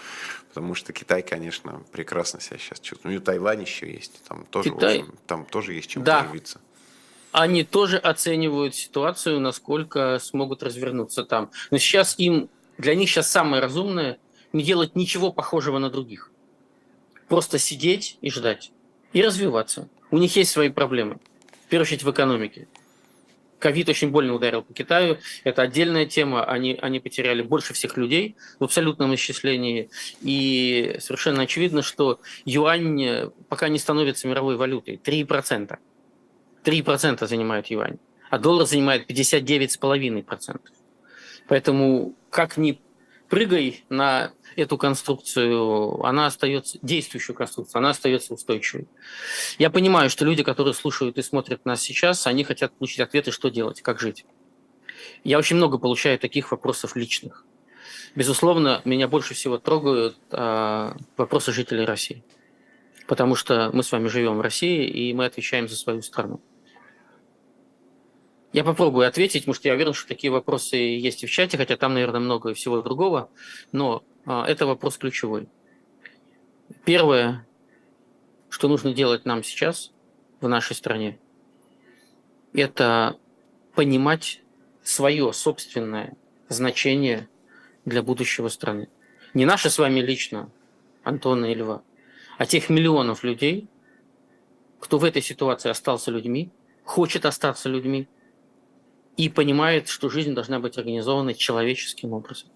Потому 0.49 0.75
что 0.75 0.91
Китай, 0.91 1.21
конечно, 1.21 1.81
прекрасно 1.93 2.41
себя 2.41 2.57
сейчас 2.57 2.81
чувствует. 2.81 3.15
Ну 3.15 3.21
и 3.21 3.23
Тайвань 3.23 3.61
еще 3.61 3.89
есть, 3.89 4.21
там 4.27 4.43
тоже, 4.49 4.71
Китай... 4.71 4.99
общем, 4.99 5.13
там 5.27 5.45
тоже 5.45 5.75
есть 5.75 5.89
чем 5.89 6.03
да. 6.03 6.23
поживиться 6.23 6.59
они 7.31 7.63
тоже 7.63 7.97
оценивают 7.97 8.75
ситуацию, 8.75 9.39
насколько 9.39 10.19
смогут 10.19 10.63
развернуться 10.63 11.23
там. 11.23 11.51
Но 11.71 11.77
сейчас 11.77 12.17
им, 12.17 12.49
для 12.77 12.95
них 12.95 13.09
сейчас 13.09 13.29
самое 13.29 13.61
разумное 13.61 14.17
не 14.53 14.63
делать 14.63 14.95
ничего 14.95 15.31
похожего 15.31 15.77
на 15.77 15.89
других. 15.89 16.31
Просто 17.27 17.59
сидеть 17.59 18.17
и 18.21 18.31
ждать. 18.31 18.71
И 19.13 19.21
развиваться. 19.21 19.87
У 20.11 20.17
них 20.17 20.35
есть 20.35 20.51
свои 20.51 20.69
проблемы. 20.69 21.19
В 21.65 21.69
первую 21.69 21.85
очередь 21.85 22.03
в 22.03 22.09
экономике. 22.09 22.67
Ковид 23.59 23.89
очень 23.89 24.09
больно 24.09 24.33
ударил 24.33 24.63
по 24.63 24.73
Китаю. 24.73 25.17
Это 25.43 25.61
отдельная 25.61 26.05
тема. 26.05 26.45
Они, 26.45 26.79
они 26.81 26.99
потеряли 26.99 27.41
больше 27.41 27.73
всех 27.73 27.97
людей 27.97 28.35
в 28.59 28.63
абсолютном 28.63 29.13
исчислении. 29.13 29.89
И 30.21 30.95
совершенно 30.99 31.43
очевидно, 31.43 31.81
что 31.83 32.21
юань 32.45 33.31
пока 33.49 33.67
не 33.67 33.77
становится 33.77 34.27
мировой 34.27 34.55
валютой. 34.55 34.99
3%. 35.03 35.77
3% 36.63 37.25
занимает 37.27 37.67
юань, 37.67 37.97
а 38.29 38.37
доллар 38.37 38.65
занимает 38.65 39.09
59,5%. 39.09 40.59
Поэтому 41.47 42.15
как 42.29 42.57
ни 42.57 42.79
прыгай 43.29 43.83
на 43.89 44.33
эту 44.55 44.77
конструкцию, 44.77 46.03
она 46.03 46.25
остается, 46.25 46.77
действующую 46.81 47.35
конструкцию, 47.35 47.79
она 47.79 47.91
остается 47.91 48.33
устойчивой. 48.33 48.87
Я 49.57 49.69
понимаю, 49.69 50.09
что 50.09 50.25
люди, 50.25 50.43
которые 50.43 50.73
слушают 50.73 51.17
и 51.17 51.21
смотрят 51.21 51.65
нас 51.65 51.81
сейчас, 51.81 52.27
они 52.27 52.43
хотят 52.43 52.73
получить 52.73 52.99
ответы, 52.99 53.31
что 53.31 53.49
делать, 53.49 53.81
как 53.81 53.99
жить. 53.99 54.25
Я 55.23 55.37
очень 55.37 55.55
много 55.55 55.77
получаю 55.77 56.19
таких 56.19 56.51
вопросов 56.51 56.95
личных. 56.95 57.45
Безусловно, 58.15 58.81
меня 58.85 59.07
больше 59.07 59.33
всего 59.33 59.57
трогают 59.57 60.17
а, 60.31 60.97
вопросы 61.15 61.51
жителей 61.51 61.85
России. 61.85 62.23
Потому 63.07 63.35
что 63.35 63.69
мы 63.73 63.83
с 63.83 63.91
вами 63.91 64.07
живем 64.07 64.37
в 64.37 64.41
России, 64.41 64.87
и 64.87 65.13
мы 65.13 65.25
отвечаем 65.25 65.67
за 65.67 65.75
свою 65.75 66.01
страну. 66.01 66.41
Я 68.51 68.63
попробую 68.63 69.07
ответить, 69.07 69.43
потому 69.43 69.53
что 69.53 69.67
я 69.67 69.75
уверен, 69.75 69.93
что 69.93 70.07
такие 70.07 70.31
вопросы 70.31 70.75
есть 70.75 71.23
в 71.23 71.29
чате, 71.29 71.57
хотя 71.57 71.77
там, 71.77 71.93
наверное, 71.93 72.19
много 72.19 72.53
всего 72.55 72.81
другого, 72.81 73.29
но 73.71 74.03
а, 74.25 74.45
это 74.47 74.65
вопрос 74.65 74.97
ключевой. 74.97 75.47
Первое, 76.83 77.47
что 78.49 78.67
нужно 78.67 78.93
делать 78.93 79.25
нам 79.25 79.43
сейчас 79.43 79.91
в 80.41 80.47
нашей 80.47 80.75
стране, 80.75 81.19
это 82.53 83.17
понимать 83.75 84.41
свое 84.81 85.31
собственное 85.31 86.17
значение 86.47 87.29
для 87.85 88.01
будущего 88.01 88.47
страны. 88.47 88.89
Не 89.35 89.45
наше 89.45 89.69
с 89.69 89.77
вами 89.77 89.99
лично, 89.99 90.49
Антона 91.03 91.45
и 91.45 91.53
Льва, 91.53 91.83
а 92.39 92.47
тех 92.47 92.69
миллионов 92.69 93.23
людей, 93.23 93.67
кто 94.79 94.97
в 94.97 95.03
этой 95.03 95.21
ситуации 95.21 95.69
остался 95.69 96.09
людьми, 96.09 96.49
хочет 96.83 97.25
остаться 97.25 97.69
людьми, 97.69 98.07
и 99.19 99.27
понимает, 99.27 99.89
что 99.89 100.09
жизнь 100.09 100.33
должна 100.33 100.61
быть 100.61 100.77
организована 100.77 101.33
человеческим 101.33 102.13
образом. 102.13 102.47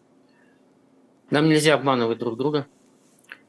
Нам 1.30 1.49
нельзя 1.49 1.74
обманывать 1.74 2.20
друг 2.20 2.38
друга, 2.38 2.68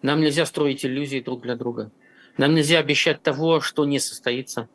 нам 0.03 0.21
нельзя 0.21 0.45
строить 0.47 0.85
иллюзии 0.85 1.21
друг 1.21 1.43
для 1.43 1.55
друга, 1.55 1.93
нам 2.39 2.57
нельзя 2.57 2.81
обещать 2.81 3.23
того, 3.23 3.61
что 3.61 3.85
не 3.85 4.01
состоится, 4.01 4.69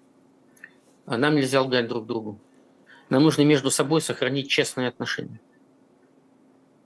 а 1.05 1.17
нам 1.17 1.35
нельзя 1.35 1.61
лгать 1.61 1.89
друг 1.89 2.05
другу. 2.05 2.39
Нам 3.09 3.23
нужно 3.23 3.41
между 3.41 3.71
собой 3.71 3.99
сохранить 3.99 4.49
честные 4.49 4.87
отношения. 4.87 5.41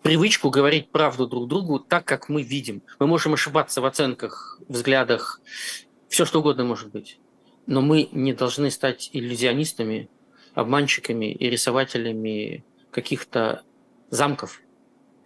Привычку 0.02 0.50
говорить 0.50 0.90
правду 0.90 1.28
друг 1.28 1.48
другу 1.48 1.78
так, 1.78 2.04
как 2.04 2.30
мы 2.30 2.42
видим. 2.42 2.82
Мы 2.98 3.06
можем 3.06 3.36
ошибаться 3.36 3.80
в 3.80 3.86
оценках, 3.86 4.60
взглядах, 4.68 5.40
все 6.10 6.26
что 6.26 6.40
угодно 6.40 6.64
может 6.64 6.90
быть. 6.90 7.20
Но 7.68 7.82
мы 7.82 8.10
не 8.12 8.34
должны 8.34 8.72
стать 8.72 9.12
иллюзионистами, 9.14 10.10
обманщиками 10.54 11.32
и 11.32 11.50
рисователями 11.50 12.64
каких-то 12.92 13.64
замков, 14.10 14.62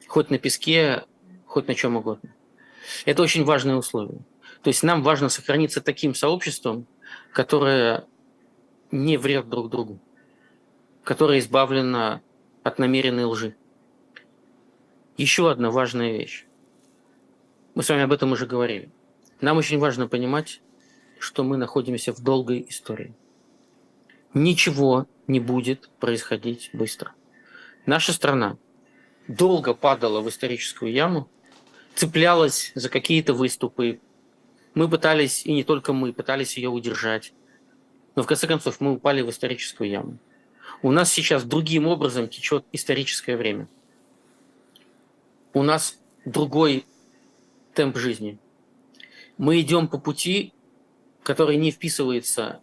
хоть 0.08 0.30
на 0.30 0.38
песке, 0.38 1.04
хоть 1.46 1.68
на 1.68 1.76
чем 1.76 1.98
угодно. 1.98 2.34
Это 3.06 3.22
очень 3.22 3.44
важное 3.44 3.76
условие. 3.76 4.22
То 4.62 4.70
есть 4.70 4.84
нам 4.84 5.04
важно 5.04 5.30
сохраниться 5.30 5.82
таким 5.82 6.16
сообществом, 6.16 6.88
которое 7.34 8.06
не 8.92 9.18
врет 9.18 9.50
друг 9.50 9.70
другу, 9.70 10.00
которое 11.04 11.40
избавлено 11.40 12.22
от 12.64 12.80
намеренной 12.80 13.26
лжи. 13.26 13.56
Еще 15.18 15.50
одна 15.50 15.72
важная 15.72 16.12
вещь. 16.18 16.46
Мы 17.76 17.84
с 17.84 17.90
вами 17.90 18.04
об 18.04 18.12
этом 18.12 18.32
уже 18.32 18.46
говорили. 18.46 18.92
Нам 19.42 19.58
очень 19.58 19.78
важно 19.78 20.08
понимать, 20.08 20.62
что 21.20 21.44
мы 21.44 21.58
находимся 21.58 22.14
в 22.14 22.22
долгой 22.24 22.66
истории. 22.70 23.14
Ничего 24.38 25.08
не 25.26 25.40
будет 25.40 25.90
происходить 26.00 26.70
быстро. 26.72 27.14
Наша 27.88 28.14
страна 28.14 28.58
долго 29.28 29.74
падала 29.74 30.22
в 30.22 30.30
историческую 30.30 30.92
яму, 30.92 31.28
цеплялась 31.96 32.72
за 32.76 32.90
какие-то 32.90 33.34
выступы. 33.34 34.00
Мы 34.76 34.88
пытались, 34.88 35.44
и 35.44 35.52
не 35.54 35.64
только 35.64 35.92
мы, 35.92 36.14
пытались 36.14 36.56
ее 36.56 36.70
удержать. 36.70 37.34
Но 38.16 38.22
в 38.22 38.28
конце 38.28 38.46
концов 38.46 38.80
мы 38.80 38.94
упали 38.94 39.22
в 39.22 39.30
историческую 39.32 39.90
яму. 39.90 40.20
У 40.84 40.92
нас 40.92 41.12
сейчас 41.12 41.44
другим 41.44 41.88
образом 41.88 42.30
течет 42.30 42.64
историческое 42.72 43.38
время. 43.38 43.68
У 45.54 45.64
нас 45.64 45.98
другой 46.26 46.86
темп 47.74 47.98
жизни. 47.98 48.38
Мы 49.40 49.62
идем 49.62 49.88
по 49.88 49.98
пути, 49.98 50.54
который 51.24 51.58
не 51.58 51.72
вписывается 51.72 52.62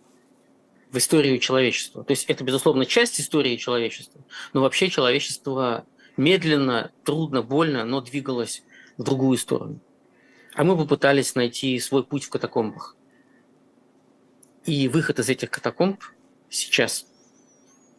в 0.94 0.98
историю 0.98 1.40
человечества. 1.40 2.04
То 2.04 2.12
есть 2.12 2.24
это, 2.26 2.44
безусловно, 2.44 2.86
часть 2.86 3.20
истории 3.20 3.56
человечества, 3.56 4.24
но 4.52 4.60
вообще 4.60 4.88
человечество 4.88 5.84
медленно, 6.16 6.92
трудно, 7.02 7.42
больно, 7.42 7.84
но 7.84 8.00
двигалось 8.00 8.62
в 8.96 9.02
другую 9.02 9.36
сторону. 9.36 9.80
А 10.54 10.62
мы 10.62 10.76
попытались 10.76 11.34
найти 11.34 11.76
свой 11.80 12.04
путь 12.04 12.22
в 12.22 12.30
катакомбах. 12.30 12.96
И 14.66 14.86
выход 14.86 15.18
из 15.18 15.28
этих 15.28 15.50
катакомб 15.50 16.00
сейчас, 16.48 17.06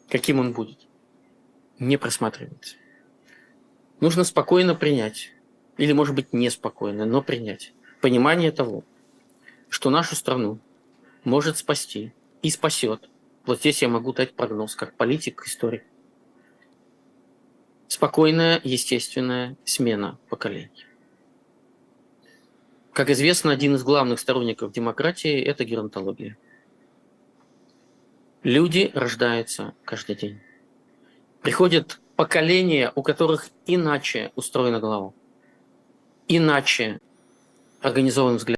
каким 0.08 0.40
он 0.40 0.54
будет, 0.54 0.80
не 1.78 1.98
просматривается. 1.98 2.78
Нужно 4.00 4.24
спокойно 4.24 4.74
принять, 4.74 5.32
или, 5.78 5.92
может 5.92 6.16
быть, 6.16 6.32
неспокойно, 6.32 7.06
но 7.06 7.22
принять 7.22 7.74
понимание 8.00 8.54
того, 8.54 8.86
что 9.68 9.90
нашу 9.90 10.16
страну 10.16 10.60
может 11.26 11.58
спасти 11.58 12.14
и 12.46 12.50
спасет. 12.52 13.10
Вот 13.48 13.60
здесь 13.60 13.82
я 13.82 13.90
могу 13.90 14.14
дать 14.14 14.36
прогноз, 14.36 14.76
как 14.76 14.96
политик, 14.96 15.44
историк. 15.48 15.84
Спокойная, 17.88 18.62
естественная 18.64 19.58
смена 19.66 20.20
поколений. 20.30 20.86
Как 22.94 23.10
известно, 23.10 23.52
один 23.52 23.74
из 23.74 23.84
главных 23.84 24.20
сторонников 24.20 24.72
демократии– 24.72 25.42
это 25.44 25.66
геронтология. 25.66 26.38
Люди 28.44 28.92
рождаются 28.94 29.74
каждый 29.84 30.16
день. 30.16 30.40
Приходят 31.42 32.00
поколения, 32.16 32.92
у 32.94 33.02
которых 33.02 33.50
иначе 33.66 34.32
устроена 34.36 34.80
голова, 34.80 35.14
иначе 36.28 37.00
организован 37.82 38.36
взгляд. 38.36 38.55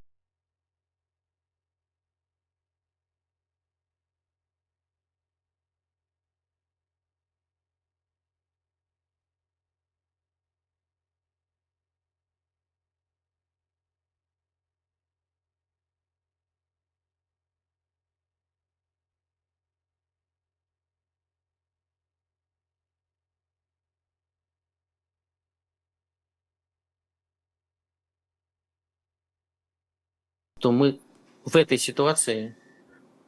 То 30.59 30.71
мы 30.71 30.99
в 31.45 31.55
этой 31.55 31.77
ситуации 31.77 32.55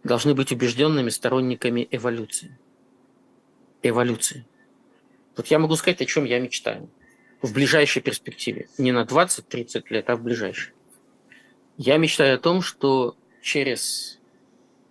должны 0.03 0.33
быть 0.33 0.51
убежденными 0.51 1.09
сторонниками 1.09 1.87
эволюции. 1.91 2.57
Эволюции. 3.81 4.45
Вот 5.35 5.47
я 5.47 5.59
могу 5.59 5.75
сказать, 5.75 6.01
о 6.01 6.05
чем 6.05 6.25
я 6.25 6.39
мечтаю 6.39 6.89
в 7.41 7.53
ближайшей 7.53 8.01
перспективе. 8.01 8.67
Не 8.77 8.91
на 8.91 9.03
20-30 9.03 9.83
лет, 9.89 10.09
а 10.09 10.15
в 10.15 10.23
ближайшей. 10.23 10.73
Я 11.77 11.97
мечтаю 11.97 12.35
о 12.35 12.39
том, 12.39 12.61
что 12.61 13.15
через 13.41 14.19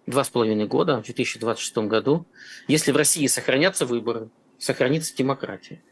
два 0.06 0.24
с 0.24 0.30
половиной 0.30 0.66
года, 0.66 1.02
в 1.02 1.04
2026 1.04 1.78
году, 1.78 2.26
если 2.66 2.92
в 2.92 2.96
России 2.96 3.26
сохранятся 3.26 3.84
выборы, 3.84 4.30
сохранится 4.58 5.14
демократия. 5.14 5.82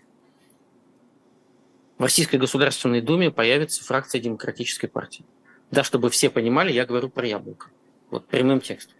В 1.98 2.02
Российской 2.02 2.36
Государственной 2.36 3.00
Думе 3.00 3.30
появится 3.30 3.84
фракция 3.84 4.20
Демократической 4.20 4.86
партии. 4.86 5.24
Да, 5.70 5.82
чтобы 5.82 6.10
все 6.10 6.30
понимали, 6.30 6.72
я 6.72 6.86
говорю 6.86 7.08
про 7.08 7.26
яблоко. 7.26 7.70
Вот 8.10 8.26
прямым 8.26 8.60
текстом. 8.60 8.96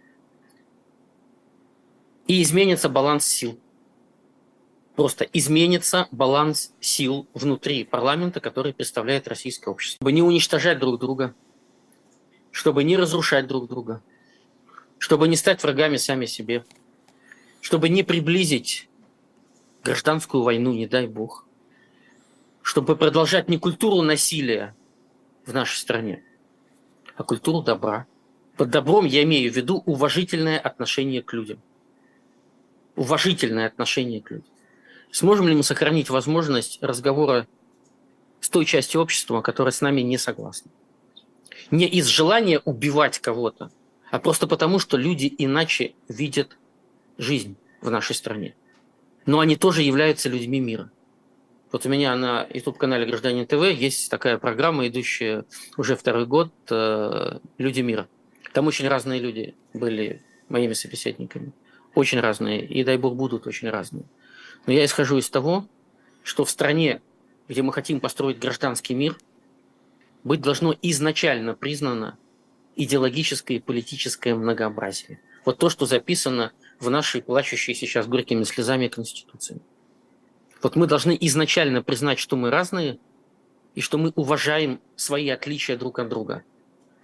И 2.27 2.41
изменится 2.41 2.89
баланс 2.89 3.25
сил. 3.25 3.59
Просто 4.95 5.25
изменится 5.25 6.07
баланс 6.11 6.73
сил 6.81 7.27
внутри 7.33 7.83
парламента, 7.83 8.39
который 8.39 8.73
представляет 8.73 9.27
российское 9.27 9.69
общество. 9.69 9.97
Чтобы 9.97 10.11
не 10.11 10.21
уничтожать 10.21 10.79
друг 10.79 10.99
друга, 10.99 11.35
чтобы 12.51 12.83
не 12.83 12.97
разрушать 12.97 13.47
друг 13.47 13.69
друга, 13.69 14.01
чтобы 14.97 15.27
не 15.27 15.35
стать 15.35 15.61
врагами 15.61 15.97
сами 15.97 16.25
себе, 16.25 16.65
чтобы 17.61 17.89
не 17.89 18.03
приблизить 18.03 18.89
гражданскую 19.83 20.43
войну, 20.43 20.73
не 20.73 20.87
дай 20.87 21.07
бог, 21.07 21.45
чтобы 22.61 22.95
продолжать 22.95 23.47
не 23.47 23.57
культуру 23.57 24.01
насилия 24.01 24.75
в 25.45 25.53
нашей 25.53 25.77
стране, 25.77 26.23
а 27.17 27.23
культуру 27.23 27.61
добра. 27.61 28.05
Под 28.55 28.69
добром 28.69 29.05
я 29.05 29.23
имею 29.23 29.51
в 29.51 29.55
виду 29.55 29.83
уважительное 29.85 30.59
отношение 30.59 31.21
к 31.21 31.33
людям. 31.33 31.59
Уважительное 32.95 33.67
отношение 33.67 34.21
к 34.21 34.31
людям. 34.31 34.47
Сможем 35.11 35.47
ли 35.47 35.55
мы 35.55 35.63
сохранить 35.63 36.09
возможность 36.09 36.79
разговора 36.81 37.47
с 38.39 38.49
той 38.49 38.65
частью 38.65 39.01
общества, 39.01 39.41
которая 39.41 39.71
с 39.71 39.81
нами 39.81 40.01
не 40.01 40.17
согласна? 40.17 40.71
Не 41.71 41.87
из 41.87 42.05
желания 42.05 42.59
убивать 42.59 43.19
кого-то, 43.19 43.71
а 44.11 44.19
просто 44.19 44.47
потому, 44.47 44.79
что 44.79 44.97
люди 44.97 45.33
иначе 45.37 45.93
видят 46.07 46.57
жизнь 47.17 47.57
в 47.81 47.89
нашей 47.89 48.15
стране. 48.15 48.55
Но 49.25 49.39
они 49.39 49.55
тоже 49.55 49.81
являются 49.81 50.29
людьми 50.29 50.59
мира. 50.59 50.91
Вот 51.71 51.85
у 51.85 51.89
меня 51.89 52.15
на 52.15 52.47
YouTube-канале 52.53 53.05
«Гражданин 53.05 53.45
ТВ» 53.45 53.61
есть 53.77 54.09
такая 54.09 54.37
программа, 54.37 54.87
идущая 54.87 55.43
уже 55.75 55.95
второй 55.95 56.25
год 56.25 56.51
э, 56.69 57.39
«Люди 57.57 57.81
мира». 57.81 58.07
Там 58.53 58.67
очень 58.67 58.87
разные 58.87 59.19
люди 59.19 59.53
были 59.73 60.23
моими 60.47 60.73
собеседниками. 60.73 61.51
Очень 61.93 62.21
разные. 62.21 62.65
И, 62.65 62.83
дай 62.83 62.97
бог, 62.97 63.15
будут 63.15 63.47
очень 63.47 63.69
разные. 63.69 64.05
Но 64.65 64.73
я 64.73 64.85
исхожу 64.85 65.17
из 65.17 65.29
того, 65.29 65.67
что 66.23 66.45
в 66.45 66.49
стране, 66.49 67.01
где 67.49 67.61
мы 67.61 67.73
хотим 67.73 67.99
построить 67.99 68.39
гражданский 68.39 68.93
мир, 68.93 69.17
быть 70.23 70.41
должно 70.41 70.75
изначально 70.81 71.53
признано 71.53 72.17
идеологическое 72.75 73.57
и 73.57 73.61
политическое 73.61 74.35
многообразие. 74.35 75.19
Вот 75.43 75.57
то, 75.57 75.69
что 75.69 75.85
записано 75.85 76.53
в 76.79 76.89
нашей 76.89 77.21
плачущей 77.21 77.73
сейчас 77.73 78.07
горькими 78.07 78.43
слезами 78.43 78.87
Конституции. 78.87 79.59
Вот 80.61 80.75
мы 80.75 80.87
должны 80.87 81.17
изначально 81.21 81.83
признать, 81.83 82.19
что 82.19 82.35
мы 82.35 82.49
разные, 82.49 82.99
и 83.75 83.81
что 83.81 83.97
мы 83.99 84.11
уважаем 84.15 84.79
свои 84.95 85.29
отличия 85.29 85.77
друг 85.77 85.99
от 85.99 86.09
друга. 86.09 86.43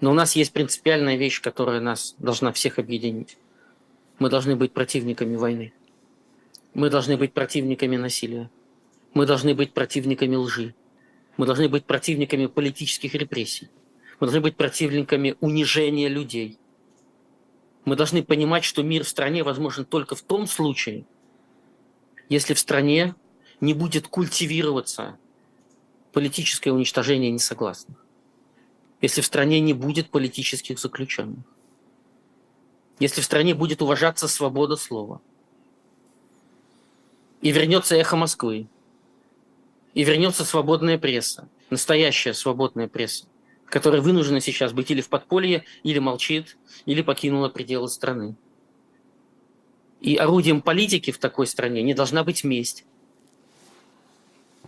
Но 0.02 0.10
у 0.10 0.14
нас 0.16 0.36
есть 0.36 0.54
принципиальная 0.54 1.18
вещь, 1.18 1.40
которая 1.40 1.80
нас 1.80 2.16
должна 2.18 2.52
всех 2.52 2.80
объединить. 2.80 3.38
Мы 4.18 4.30
должны 4.30 4.56
быть 4.56 4.74
противниками 4.74 5.36
войны. 5.36 5.72
Мы 6.74 6.90
должны 6.90 7.16
быть 7.16 7.34
противниками 7.34 7.96
насилия. 7.96 8.50
Мы 9.14 9.28
должны 9.28 9.54
быть 9.54 9.74
противниками 9.74 10.36
лжи. 10.36 10.74
Мы 11.38 11.46
должны 11.46 11.70
быть 11.70 11.86
противниками 11.86 12.48
политических 12.48 13.14
репрессий. 13.14 13.70
Мы 14.20 14.28
должны 14.28 14.42
быть 14.42 14.56
противниками 14.56 15.36
унижения 15.42 16.08
людей. 16.08 16.58
Мы 17.86 17.96
должны 17.96 18.24
понимать, 18.24 18.64
что 18.64 18.82
мир 18.82 19.04
в 19.04 19.10
стране 19.10 19.44
возможен 19.44 19.86
только 19.86 20.16
в 20.16 20.22
том 20.22 20.48
случае, 20.48 21.06
если 22.30 22.56
в 22.56 22.60
стране 22.60 23.14
не 23.62 23.74
будет 23.74 24.08
культивироваться 24.08 25.18
политическое 26.12 26.72
уничтожение 26.72 27.32
несогласных, 27.32 27.98
если 29.02 29.22
в 29.22 29.26
стране 29.26 29.60
не 29.60 29.74
будет 29.74 30.10
политических 30.10 30.80
заключенных, 30.80 31.44
если 33.00 33.22
в 33.22 33.26
стране 33.26 33.56
будет 33.56 33.82
уважаться 33.82 34.28
свобода 34.28 34.76
слова, 34.76 35.22
и 37.42 37.52
вернется 37.52 37.96
эхо 37.96 38.16
Москвы, 38.16 38.68
и 39.94 40.04
вернется 40.04 40.46
свободная 40.46 40.98
пресса, 40.98 41.50
настоящая 41.70 42.34
свободная 42.34 42.88
пресса, 42.88 43.26
которая 43.66 44.02
вынуждена 44.02 44.40
сейчас 44.40 44.72
быть 44.72 44.92
или 44.92 45.02
в 45.02 45.10
подполье, 45.10 45.66
или 45.84 46.00
молчит, 46.00 46.58
или 46.86 47.02
покинула 47.02 47.50
пределы 47.50 47.90
страны. 47.90 48.36
И 50.00 50.16
орудием 50.16 50.62
политики 50.62 51.12
в 51.12 51.18
такой 51.18 51.48
стране 51.48 51.82
не 51.82 51.94
должна 51.94 52.24
быть 52.24 52.44
месть. 52.44 52.86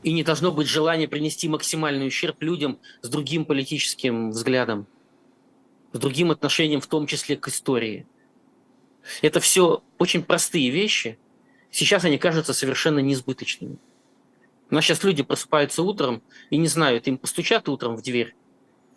И 0.04 0.14
не 0.14 0.24
должно 0.24 0.52
быть 0.52 0.68
желание 0.68 1.08
принести 1.08 1.48
максимальный 1.48 2.08
ущерб 2.08 2.42
людям 2.42 2.80
с 3.02 3.10
другим 3.10 3.46
политическим 3.46 4.30
взглядом, 4.30 4.88
с 5.94 6.00
другим 6.00 6.32
отношением, 6.32 6.82
в 6.82 6.88
том 6.88 7.08
числе 7.08 7.38
к 7.38 7.48
истории. 7.48 8.06
Это 9.22 9.40
все 9.40 9.84
очень 9.98 10.24
простые 10.24 10.70
вещи. 10.70 11.18
Сейчас 11.72 12.06
они 12.06 12.18
кажутся 12.18 12.54
совершенно 12.54 13.00
несбыточными. 13.00 13.78
У 14.70 14.76
нас 14.76 14.84
сейчас 14.86 15.04
люди 15.04 15.24
просыпаются 15.24 15.84
утром 15.84 16.24
и 16.50 16.58
не 16.58 16.68
знают, 16.68 17.08
им 17.08 17.18
постучат 17.18 17.70
утром 17.70 17.96
в 17.96 18.02
дверь 18.02 18.36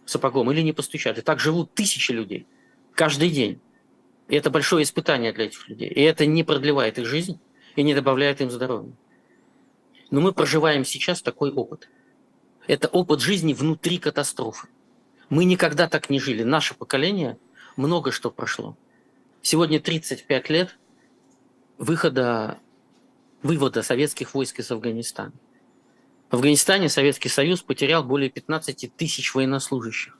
сапогом 0.06 0.50
или 0.50 0.62
не 0.62 0.72
постучали. 0.72 1.20
Так 1.20 1.40
живут 1.40 1.74
тысячи 1.74 2.12
людей 2.12 2.46
каждый 2.94 3.30
день. 3.30 3.60
И 4.28 4.36
это 4.36 4.50
большое 4.50 4.82
испытание 4.82 5.32
для 5.32 5.46
этих 5.46 5.68
людей. 5.68 5.88
И 5.88 6.00
это 6.00 6.26
не 6.26 6.42
продлевает 6.44 6.98
их 6.98 7.06
жизнь 7.06 7.38
и 7.76 7.82
не 7.82 7.94
добавляет 7.94 8.40
им 8.40 8.50
здоровья. 8.50 8.92
Но 10.10 10.20
мы 10.20 10.32
проживаем 10.32 10.84
сейчас 10.84 11.22
такой 11.22 11.50
опыт. 11.50 11.88
Это 12.66 12.88
опыт 12.88 13.20
жизни 13.20 13.52
внутри 13.52 13.98
катастрофы. 13.98 14.68
Мы 15.28 15.44
никогда 15.44 15.88
так 15.88 16.10
не 16.10 16.18
жили. 16.20 16.42
Наше 16.42 16.74
поколение 16.74 17.38
много 17.76 18.12
что 18.12 18.30
прошло. 18.30 18.76
Сегодня 19.42 19.80
35 19.80 20.50
лет 20.50 20.76
выхода, 21.76 22.58
вывода 23.42 23.82
советских 23.82 24.34
войск 24.34 24.60
из 24.60 24.70
Афганистана. 24.70 25.32
В 26.30 26.34
Афганистане 26.34 26.88
Советский 26.88 27.28
Союз 27.28 27.62
потерял 27.62 28.04
более 28.04 28.28
15 28.28 28.94
тысяч 28.96 29.34
военнослужащих. 29.34 30.18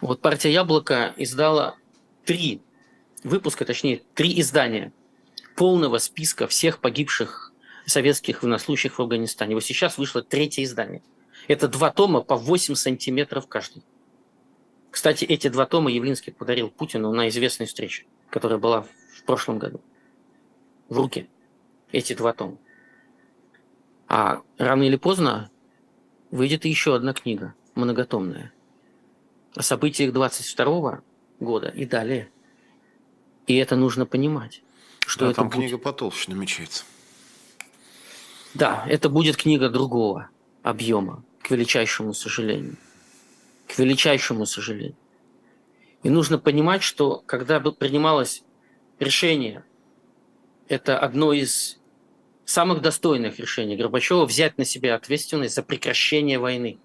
Вот 0.00 0.20
партия 0.20 0.52
«Яблоко» 0.52 1.14
издала 1.16 1.76
три 2.24 2.60
выпуска, 3.22 3.64
точнее, 3.64 4.02
три 4.14 4.40
издания 4.40 4.92
полного 5.56 5.98
списка 5.98 6.46
всех 6.46 6.80
погибших 6.80 7.49
советских 7.90 8.42
военнослужащих 8.42 8.98
в 8.98 9.02
Афганистане. 9.02 9.54
Вот 9.54 9.64
сейчас 9.64 9.98
вышло 9.98 10.22
третье 10.22 10.64
издание. 10.64 11.02
Это 11.48 11.68
два 11.68 11.90
тома 11.90 12.20
по 12.20 12.36
8 12.36 12.74
сантиметров 12.74 13.46
каждый. 13.48 13.82
Кстати, 14.90 15.24
эти 15.24 15.48
два 15.48 15.66
тома 15.66 15.90
Явлинский 15.90 16.30
подарил 16.30 16.70
Путину 16.70 17.12
на 17.12 17.28
известной 17.28 17.66
встрече, 17.66 18.06
которая 18.28 18.58
была 18.58 18.82
в 18.82 19.22
прошлом 19.24 19.58
году. 19.58 19.80
В 20.88 20.96
руки 20.96 21.28
эти 21.92 22.14
два 22.14 22.32
тома. 22.32 22.58
А 24.08 24.42
рано 24.58 24.82
или 24.82 24.96
поздно 24.96 25.50
выйдет 26.30 26.64
еще 26.64 26.96
одна 26.96 27.12
книга, 27.12 27.54
многотомная, 27.74 28.52
о 29.54 29.62
событиях 29.62 30.12
22 30.12 31.02
года 31.38 31.68
и 31.68 31.84
далее. 31.84 32.30
И 33.46 33.56
это 33.56 33.76
нужно 33.76 34.06
понимать. 34.06 34.62
Что 35.06 35.24
да, 35.24 35.30
это 35.30 35.36
там 35.36 35.48
будет. 35.48 35.58
книга 35.58 35.78
потолще 35.78 36.30
намечается. 36.30 36.84
Да, 38.54 38.84
это 38.88 39.08
будет 39.08 39.36
книга 39.36 39.68
другого 39.68 40.28
объема, 40.62 41.22
к 41.42 41.50
величайшему 41.50 42.14
сожалению. 42.14 42.76
К 43.68 43.78
величайшему 43.78 44.46
сожалению. 44.46 44.96
И 46.02 46.10
нужно 46.10 46.38
понимать, 46.38 46.82
что 46.82 47.22
когда 47.26 47.60
принималось 47.60 48.42
решение, 48.98 49.64
это 50.68 50.98
одно 50.98 51.32
из 51.32 51.78
самых 52.44 52.80
достойных 52.80 53.38
решений 53.38 53.76
Горбачева 53.76 54.24
взять 54.26 54.58
на 54.58 54.64
себя 54.64 54.96
ответственность 54.96 55.54
за 55.54 55.62
прекращение 55.62 56.38
войны. 56.38 56.78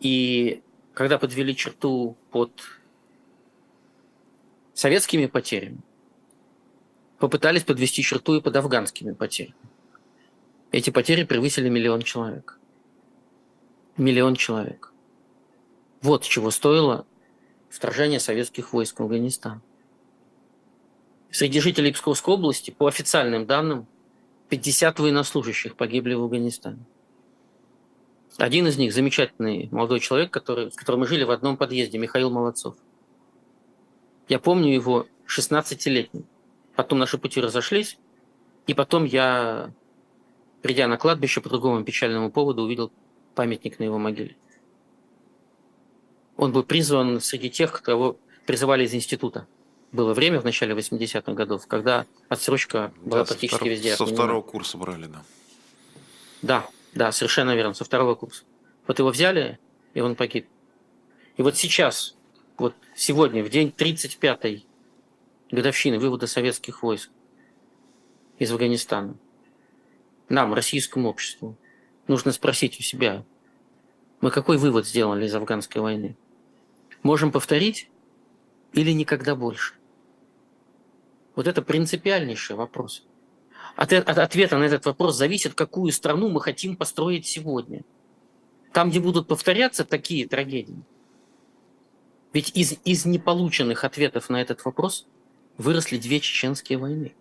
И 0.00 0.62
когда 0.94 1.18
подвели 1.18 1.54
черту 1.54 2.16
под 2.30 2.50
советскими 4.74 5.26
потерями, 5.26 5.80
попытались 7.18 7.64
подвести 7.64 8.02
черту 8.02 8.36
и 8.36 8.40
под 8.40 8.56
афганскими 8.56 9.12
потерями. 9.12 9.54
Эти 10.70 10.90
потери 10.90 11.24
превысили 11.24 11.68
миллион 11.68 12.02
человек. 12.02 12.58
Миллион 13.96 14.36
человек. 14.36 14.92
Вот 16.02 16.24
чего 16.24 16.50
стоило 16.50 17.06
вторжения 17.70 18.20
советских 18.20 18.72
войск 18.72 19.00
в 19.00 19.02
Афганистан. 19.02 19.62
Среди 21.30 21.60
жителей 21.60 21.92
Псковской 21.92 22.34
области, 22.34 22.70
по 22.70 22.86
официальным 22.86 23.46
данным, 23.46 23.86
50 24.48 24.98
военнослужащих 25.00 25.76
погибли 25.76 26.14
в 26.14 26.22
Афганистане. 26.22 26.84
Один 28.38 28.66
из 28.66 28.78
них 28.78 28.94
замечательный 28.94 29.68
молодой 29.72 30.00
человек, 30.00 30.30
который, 30.30 30.70
с 30.70 30.74
которым 30.74 31.00
мы 31.00 31.06
жили 31.06 31.24
в 31.24 31.30
одном 31.30 31.56
подъезде, 31.56 31.98
Михаил 31.98 32.30
Молодцов. 32.30 32.76
Я 34.28 34.38
помню 34.38 34.72
его 34.72 35.06
16-летним. 35.26 36.24
Потом 36.76 36.98
наши 36.98 37.18
пути 37.18 37.40
разошлись, 37.40 37.98
и 38.66 38.74
потом 38.74 39.04
я, 39.04 39.72
придя 40.68 40.86
на 40.86 40.98
кладбище 40.98 41.40
по 41.40 41.48
другому 41.48 41.82
печальному 41.82 42.30
поводу, 42.30 42.64
увидел 42.64 42.92
памятник 43.34 43.78
на 43.78 43.84
его 43.84 43.96
могиле. 43.96 44.36
Он 46.36 46.52
был 46.52 46.62
призван 46.62 47.22
среди 47.22 47.48
тех, 47.48 47.80
кого 47.80 48.18
призывали 48.44 48.84
из 48.84 48.92
института. 48.92 49.46
Было 49.92 50.12
время 50.12 50.40
в 50.40 50.44
начале 50.44 50.74
80-х 50.74 51.32
годов, 51.32 51.66
когда 51.66 52.04
отсрочка 52.28 52.92
была 53.00 53.20
да, 53.20 53.24
практически 53.24 53.56
втор... 53.56 53.68
везде. 53.68 53.96
Со 53.96 54.04
второго 54.04 54.42
курса 54.42 54.76
брали, 54.76 55.06
да. 55.06 55.22
Да, 56.42 56.68
да, 56.92 57.12
совершенно 57.12 57.56
верно, 57.56 57.72
со 57.72 57.84
второго 57.84 58.14
курса. 58.14 58.44
Вот 58.86 58.98
его 58.98 59.08
взяли, 59.08 59.58
и 59.94 60.00
он 60.02 60.16
погиб. 60.16 60.46
И 61.38 61.42
вот 61.42 61.56
сейчас, 61.56 62.14
вот 62.58 62.74
сегодня, 62.94 63.42
в 63.42 63.48
день 63.48 63.72
35-й 63.74 64.66
годовщины 65.50 65.98
вывода 65.98 66.26
советских 66.26 66.82
войск 66.82 67.08
из 68.38 68.52
Афганистана, 68.52 69.16
нам, 70.28 70.54
российскому 70.54 71.08
обществу, 71.08 71.56
нужно 72.06 72.32
спросить 72.32 72.78
у 72.78 72.82
себя, 72.82 73.24
мы 74.20 74.30
какой 74.30 74.58
вывод 74.58 74.86
сделали 74.86 75.26
из 75.26 75.34
афганской 75.34 75.80
войны? 75.80 76.16
Можем 77.02 77.30
повторить 77.30 77.88
или 78.72 78.90
никогда 78.90 79.36
больше? 79.36 79.74
Вот 81.36 81.46
это 81.46 81.62
принципиальнейший 81.62 82.56
вопрос. 82.56 83.04
От, 83.76 83.92
от 83.92 84.18
ответа 84.18 84.58
на 84.58 84.64
этот 84.64 84.84
вопрос 84.86 85.16
зависит, 85.16 85.54
какую 85.54 85.92
страну 85.92 86.28
мы 86.28 86.40
хотим 86.40 86.74
построить 86.74 87.26
сегодня. 87.26 87.82
Там, 88.72 88.90
где 88.90 88.98
будут 88.98 89.28
повторяться 89.28 89.84
такие 89.84 90.26
трагедии. 90.26 90.82
Ведь 92.32 92.56
из, 92.56 92.76
из 92.84 93.06
неполученных 93.06 93.84
ответов 93.84 94.28
на 94.28 94.42
этот 94.42 94.64
вопрос 94.64 95.06
выросли 95.56 95.96
две 95.96 96.20
чеченские 96.20 96.78
войны. 96.78 97.14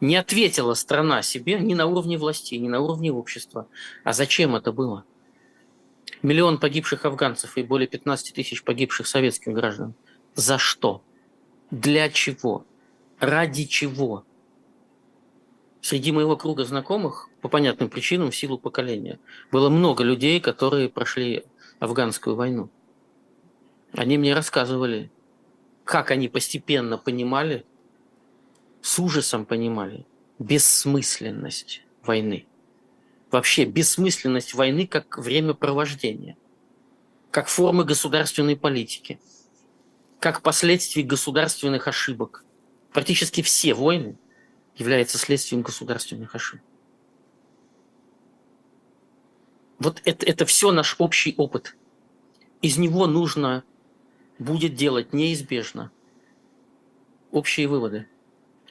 Не 0.00 0.16
ответила 0.16 0.74
страна 0.74 1.22
себе 1.22 1.58
ни 1.58 1.74
на 1.74 1.86
уровне 1.86 2.16
властей, 2.16 2.58
ни 2.58 2.68
на 2.68 2.80
уровне 2.80 3.12
общества. 3.12 3.68
А 4.02 4.12
зачем 4.12 4.56
это 4.56 4.72
было? 4.72 5.04
Миллион 6.22 6.58
погибших 6.58 7.04
афганцев 7.04 7.56
и 7.56 7.62
более 7.62 7.86
15 7.86 8.34
тысяч 8.34 8.62
погибших 8.64 9.06
советских 9.06 9.52
граждан. 9.52 9.94
За 10.34 10.58
что? 10.58 11.02
Для 11.70 12.08
чего? 12.08 12.64
Ради 13.18 13.64
чего? 13.66 14.24
Среди 15.82 16.12
моего 16.12 16.36
круга 16.36 16.64
знакомых, 16.64 17.28
по 17.40 17.48
понятным 17.48 17.88
причинам, 17.88 18.30
в 18.30 18.36
силу 18.36 18.58
поколения, 18.58 19.18
было 19.50 19.68
много 19.70 20.04
людей, 20.04 20.40
которые 20.40 20.88
прошли 20.88 21.44
афганскую 21.78 22.36
войну. 22.36 22.70
Они 23.92 24.18
мне 24.18 24.34
рассказывали, 24.34 25.10
как 25.84 26.10
они 26.10 26.28
постепенно 26.28 26.98
понимали, 26.98 27.64
с 28.82 28.98
ужасом 28.98 29.44
понимали 29.44 30.06
бессмысленность 30.38 31.82
войны. 32.02 32.46
Вообще 33.30 33.64
бессмысленность 33.64 34.54
войны 34.54 34.86
как 34.86 35.18
времяпровождения, 35.18 36.36
как 37.30 37.48
формы 37.48 37.84
государственной 37.84 38.56
политики, 38.56 39.20
как 40.18 40.42
последствий 40.42 41.02
государственных 41.02 41.86
ошибок. 41.88 42.44
Практически 42.92 43.42
все 43.42 43.74
войны 43.74 44.18
являются 44.76 45.18
следствием 45.18 45.62
государственных 45.62 46.34
ошибок. 46.34 46.64
Вот 49.78 50.02
это, 50.04 50.26
это 50.26 50.44
все 50.44 50.72
наш 50.72 50.96
общий 50.98 51.34
опыт. 51.36 51.76
Из 52.60 52.76
него 52.76 53.06
нужно 53.06 53.64
будет 54.38 54.74
делать 54.74 55.12
неизбежно 55.12 55.90
общие 57.30 57.68
выводы, 57.68 58.08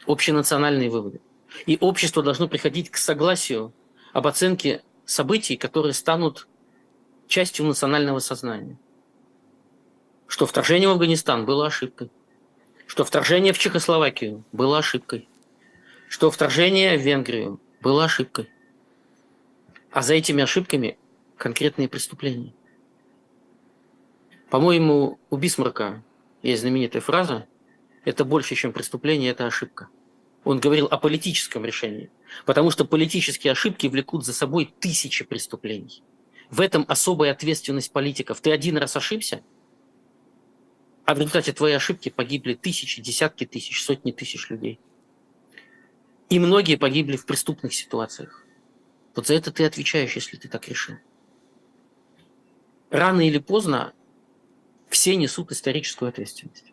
общенациональные 0.06 0.90
выводы. 0.90 1.22
И 1.66 1.78
общество 1.80 2.24
должно 2.24 2.48
приходить 2.48 2.90
к 2.90 2.98
согласию 2.98 3.74
об 4.14 4.28
оценке 4.28 4.84
событий, 5.06 5.58
которые 5.58 5.94
станут 5.94 6.48
частью 7.28 7.66
национального 7.66 8.20
сознания. 8.20 8.78
Что 10.28 10.46
вторжение 10.46 10.88
в 10.88 10.92
Афганистан 10.92 11.46
было 11.46 11.68
ошибкой. 11.68 12.12
Что 12.86 13.04
вторжение 13.04 13.54
в 13.54 13.60
Чехословакию 13.60 14.44
было 14.52 14.80
ошибкой. 14.80 15.28
Что 16.08 16.32
вторжение 16.32 16.98
в 16.98 17.02
Венгрию 17.02 17.60
было 17.82 18.06
ошибкой. 18.06 18.50
А 19.92 20.02
за 20.02 20.14
этими 20.16 20.44
ошибками 20.44 20.98
конкретные 21.38 21.88
преступления. 21.88 22.54
По-моему, 24.50 25.20
у 25.30 25.38
Бисмарка 25.38 26.04
есть 26.42 26.62
знаменитая 26.62 27.02
фраза 27.02 27.48
«это 28.06 28.26
больше, 28.26 28.56
чем 28.56 28.74
преступление, 28.74 29.32
это 29.32 29.46
ошибка». 29.46 29.90
Он 30.44 30.60
говорил 30.60 30.88
о 30.88 30.98
политическом 30.98 31.66
решении, 31.66 32.12
потому 32.46 32.72
что 32.72 32.86
политические 32.86 33.52
ошибки 33.52 33.88
влекут 33.88 34.26
за 34.26 34.34
собой 34.34 34.74
тысячи 34.80 35.26
преступлений. 35.26 36.02
В 36.50 36.62
этом 36.62 36.86
особая 36.88 37.32
ответственность 37.32 37.92
политиков. 37.92 38.42
Ты 38.42 38.52
один 38.52 38.78
раз 38.78 38.96
ошибся, 38.96 39.44
а 41.06 41.14
в 41.14 41.18
результате 41.18 41.54
твоей 41.54 41.76
ошибки 41.76 42.10
погибли 42.10 42.54
тысячи, 42.54 43.02
десятки 43.02 43.46
тысяч, 43.46 43.84
сотни 43.84 44.12
тысяч 44.12 44.50
людей. 44.50 44.80
И 46.30 46.40
многие 46.40 46.76
погибли 46.76 47.18
в 47.18 47.26
преступных 47.26 47.74
ситуациях. 47.74 48.46
Вот 49.16 49.28
за 49.28 49.34
это 49.34 49.52
ты 49.52 49.66
отвечаешь, 49.66 50.16
если 50.16 50.38
ты 50.38 50.48
так 50.48 50.68
решил. 50.68 50.96
Рано 52.92 53.28
или 53.28 53.40
поздно 53.40 53.94
все 54.88 55.16
несут 55.16 55.52
историческую 55.52 56.10
ответственность. 56.10 56.69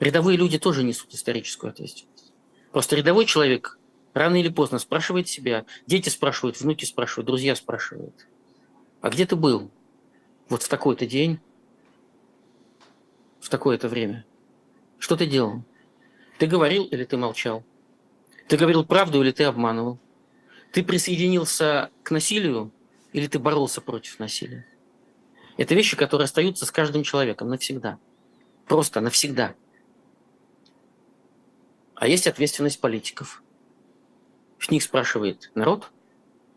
Рядовые 0.00 0.38
люди 0.38 0.58
тоже 0.58 0.82
несут 0.82 1.12
историческую 1.12 1.70
ответственность. 1.70 2.32
Просто 2.72 2.96
рядовой 2.96 3.26
человек 3.26 3.78
рано 4.14 4.36
или 4.36 4.48
поздно 4.48 4.78
спрашивает 4.78 5.28
себя, 5.28 5.66
дети 5.86 6.08
спрашивают, 6.08 6.58
внуки 6.58 6.86
спрашивают, 6.86 7.26
друзья 7.26 7.54
спрашивают. 7.54 8.26
А 9.02 9.10
где 9.10 9.26
ты 9.26 9.36
был? 9.36 9.70
Вот 10.48 10.62
в 10.62 10.68
такой-то 10.68 11.06
день, 11.06 11.38
в 13.40 13.50
такое-то 13.50 13.88
время. 13.88 14.24
Что 14.98 15.16
ты 15.16 15.26
делал? 15.26 15.64
Ты 16.38 16.46
говорил 16.46 16.84
или 16.84 17.04
ты 17.04 17.18
молчал? 17.18 17.62
Ты 18.48 18.56
говорил 18.56 18.84
правду 18.84 19.22
или 19.22 19.32
ты 19.32 19.44
обманывал? 19.44 19.98
Ты 20.72 20.82
присоединился 20.82 21.90
к 22.02 22.10
насилию 22.10 22.72
или 23.12 23.26
ты 23.26 23.38
боролся 23.38 23.82
против 23.82 24.18
насилия? 24.18 24.66
Это 25.58 25.74
вещи, 25.74 25.94
которые 25.94 26.24
остаются 26.24 26.64
с 26.64 26.70
каждым 26.70 27.02
человеком 27.02 27.50
навсегда. 27.50 27.98
Просто 28.66 29.00
навсегда. 29.00 29.54
А 32.00 32.08
есть 32.08 32.26
ответственность 32.26 32.80
политиков. 32.80 33.42
С 34.58 34.70
них 34.70 34.82
спрашивает 34.82 35.50
народ, 35.54 35.90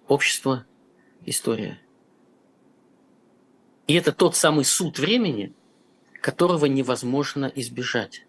общество, 0.08 0.66
история. 1.26 1.82
И 3.88 3.94
это 3.94 4.14
тот 4.14 4.38
самый 4.38 4.64
суд 4.64 5.00
времени, 5.00 5.54
которого 6.22 6.68
невозможно 6.68 7.52
избежать. 7.56 8.26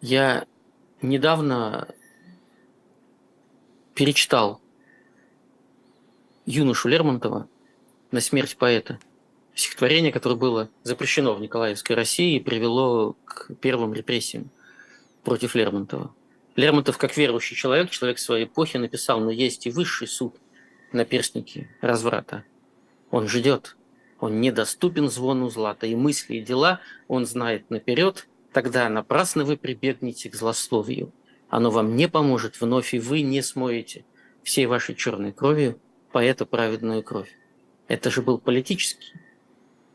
Я 0.00 0.48
недавно 1.00 1.94
перечитал 3.94 4.60
юношу 6.44 6.88
Лермонтова 6.88 7.48
на 8.10 8.20
смерть 8.20 8.56
поэта. 8.56 8.98
Стихотворение, 9.54 10.10
которое 10.10 10.34
было 10.34 10.70
запрещено 10.82 11.34
в 11.34 11.40
Николаевской 11.40 11.94
России 11.94 12.34
и 12.34 12.40
привело 12.40 13.12
к 13.24 13.54
первым 13.60 13.94
репрессиям 13.94 14.50
против 15.26 15.56
Лермонтова. 15.56 16.14
Лермонтов, 16.54 16.98
как 16.98 17.16
верующий 17.16 17.56
человек, 17.56 17.90
человек 17.90 18.20
своей 18.20 18.44
эпохи, 18.44 18.76
написал, 18.76 19.18
но 19.18 19.32
есть 19.32 19.66
и 19.66 19.70
высший 19.70 20.06
суд 20.06 20.36
на 20.92 21.04
перстнике 21.04 21.68
разврата. 21.80 22.44
Он 23.10 23.26
ждет, 23.26 23.76
он 24.20 24.40
недоступен 24.40 25.10
звону 25.10 25.50
злата, 25.50 25.88
и 25.88 25.96
мысли, 25.96 26.36
и 26.36 26.42
дела 26.42 26.80
он 27.08 27.26
знает 27.26 27.70
наперед, 27.70 28.28
тогда 28.52 28.88
напрасно 28.88 29.44
вы 29.44 29.56
прибегнете 29.56 30.30
к 30.30 30.36
злословию. 30.36 31.12
Оно 31.48 31.72
вам 31.72 31.96
не 31.96 32.06
поможет 32.06 32.60
вновь, 32.60 32.94
и 32.94 33.00
вы 33.00 33.22
не 33.22 33.42
смоете 33.42 34.04
всей 34.44 34.66
вашей 34.66 34.94
черной 34.94 35.32
кровью 35.32 35.80
поэта 36.12 36.46
праведную 36.46 37.02
кровь. 37.02 37.36
Это 37.88 38.12
же 38.12 38.22
был 38.22 38.38
политический 38.38 39.14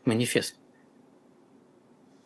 манифест. 0.04 0.56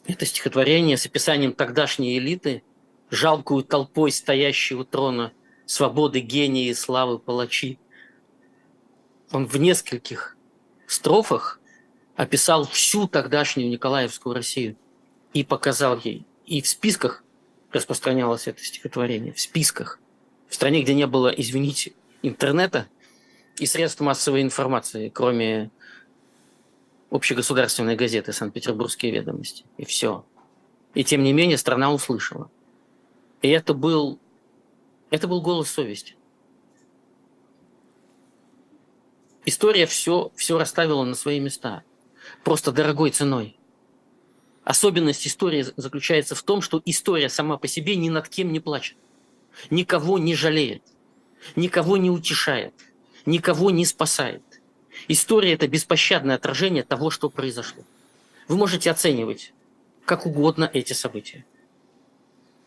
Это 0.08 0.26
стихотворение 0.26 0.96
с 0.96 1.06
описанием 1.06 1.52
тогдашней 1.52 2.18
элиты– 2.18 2.64
жалкую 3.10 3.64
толпой 3.64 4.10
стоящей 4.12 4.74
у 4.74 4.84
трона 4.84 5.32
свободы, 5.66 6.20
гения 6.20 6.70
и 6.70 6.74
славы 6.74 7.18
палачи. 7.18 7.78
Он 9.32 9.46
в 9.46 9.56
нескольких 9.56 10.36
строфах 10.86 11.60
описал 12.14 12.64
всю 12.66 13.08
тогдашнюю 13.08 13.68
Николаевскую 13.68 14.34
Россию 14.34 14.76
и 15.32 15.44
показал 15.44 15.98
ей. 16.02 16.24
И 16.46 16.62
в 16.62 16.68
списках 16.68 17.24
распространялось 17.72 18.46
это 18.46 18.62
стихотворение, 18.62 19.32
в 19.32 19.40
списках. 19.40 19.98
В 20.48 20.54
стране, 20.54 20.82
где 20.82 20.94
не 20.94 21.06
было, 21.06 21.28
извините, 21.28 21.92
интернета 22.22 22.86
и 23.58 23.66
средств 23.66 24.00
массовой 24.00 24.42
информации, 24.42 25.08
кроме 25.08 25.70
общегосударственной 27.10 27.96
газеты 27.96 28.32
«Санкт-Петербургские 28.32 29.12
ведомости». 29.12 29.64
И 29.76 29.84
все. 29.84 30.24
И 30.94 31.04
тем 31.04 31.22
не 31.24 31.32
менее 31.32 31.58
страна 31.58 31.92
услышала. 31.92 32.50
И 33.46 33.50
это 33.50 33.74
был, 33.74 34.18
это 35.10 35.28
был 35.28 35.40
голос 35.40 35.70
совести. 35.70 36.16
История 39.44 39.86
все, 39.86 40.32
все 40.34 40.58
расставила 40.58 41.04
на 41.04 41.14
свои 41.14 41.38
места. 41.38 41.84
Просто 42.42 42.72
дорогой 42.72 43.12
ценой. 43.12 43.56
Особенность 44.64 45.28
истории 45.28 45.64
заключается 45.76 46.34
в 46.34 46.42
том, 46.42 46.60
что 46.60 46.82
история 46.86 47.28
сама 47.28 47.56
по 47.56 47.68
себе 47.68 47.94
ни 47.94 48.08
над 48.08 48.28
кем 48.28 48.50
не 48.50 48.58
плачет, 48.58 48.96
никого 49.70 50.18
не 50.18 50.34
жалеет, 50.34 50.82
никого 51.54 51.98
не 51.98 52.10
утешает, 52.10 52.74
никого 53.26 53.70
не 53.70 53.84
спасает. 53.84 54.42
История– 55.06 55.52
это 55.54 55.68
беспощадное 55.68 56.34
отражение 56.34 56.82
того, 56.82 57.10
что 57.10 57.30
произошло. 57.30 57.84
Вы 58.48 58.56
можете 58.56 58.90
оценивать 58.90 59.52
как 60.04 60.26
угодно 60.26 60.68
эти 60.72 60.94
события, 60.94 61.46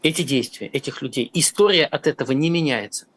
эти 0.02 0.22
действия, 0.22 0.68
этих 0.68 1.02
людей. 1.02 1.30
История 1.34 1.86
от 1.86 2.08
этого 2.08 2.32
не 2.32 2.50
меняется. 2.50 3.08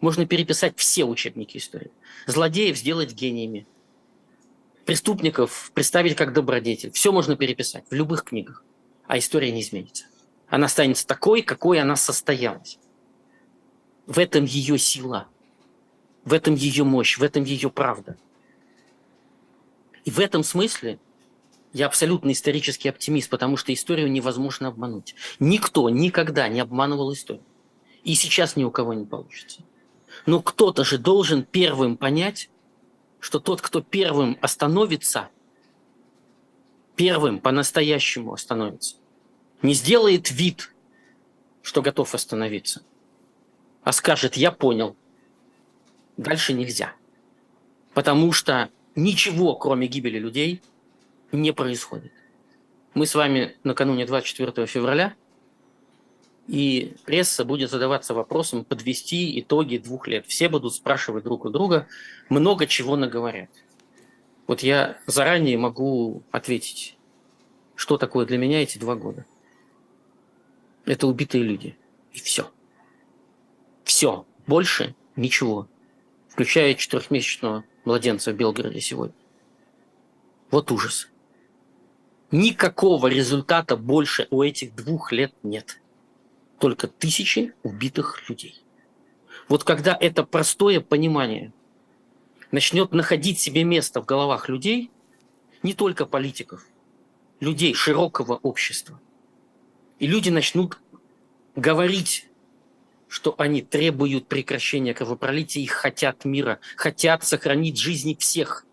Можно 0.00 0.26
переписать 0.26 0.74
все 0.76 1.04
учебники 1.04 1.58
истории. 1.58 1.90
Злодеев 2.26 2.76
сделать 2.76 3.12
гениями, 3.12 3.66
преступников 4.86 5.70
представить 5.74 6.16
как 6.16 6.32
добродетель. 6.32 6.90
Все 6.92 7.12
можно 7.12 7.36
переписать 7.36 7.84
в 7.90 7.94
любых 7.94 8.24
книгах, 8.24 8.64
а 9.06 9.18
история 9.18 9.52
не 9.52 9.60
изменится. 9.60 10.06
Она 10.48 10.66
останется 10.66 11.06
такой, 11.06 11.42
какой 11.42 11.80
она 11.80 11.96
состоялась. 11.96 12.78
В 14.06 14.18
этом 14.18 14.44
ее 14.44 14.78
сила, 14.78 15.28
в 16.24 16.32
этом 16.32 16.54
ее 16.54 16.84
мощь, 16.84 17.18
в 17.18 17.22
этом 17.22 17.44
ее 17.44 17.70
правда. 17.70 18.16
И 20.04 20.10
в 20.10 20.18
этом 20.18 20.42
смысле 20.42 20.98
я 21.72 21.86
абсолютно 21.86 22.32
исторический 22.32 22.88
оптимист, 22.88 23.30
потому 23.30 23.56
что 23.56 23.72
историю 23.72 24.10
невозможно 24.10 24.68
обмануть. 24.68 25.14
Никто 25.38 25.88
никогда 25.88 26.48
не 26.48 26.60
обманывал 26.60 27.12
историю. 27.12 27.44
И 28.02 28.14
сейчас 28.14 28.56
ни 28.56 28.64
у 28.64 28.70
кого 28.70 28.94
не 28.94 29.04
получится. 29.04 29.62
Но 30.26 30.42
кто-то 30.42 30.84
же 30.84 30.98
должен 30.98 31.44
первым 31.44 31.96
понять, 31.96 32.50
что 33.20 33.38
тот, 33.38 33.60
кто 33.60 33.82
первым 33.82 34.36
остановится, 34.40 35.28
первым 36.96 37.38
по-настоящему 37.38 38.32
остановится, 38.32 38.96
не 39.62 39.74
сделает 39.74 40.30
вид, 40.30 40.74
что 41.62 41.82
готов 41.82 42.14
остановиться, 42.14 42.82
а 43.84 43.92
скажет, 43.92 44.36
я 44.36 44.50
понял, 44.50 44.96
дальше 46.16 46.52
нельзя. 46.52 46.94
Потому 47.94 48.32
что 48.32 48.70
ничего, 48.94 49.54
кроме 49.56 49.86
гибели 49.86 50.18
людей, 50.18 50.62
не 51.32 51.52
происходит. 51.52 52.12
Мы 52.94 53.06
с 53.06 53.14
вами 53.14 53.56
накануне 53.62 54.06
24 54.06 54.66
февраля, 54.66 55.14
и 56.48 56.96
пресса 57.04 57.44
будет 57.44 57.70
задаваться 57.70 58.12
вопросом 58.12 58.64
подвести 58.64 59.38
итоги 59.38 59.76
двух 59.76 60.08
лет. 60.08 60.26
Все 60.26 60.48
будут 60.48 60.74
спрашивать 60.74 61.22
друг 61.22 61.44
у 61.44 61.50
друга, 61.50 61.86
много 62.28 62.66
чего 62.66 62.96
наговорят. 62.96 63.50
Вот 64.48 64.60
я 64.60 64.98
заранее 65.06 65.56
могу 65.58 66.24
ответить, 66.32 66.96
что 67.76 67.98
такое 67.98 68.26
для 68.26 68.36
меня 68.36 68.62
эти 68.62 68.78
два 68.78 68.96
года. 68.96 69.24
Это 70.86 71.06
убитые 71.06 71.44
люди. 71.44 71.76
И 72.12 72.18
все. 72.18 72.50
Все. 73.84 74.26
Больше 74.48 74.96
ничего. 75.14 75.68
Включая 76.28 76.74
четырехмесячного 76.74 77.64
младенца 77.84 78.32
в 78.32 78.34
Белгороде 78.34 78.80
сегодня. 78.80 79.14
Вот 80.50 80.72
ужас. 80.72 81.08
Никакого 82.30 83.08
результата 83.08 83.76
больше 83.76 84.28
у 84.30 84.42
этих 84.42 84.74
двух 84.74 85.12
лет 85.12 85.32
нет. 85.42 85.80
Только 86.58 86.86
тысячи 86.86 87.54
убитых 87.62 88.28
людей. 88.28 88.62
Вот 89.48 89.64
когда 89.64 89.96
это 89.98 90.22
простое 90.24 90.80
понимание 90.80 91.52
начнет 92.52 92.92
находить 92.92 93.40
себе 93.40 93.64
место 93.64 94.00
в 94.02 94.06
головах 94.06 94.48
людей, 94.48 94.90
не 95.62 95.74
только 95.74 96.06
политиков, 96.06 96.66
людей 97.40 97.74
широкого 97.74 98.34
общества, 98.34 99.00
и 99.98 100.06
люди 100.06 100.30
начнут 100.30 100.78
говорить 101.56 102.30
что 103.10 103.34
они 103.38 103.60
требуют 103.60 104.28
прекращения 104.28 104.94
кровопролития 104.94 105.64
и 105.64 105.66
хотят 105.66 106.24
мира, 106.24 106.60
хотят 106.76 107.24
сохранить 107.24 107.76
жизни 107.76 108.16
всех. 108.18 108.64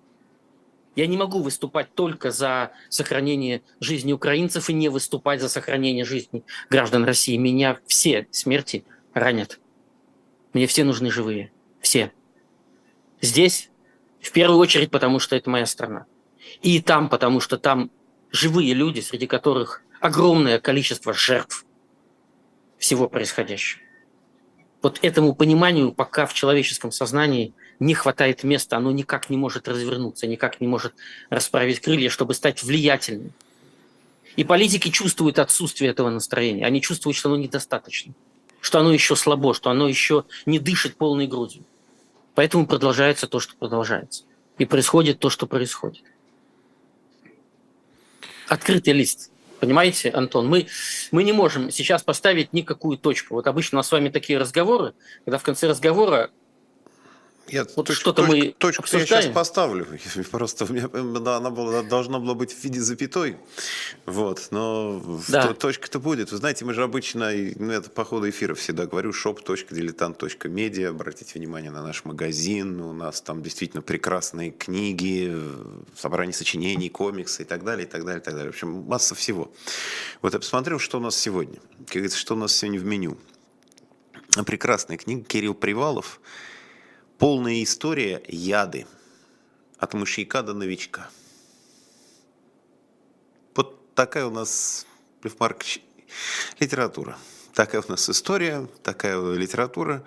Я 0.97 1.05
не 1.05 1.15
могу 1.15 1.43
выступать 1.43 1.93
только 1.93 2.31
за 2.31 2.71
сохранение 2.89 3.61
жизни 3.79 4.13
украинцев 4.13 4.67
и 4.71 4.73
не 4.73 4.89
выступать 4.89 5.39
за 5.39 5.47
сохранение 5.47 6.03
жизни 6.03 6.43
граждан 6.71 7.05
России. 7.05 7.37
Меня 7.37 7.77
все 7.85 8.27
смерти 8.31 8.83
ранят. 9.13 9.59
Мне 10.53 10.65
все 10.65 10.83
нужны 10.83 11.11
живые. 11.11 11.51
Все. 11.81 12.11
Здесь 13.21 13.69
в 14.19 14.31
первую 14.31 14.57
очередь, 14.57 14.89
потому 14.89 15.19
что 15.19 15.35
это 15.35 15.51
моя 15.51 15.67
страна. 15.67 16.07
И 16.63 16.81
там, 16.81 17.09
потому 17.09 17.41
что 17.41 17.59
там 17.59 17.91
живые 18.31 18.73
люди, 18.73 18.99
среди 18.99 19.27
которых 19.27 19.83
огромное 20.01 20.59
количество 20.59 21.13
жертв 21.13 21.63
всего 22.79 23.07
происходящего 23.07 23.83
вот 24.81 24.99
этому 25.01 25.35
пониманию 25.35 25.91
пока 25.91 26.25
в 26.25 26.33
человеческом 26.33 26.91
сознании 26.91 27.53
не 27.79 27.93
хватает 27.93 28.43
места, 28.43 28.77
оно 28.77 28.91
никак 28.91 29.29
не 29.29 29.37
может 29.37 29.67
развернуться, 29.67 30.27
никак 30.27 30.61
не 30.61 30.67
может 30.67 30.93
расправить 31.29 31.79
крылья, 31.79 32.09
чтобы 32.09 32.33
стать 32.33 32.63
влиятельным. 32.63 33.33
И 34.35 34.43
политики 34.43 34.89
чувствуют 34.89 35.39
отсутствие 35.39 35.91
этого 35.91 36.09
настроения, 36.09 36.65
они 36.65 36.81
чувствуют, 36.81 37.17
что 37.17 37.29
оно 37.29 37.37
недостаточно, 37.37 38.13
что 38.61 38.79
оно 38.79 38.93
еще 38.93 39.15
слабо, 39.15 39.53
что 39.53 39.69
оно 39.69 39.87
еще 39.87 40.25
не 40.45 40.59
дышит 40.59 40.95
полной 40.95 41.27
грудью. 41.27 41.63
Поэтому 42.35 42.67
продолжается 42.67 43.27
то, 43.27 43.39
что 43.39 43.55
продолжается. 43.55 44.23
И 44.59 44.65
происходит 44.65 45.19
то, 45.19 45.29
что 45.29 45.47
происходит. 45.47 46.03
Открытый 48.47 48.93
лист– 48.93 49.31
Понимаете, 49.59 50.11
Антон, 50.11 50.47
мы, 50.47 50.67
мы 51.11 51.23
не 51.23 51.33
можем 51.33 51.71
сейчас 51.71 52.03
поставить 52.03 52.53
никакую 52.53 52.97
точку. 52.97 53.35
Вот 53.35 53.47
обычно 53.47 53.77
у 53.77 53.79
нас 53.79 53.87
с 53.87 53.91
вами 53.91 54.09
такие 54.09 54.37
разговоры, 54.37 54.93
когда 55.25 55.39
в 55.39 55.43
конце 55.43 55.67
разговора 55.67 56.29
я 57.49 57.65
вот 57.75 57.89
что-то 57.91 58.23
мы 58.23 58.53
точку 58.57 58.83
обсуждаем. 58.83 59.09
я 59.09 59.21
сейчас 59.21 59.33
поставлю. 59.33 59.87
Просто 60.31 60.65
у 60.65 60.73
меня 60.73 60.87
да, 60.87 61.37
она 61.37 61.49
была, 61.49 61.83
должна 61.83 62.19
была 62.19 62.33
быть 62.33 62.53
в 62.53 62.63
виде 62.63 62.79
запятой. 62.79 63.37
Вот, 64.05 64.47
но 64.51 65.01
да. 65.27 65.53
точка-то 65.53 65.99
будет. 65.99 66.31
Вы 66.31 66.37
знаете, 66.37 66.65
мы 66.65 66.73
же 66.73 66.83
обычно, 66.83 67.31
ну, 67.55 67.71
это 67.71 67.89
по 67.89 68.03
ходу 68.03 68.29
эфира 68.29 68.55
всегда 68.55 68.85
говорю, 68.85 69.11
shop.diletant.media. 69.11 70.87
Обратите 70.87 71.39
внимание 71.39 71.71
на 71.71 71.83
наш 71.83 72.05
магазин. 72.05 72.81
У 72.81 72.93
нас 72.93 73.21
там 73.21 73.41
действительно 73.41 73.81
прекрасные 73.81 74.51
книги, 74.51 75.33
собрание 75.95 76.33
сочинений, 76.33 76.89
комиксы 76.89 77.43
и 77.43 77.45
так 77.45 77.63
далее, 77.63 77.85
и 77.87 77.89
так 77.89 78.03
далее, 78.03 78.21
и 78.21 78.23
так 78.23 78.33
далее. 78.33 78.51
В 78.51 78.55
общем, 78.55 78.69
масса 78.87 79.15
всего. 79.15 79.51
Вот 80.21 80.33
я 80.33 80.39
посмотрел, 80.39 80.79
что 80.79 80.97
у 80.97 81.01
нас 81.01 81.15
сегодня. 81.15 81.59
Как 81.85 81.93
говорится, 81.93 82.17
что 82.17 82.35
у 82.35 82.37
нас 82.37 82.53
сегодня 82.53 82.79
в 82.79 82.85
меню. 82.85 83.17
Прекрасная 84.45 84.97
книга 84.97 85.23
Кирилл 85.23 85.53
Привалов– 85.53 86.19
Полная 87.17 87.63
история 87.63 88.21
яды. 88.27 88.85
От 89.79 89.95
мышьяка 89.95 90.43
до 90.43 90.53
новичка. 90.53 91.09
Вот 93.55 93.95
такая 93.95 94.27
у 94.27 94.29
нас, 94.29 94.85
Лев 95.23 95.39
Маркович, 95.39 95.81
литература. 96.59 97.17
Такая 97.57 97.81
у 97.81 97.91
нас 97.91 98.07
история, 98.07 98.67
такая 98.83 99.19
литература, 99.33 100.03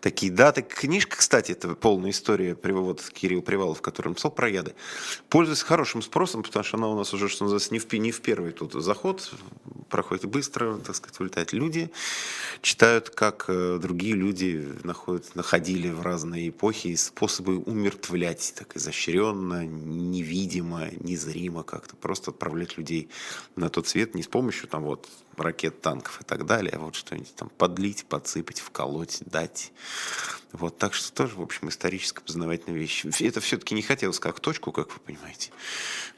такие 0.00 0.30
даты. 0.30 0.62
Книжка, 0.62 1.16
кстати, 1.16 1.50
это 1.50 1.74
полная 1.74 2.12
история, 2.12 2.56
вот 2.62 3.02
Кирилл 3.12 3.42
Привалов, 3.42 3.82
который 3.82 4.10
написал 4.10 4.30
про 4.30 4.48
яды. 4.48 4.76
Пользуется 5.28 5.66
хорошим 5.66 6.00
спросом, 6.00 6.44
потому 6.44 6.62
что 6.62 6.76
она 6.76 6.86
у 6.86 6.96
нас 6.96 7.12
уже, 7.12 7.28
что 7.28 7.42
называется, 7.42 7.72
не 7.72 7.80
в, 7.80 7.92
не 7.92 8.12
в 8.12 8.20
первый 8.20 8.52
тут 8.52 8.74
заход, 8.74 9.34
проходит 9.90 10.26
быстро, 10.26 10.76
так 10.78 10.94
сказать, 10.94 11.18
улетают 11.18 11.52
люди, 11.52 11.90
читают, 12.60 13.10
как 13.10 13.46
э, 13.48 13.80
другие 13.82 14.14
люди 14.14 14.64
находят, 14.84 15.34
находили 15.34 15.90
в 15.90 16.02
разные 16.02 16.50
эпохи 16.50 16.94
способы 16.94 17.58
умертвлять 17.58 18.54
так 18.56 18.76
изощренно, 18.76 19.66
невидимо, 19.66 20.88
незримо 21.00 21.64
как-то, 21.64 21.96
просто 21.96 22.30
отправлять 22.30 22.78
людей 22.78 23.08
на 23.56 23.70
тот 23.70 23.88
свет 23.88 24.14
не 24.14 24.22
с 24.22 24.28
помощью 24.28 24.68
там 24.68 24.84
вот 24.84 25.08
ракет, 25.36 25.80
танков 25.80 26.20
и 26.20 26.24
так 26.24 26.46
далее, 26.46 26.78
вот 26.78 26.94
что-нибудь 26.94 27.34
там 27.34 27.48
подлить, 27.50 28.04
подсыпать, 28.04 28.60
вколоть, 28.60 29.18
дать. 29.26 29.72
Вот, 30.52 30.76
так 30.78 30.94
что 30.94 31.12
тоже, 31.12 31.36
в 31.36 31.42
общем, 31.42 31.68
историческая 31.68 32.20
познавательная 32.20 32.78
вещь. 32.78 33.04
Это 33.20 33.40
все-таки 33.40 33.74
не 33.74 33.82
хотелось 33.82 34.18
как 34.18 34.40
точку, 34.40 34.70
как 34.72 34.92
вы 34.92 35.00
понимаете. 35.00 35.50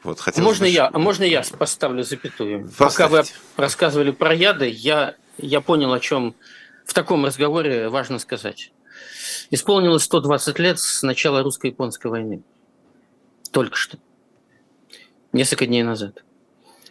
Вот, 0.02 0.18
хотелось 0.20 0.44
можно, 0.44 0.66
бы, 0.66 0.70
я, 0.70 0.90
можно 0.90 1.24
я 1.24 1.44
поставлю 1.56 2.02
запятую? 2.02 2.64
Поставьте. 2.76 2.84
Пока 2.84 3.08
вы 3.08 3.24
рассказывали 3.56 4.10
про 4.10 4.34
яды, 4.34 4.68
я, 4.68 5.14
я 5.38 5.60
понял, 5.60 5.92
о 5.92 6.00
чем 6.00 6.34
в 6.84 6.92
таком 6.92 7.24
разговоре 7.24 7.88
важно 7.88 8.18
сказать. 8.18 8.72
Исполнилось 9.50 10.02
120 10.02 10.58
лет 10.58 10.80
с 10.80 11.02
начала 11.02 11.42
русско-японской 11.42 12.08
войны. 12.08 12.42
Только 13.52 13.76
что. 13.76 13.98
Несколько 15.32 15.66
дней 15.66 15.82
назад. 15.82 16.24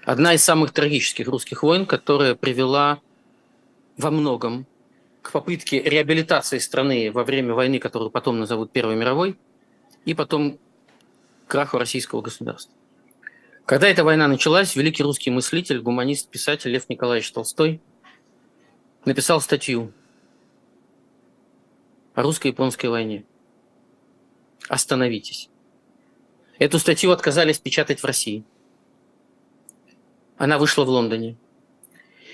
Одна 0.06 0.34
из 0.34 0.44
самых 0.44 0.72
трагических 0.72 1.28
русских 1.28 1.64
войн, 1.64 1.86
которая 1.86 2.36
привела 2.36 3.00
во 3.98 4.12
многом 4.12 4.66
к 5.22 5.32
попытке 5.32 5.82
реабилитации 5.82 6.58
страны 6.58 7.10
во 7.12 7.24
время 7.24 7.54
войны, 7.54 7.80
которую 7.80 8.12
потом 8.12 8.40
назовут 8.40 8.72
Первой 8.72 8.96
мировой, 8.96 9.38
и 10.04 10.14
потом 10.14 10.60
краху 11.48 11.78
российского 11.78 12.22
государства. 12.22 12.74
Когда 13.66 13.88
эта 13.88 14.04
война 14.04 14.28
началась, 14.28 14.76
великий 14.76 15.04
русский 15.04 15.32
мыслитель, 15.32 15.80
гуманист, 15.80 16.30
писатель 16.30 16.72
Лев 16.72 16.90
Николаевич 16.90 17.32
Толстой 17.32 17.80
написал 19.06 19.40
статью 19.40 19.94
о 22.14 22.24
русско-японской 22.24 22.88
войне. 22.88 23.24
Остановитесь. 24.68 25.50
Эту 26.60 26.78
статью 26.78 27.12
отказались 27.12 27.60
печатать 27.60 28.02
в 28.02 28.06
России. 28.06 28.44
Она 30.44 30.58
вышла 30.58 30.84
в 30.84 30.90
Лондоне. 30.90 31.38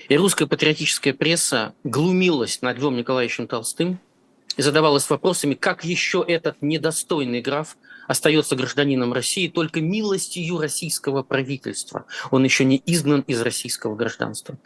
И 0.08 0.16
русская 0.16 0.48
патриотическая 0.48 1.14
пресса 1.14 1.76
глумилась 1.84 2.60
над 2.60 2.76
Львом 2.76 2.96
Николаевичем 2.96 3.46
Толстым 3.46 4.00
и 4.56 4.62
задавалась 4.62 5.08
вопросами, 5.08 5.54
как 5.54 5.84
еще 5.84 6.24
этот 6.26 6.60
недостойный 6.60 7.40
граф 7.40 7.76
остается 8.08 8.56
гражданином 8.56 9.12
России 9.12 9.46
только 9.46 9.80
милостью 9.80 10.58
российского 10.58 11.22
правительства. 11.22 12.06
Он 12.32 12.42
еще 12.42 12.64
не 12.64 12.82
изгнан 12.84 13.20
из 13.28 13.42
российского 13.42 13.94
гражданства. 13.94 14.58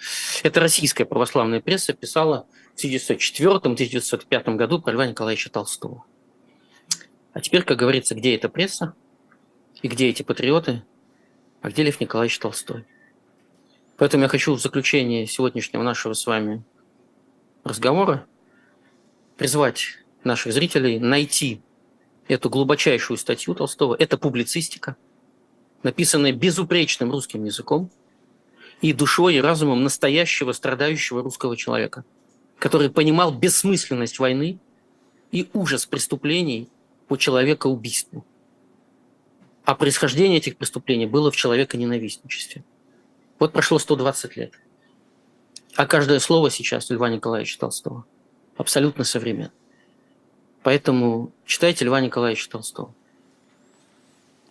Это 0.42 0.60
российская 0.60 1.04
православная 1.04 1.60
пресса 1.60 1.92
писала 1.92 2.46
в 2.74 2.82
1904-1905 2.82 4.54
году 4.56 4.80
про 4.80 4.92
Льва 4.92 5.06
Николаевича 5.06 5.50
Толстого. 5.50 6.02
А 7.34 7.42
теперь, 7.42 7.62
как 7.62 7.76
говорится, 7.76 8.14
где 8.14 8.36
эта 8.36 8.48
пресса 8.48 8.94
и 9.82 9.88
где 9.88 10.08
эти 10.08 10.22
патриоты, 10.22 10.82
а 11.60 11.68
где 11.68 11.82
Лев 11.82 12.00
Николаевич 12.00 12.38
Толстой? 12.38 12.86
Поэтому 13.96 14.24
я 14.24 14.28
хочу 14.28 14.54
в 14.54 14.60
заключение 14.60 15.26
сегодняшнего 15.26 15.82
нашего 15.82 16.14
с 16.14 16.26
вами 16.26 16.64
разговора 17.62 18.26
призвать 19.36 19.98
наших 20.24 20.52
зрителей 20.52 20.98
найти 20.98 21.62
эту 22.26 22.50
глубочайшую 22.50 23.16
статью 23.18 23.54
Толстого. 23.54 23.94
Это 23.98 24.18
публицистика, 24.18 24.96
написанная 25.82 26.32
безупречным 26.32 27.12
русским 27.12 27.44
языком 27.44 27.90
и 28.80 28.92
душой 28.92 29.36
и 29.36 29.40
разумом 29.40 29.84
настоящего 29.84 30.52
страдающего 30.52 31.22
русского 31.22 31.56
человека, 31.56 32.04
который 32.58 32.90
понимал 32.90 33.32
бессмысленность 33.32 34.18
войны 34.18 34.58
и 35.30 35.48
ужас 35.52 35.86
преступлений 35.86 36.68
по 37.06 37.16
человекоубийству. 37.16 38.24
А 39.64 39.74
происхождение 39.74 40.38
этих 40.38 40.56
преступлений 40.56 41.06
было 41.06 41.30
в 41.30 41.36
человеконенавистничестве. 41.36 42.64
Вот 43.44 43.52
прошло 43.52 43.78
120 43.78 44.38
лет. 44.38 44.54
А 45.76 45.84
каждое 45.84 46.18
слово 46.18 46.48
сейчас 46.48 46.88
Льва 46.88 47.10
Николаевича 47.10 47.58
Толстого 47.58 48.06
абсолютно 48.56 49.04
современно. 49.04 49.52
Поэтому 50.62 51.30
читайте 51.44 51.84
Льва 51.84 52.00
Николаевича 52.00 52.48
Толстого. 52.48 52.94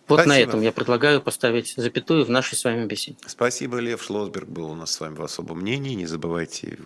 Вот 0.06 0.20
Спасибо. 0.20 0.28
на 0.28 0.38
этом 0.38 0.60
я 0.60 0.70
предлагаю 0.70 1.20
поставить 1.20 1.74
запятую 1.76 2.24
в 2.24 2.30
нашей 2.30 2.54
с 2.54 2.62
вами 2.62 2.86
беседе. 2.86 3.18
Спасибо, 3.26 3.78
Лев 3.78 4.00
Шлосберг 4.00 4.46
был 4.46 4.70
у 4.70 4.76
нас 4.76 4.92
с 4.92 5.00
вами 5.00 5.16
в 5.16 5.24
особом 5.24 5.62
мнении. 5.62 5.96
Не 5.96 6.06
забывайте 6.06 6.78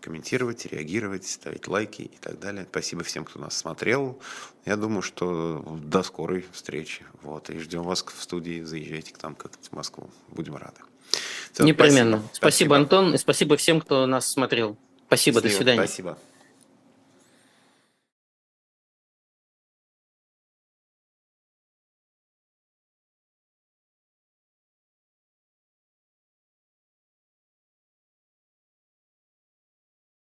комментировать, 0.00 0.66
реагировать, 0.66 1.26
ставить 1.26 1.66
лайки 1.66 2.02
и 2.02 2.18
так 2.20 2.38
далее. 2.38 2.68
Спасибо 2.70 3.02
всем, 3.02 3.24
кто 3.24 3.40
нас 3.40 3.56
смотрел. 3.56 4.16
Я 4.64 4.76
думаю, 4.76 5.02
что 5.02 5.76
до 5.82 6.04
скорой 6.04 6.46
встречи. 6.52 7.04
Вот, 7.22 7.50
и 7.50 7.58
ждем 7.58 7.82
вас 7.82 8.04
в 8.04 8.22
студии. 8.22 8.62
Заезжайте 8.62 9.12
к 9.12 9.20
нам 9.24 9.34
как-то 9.34 9.68
в 9.68 9.72
Москву. 9.72 10.08
Будем 10.28 10.54
рады. 10.54 10.82
Все, 11.52 11.64
Непременно. 11.64 12.18
Спасибо. 12.18 12.34
спасибо, 12.34 12.76
Антон, 12.76 13.14
и 13.14 13.18
спасибо 13.18 13.56
всем, 13.56 13.80
кто 13.80 14.06
нас 14.06 14.30
смотрел. 14.30 14.76
Спасибо, 15.06 15.36
Счастливо. 15.36 15.50
до 15.50 15.56
свидания. 15.56 15.86
Спасибо. 15.86 16.18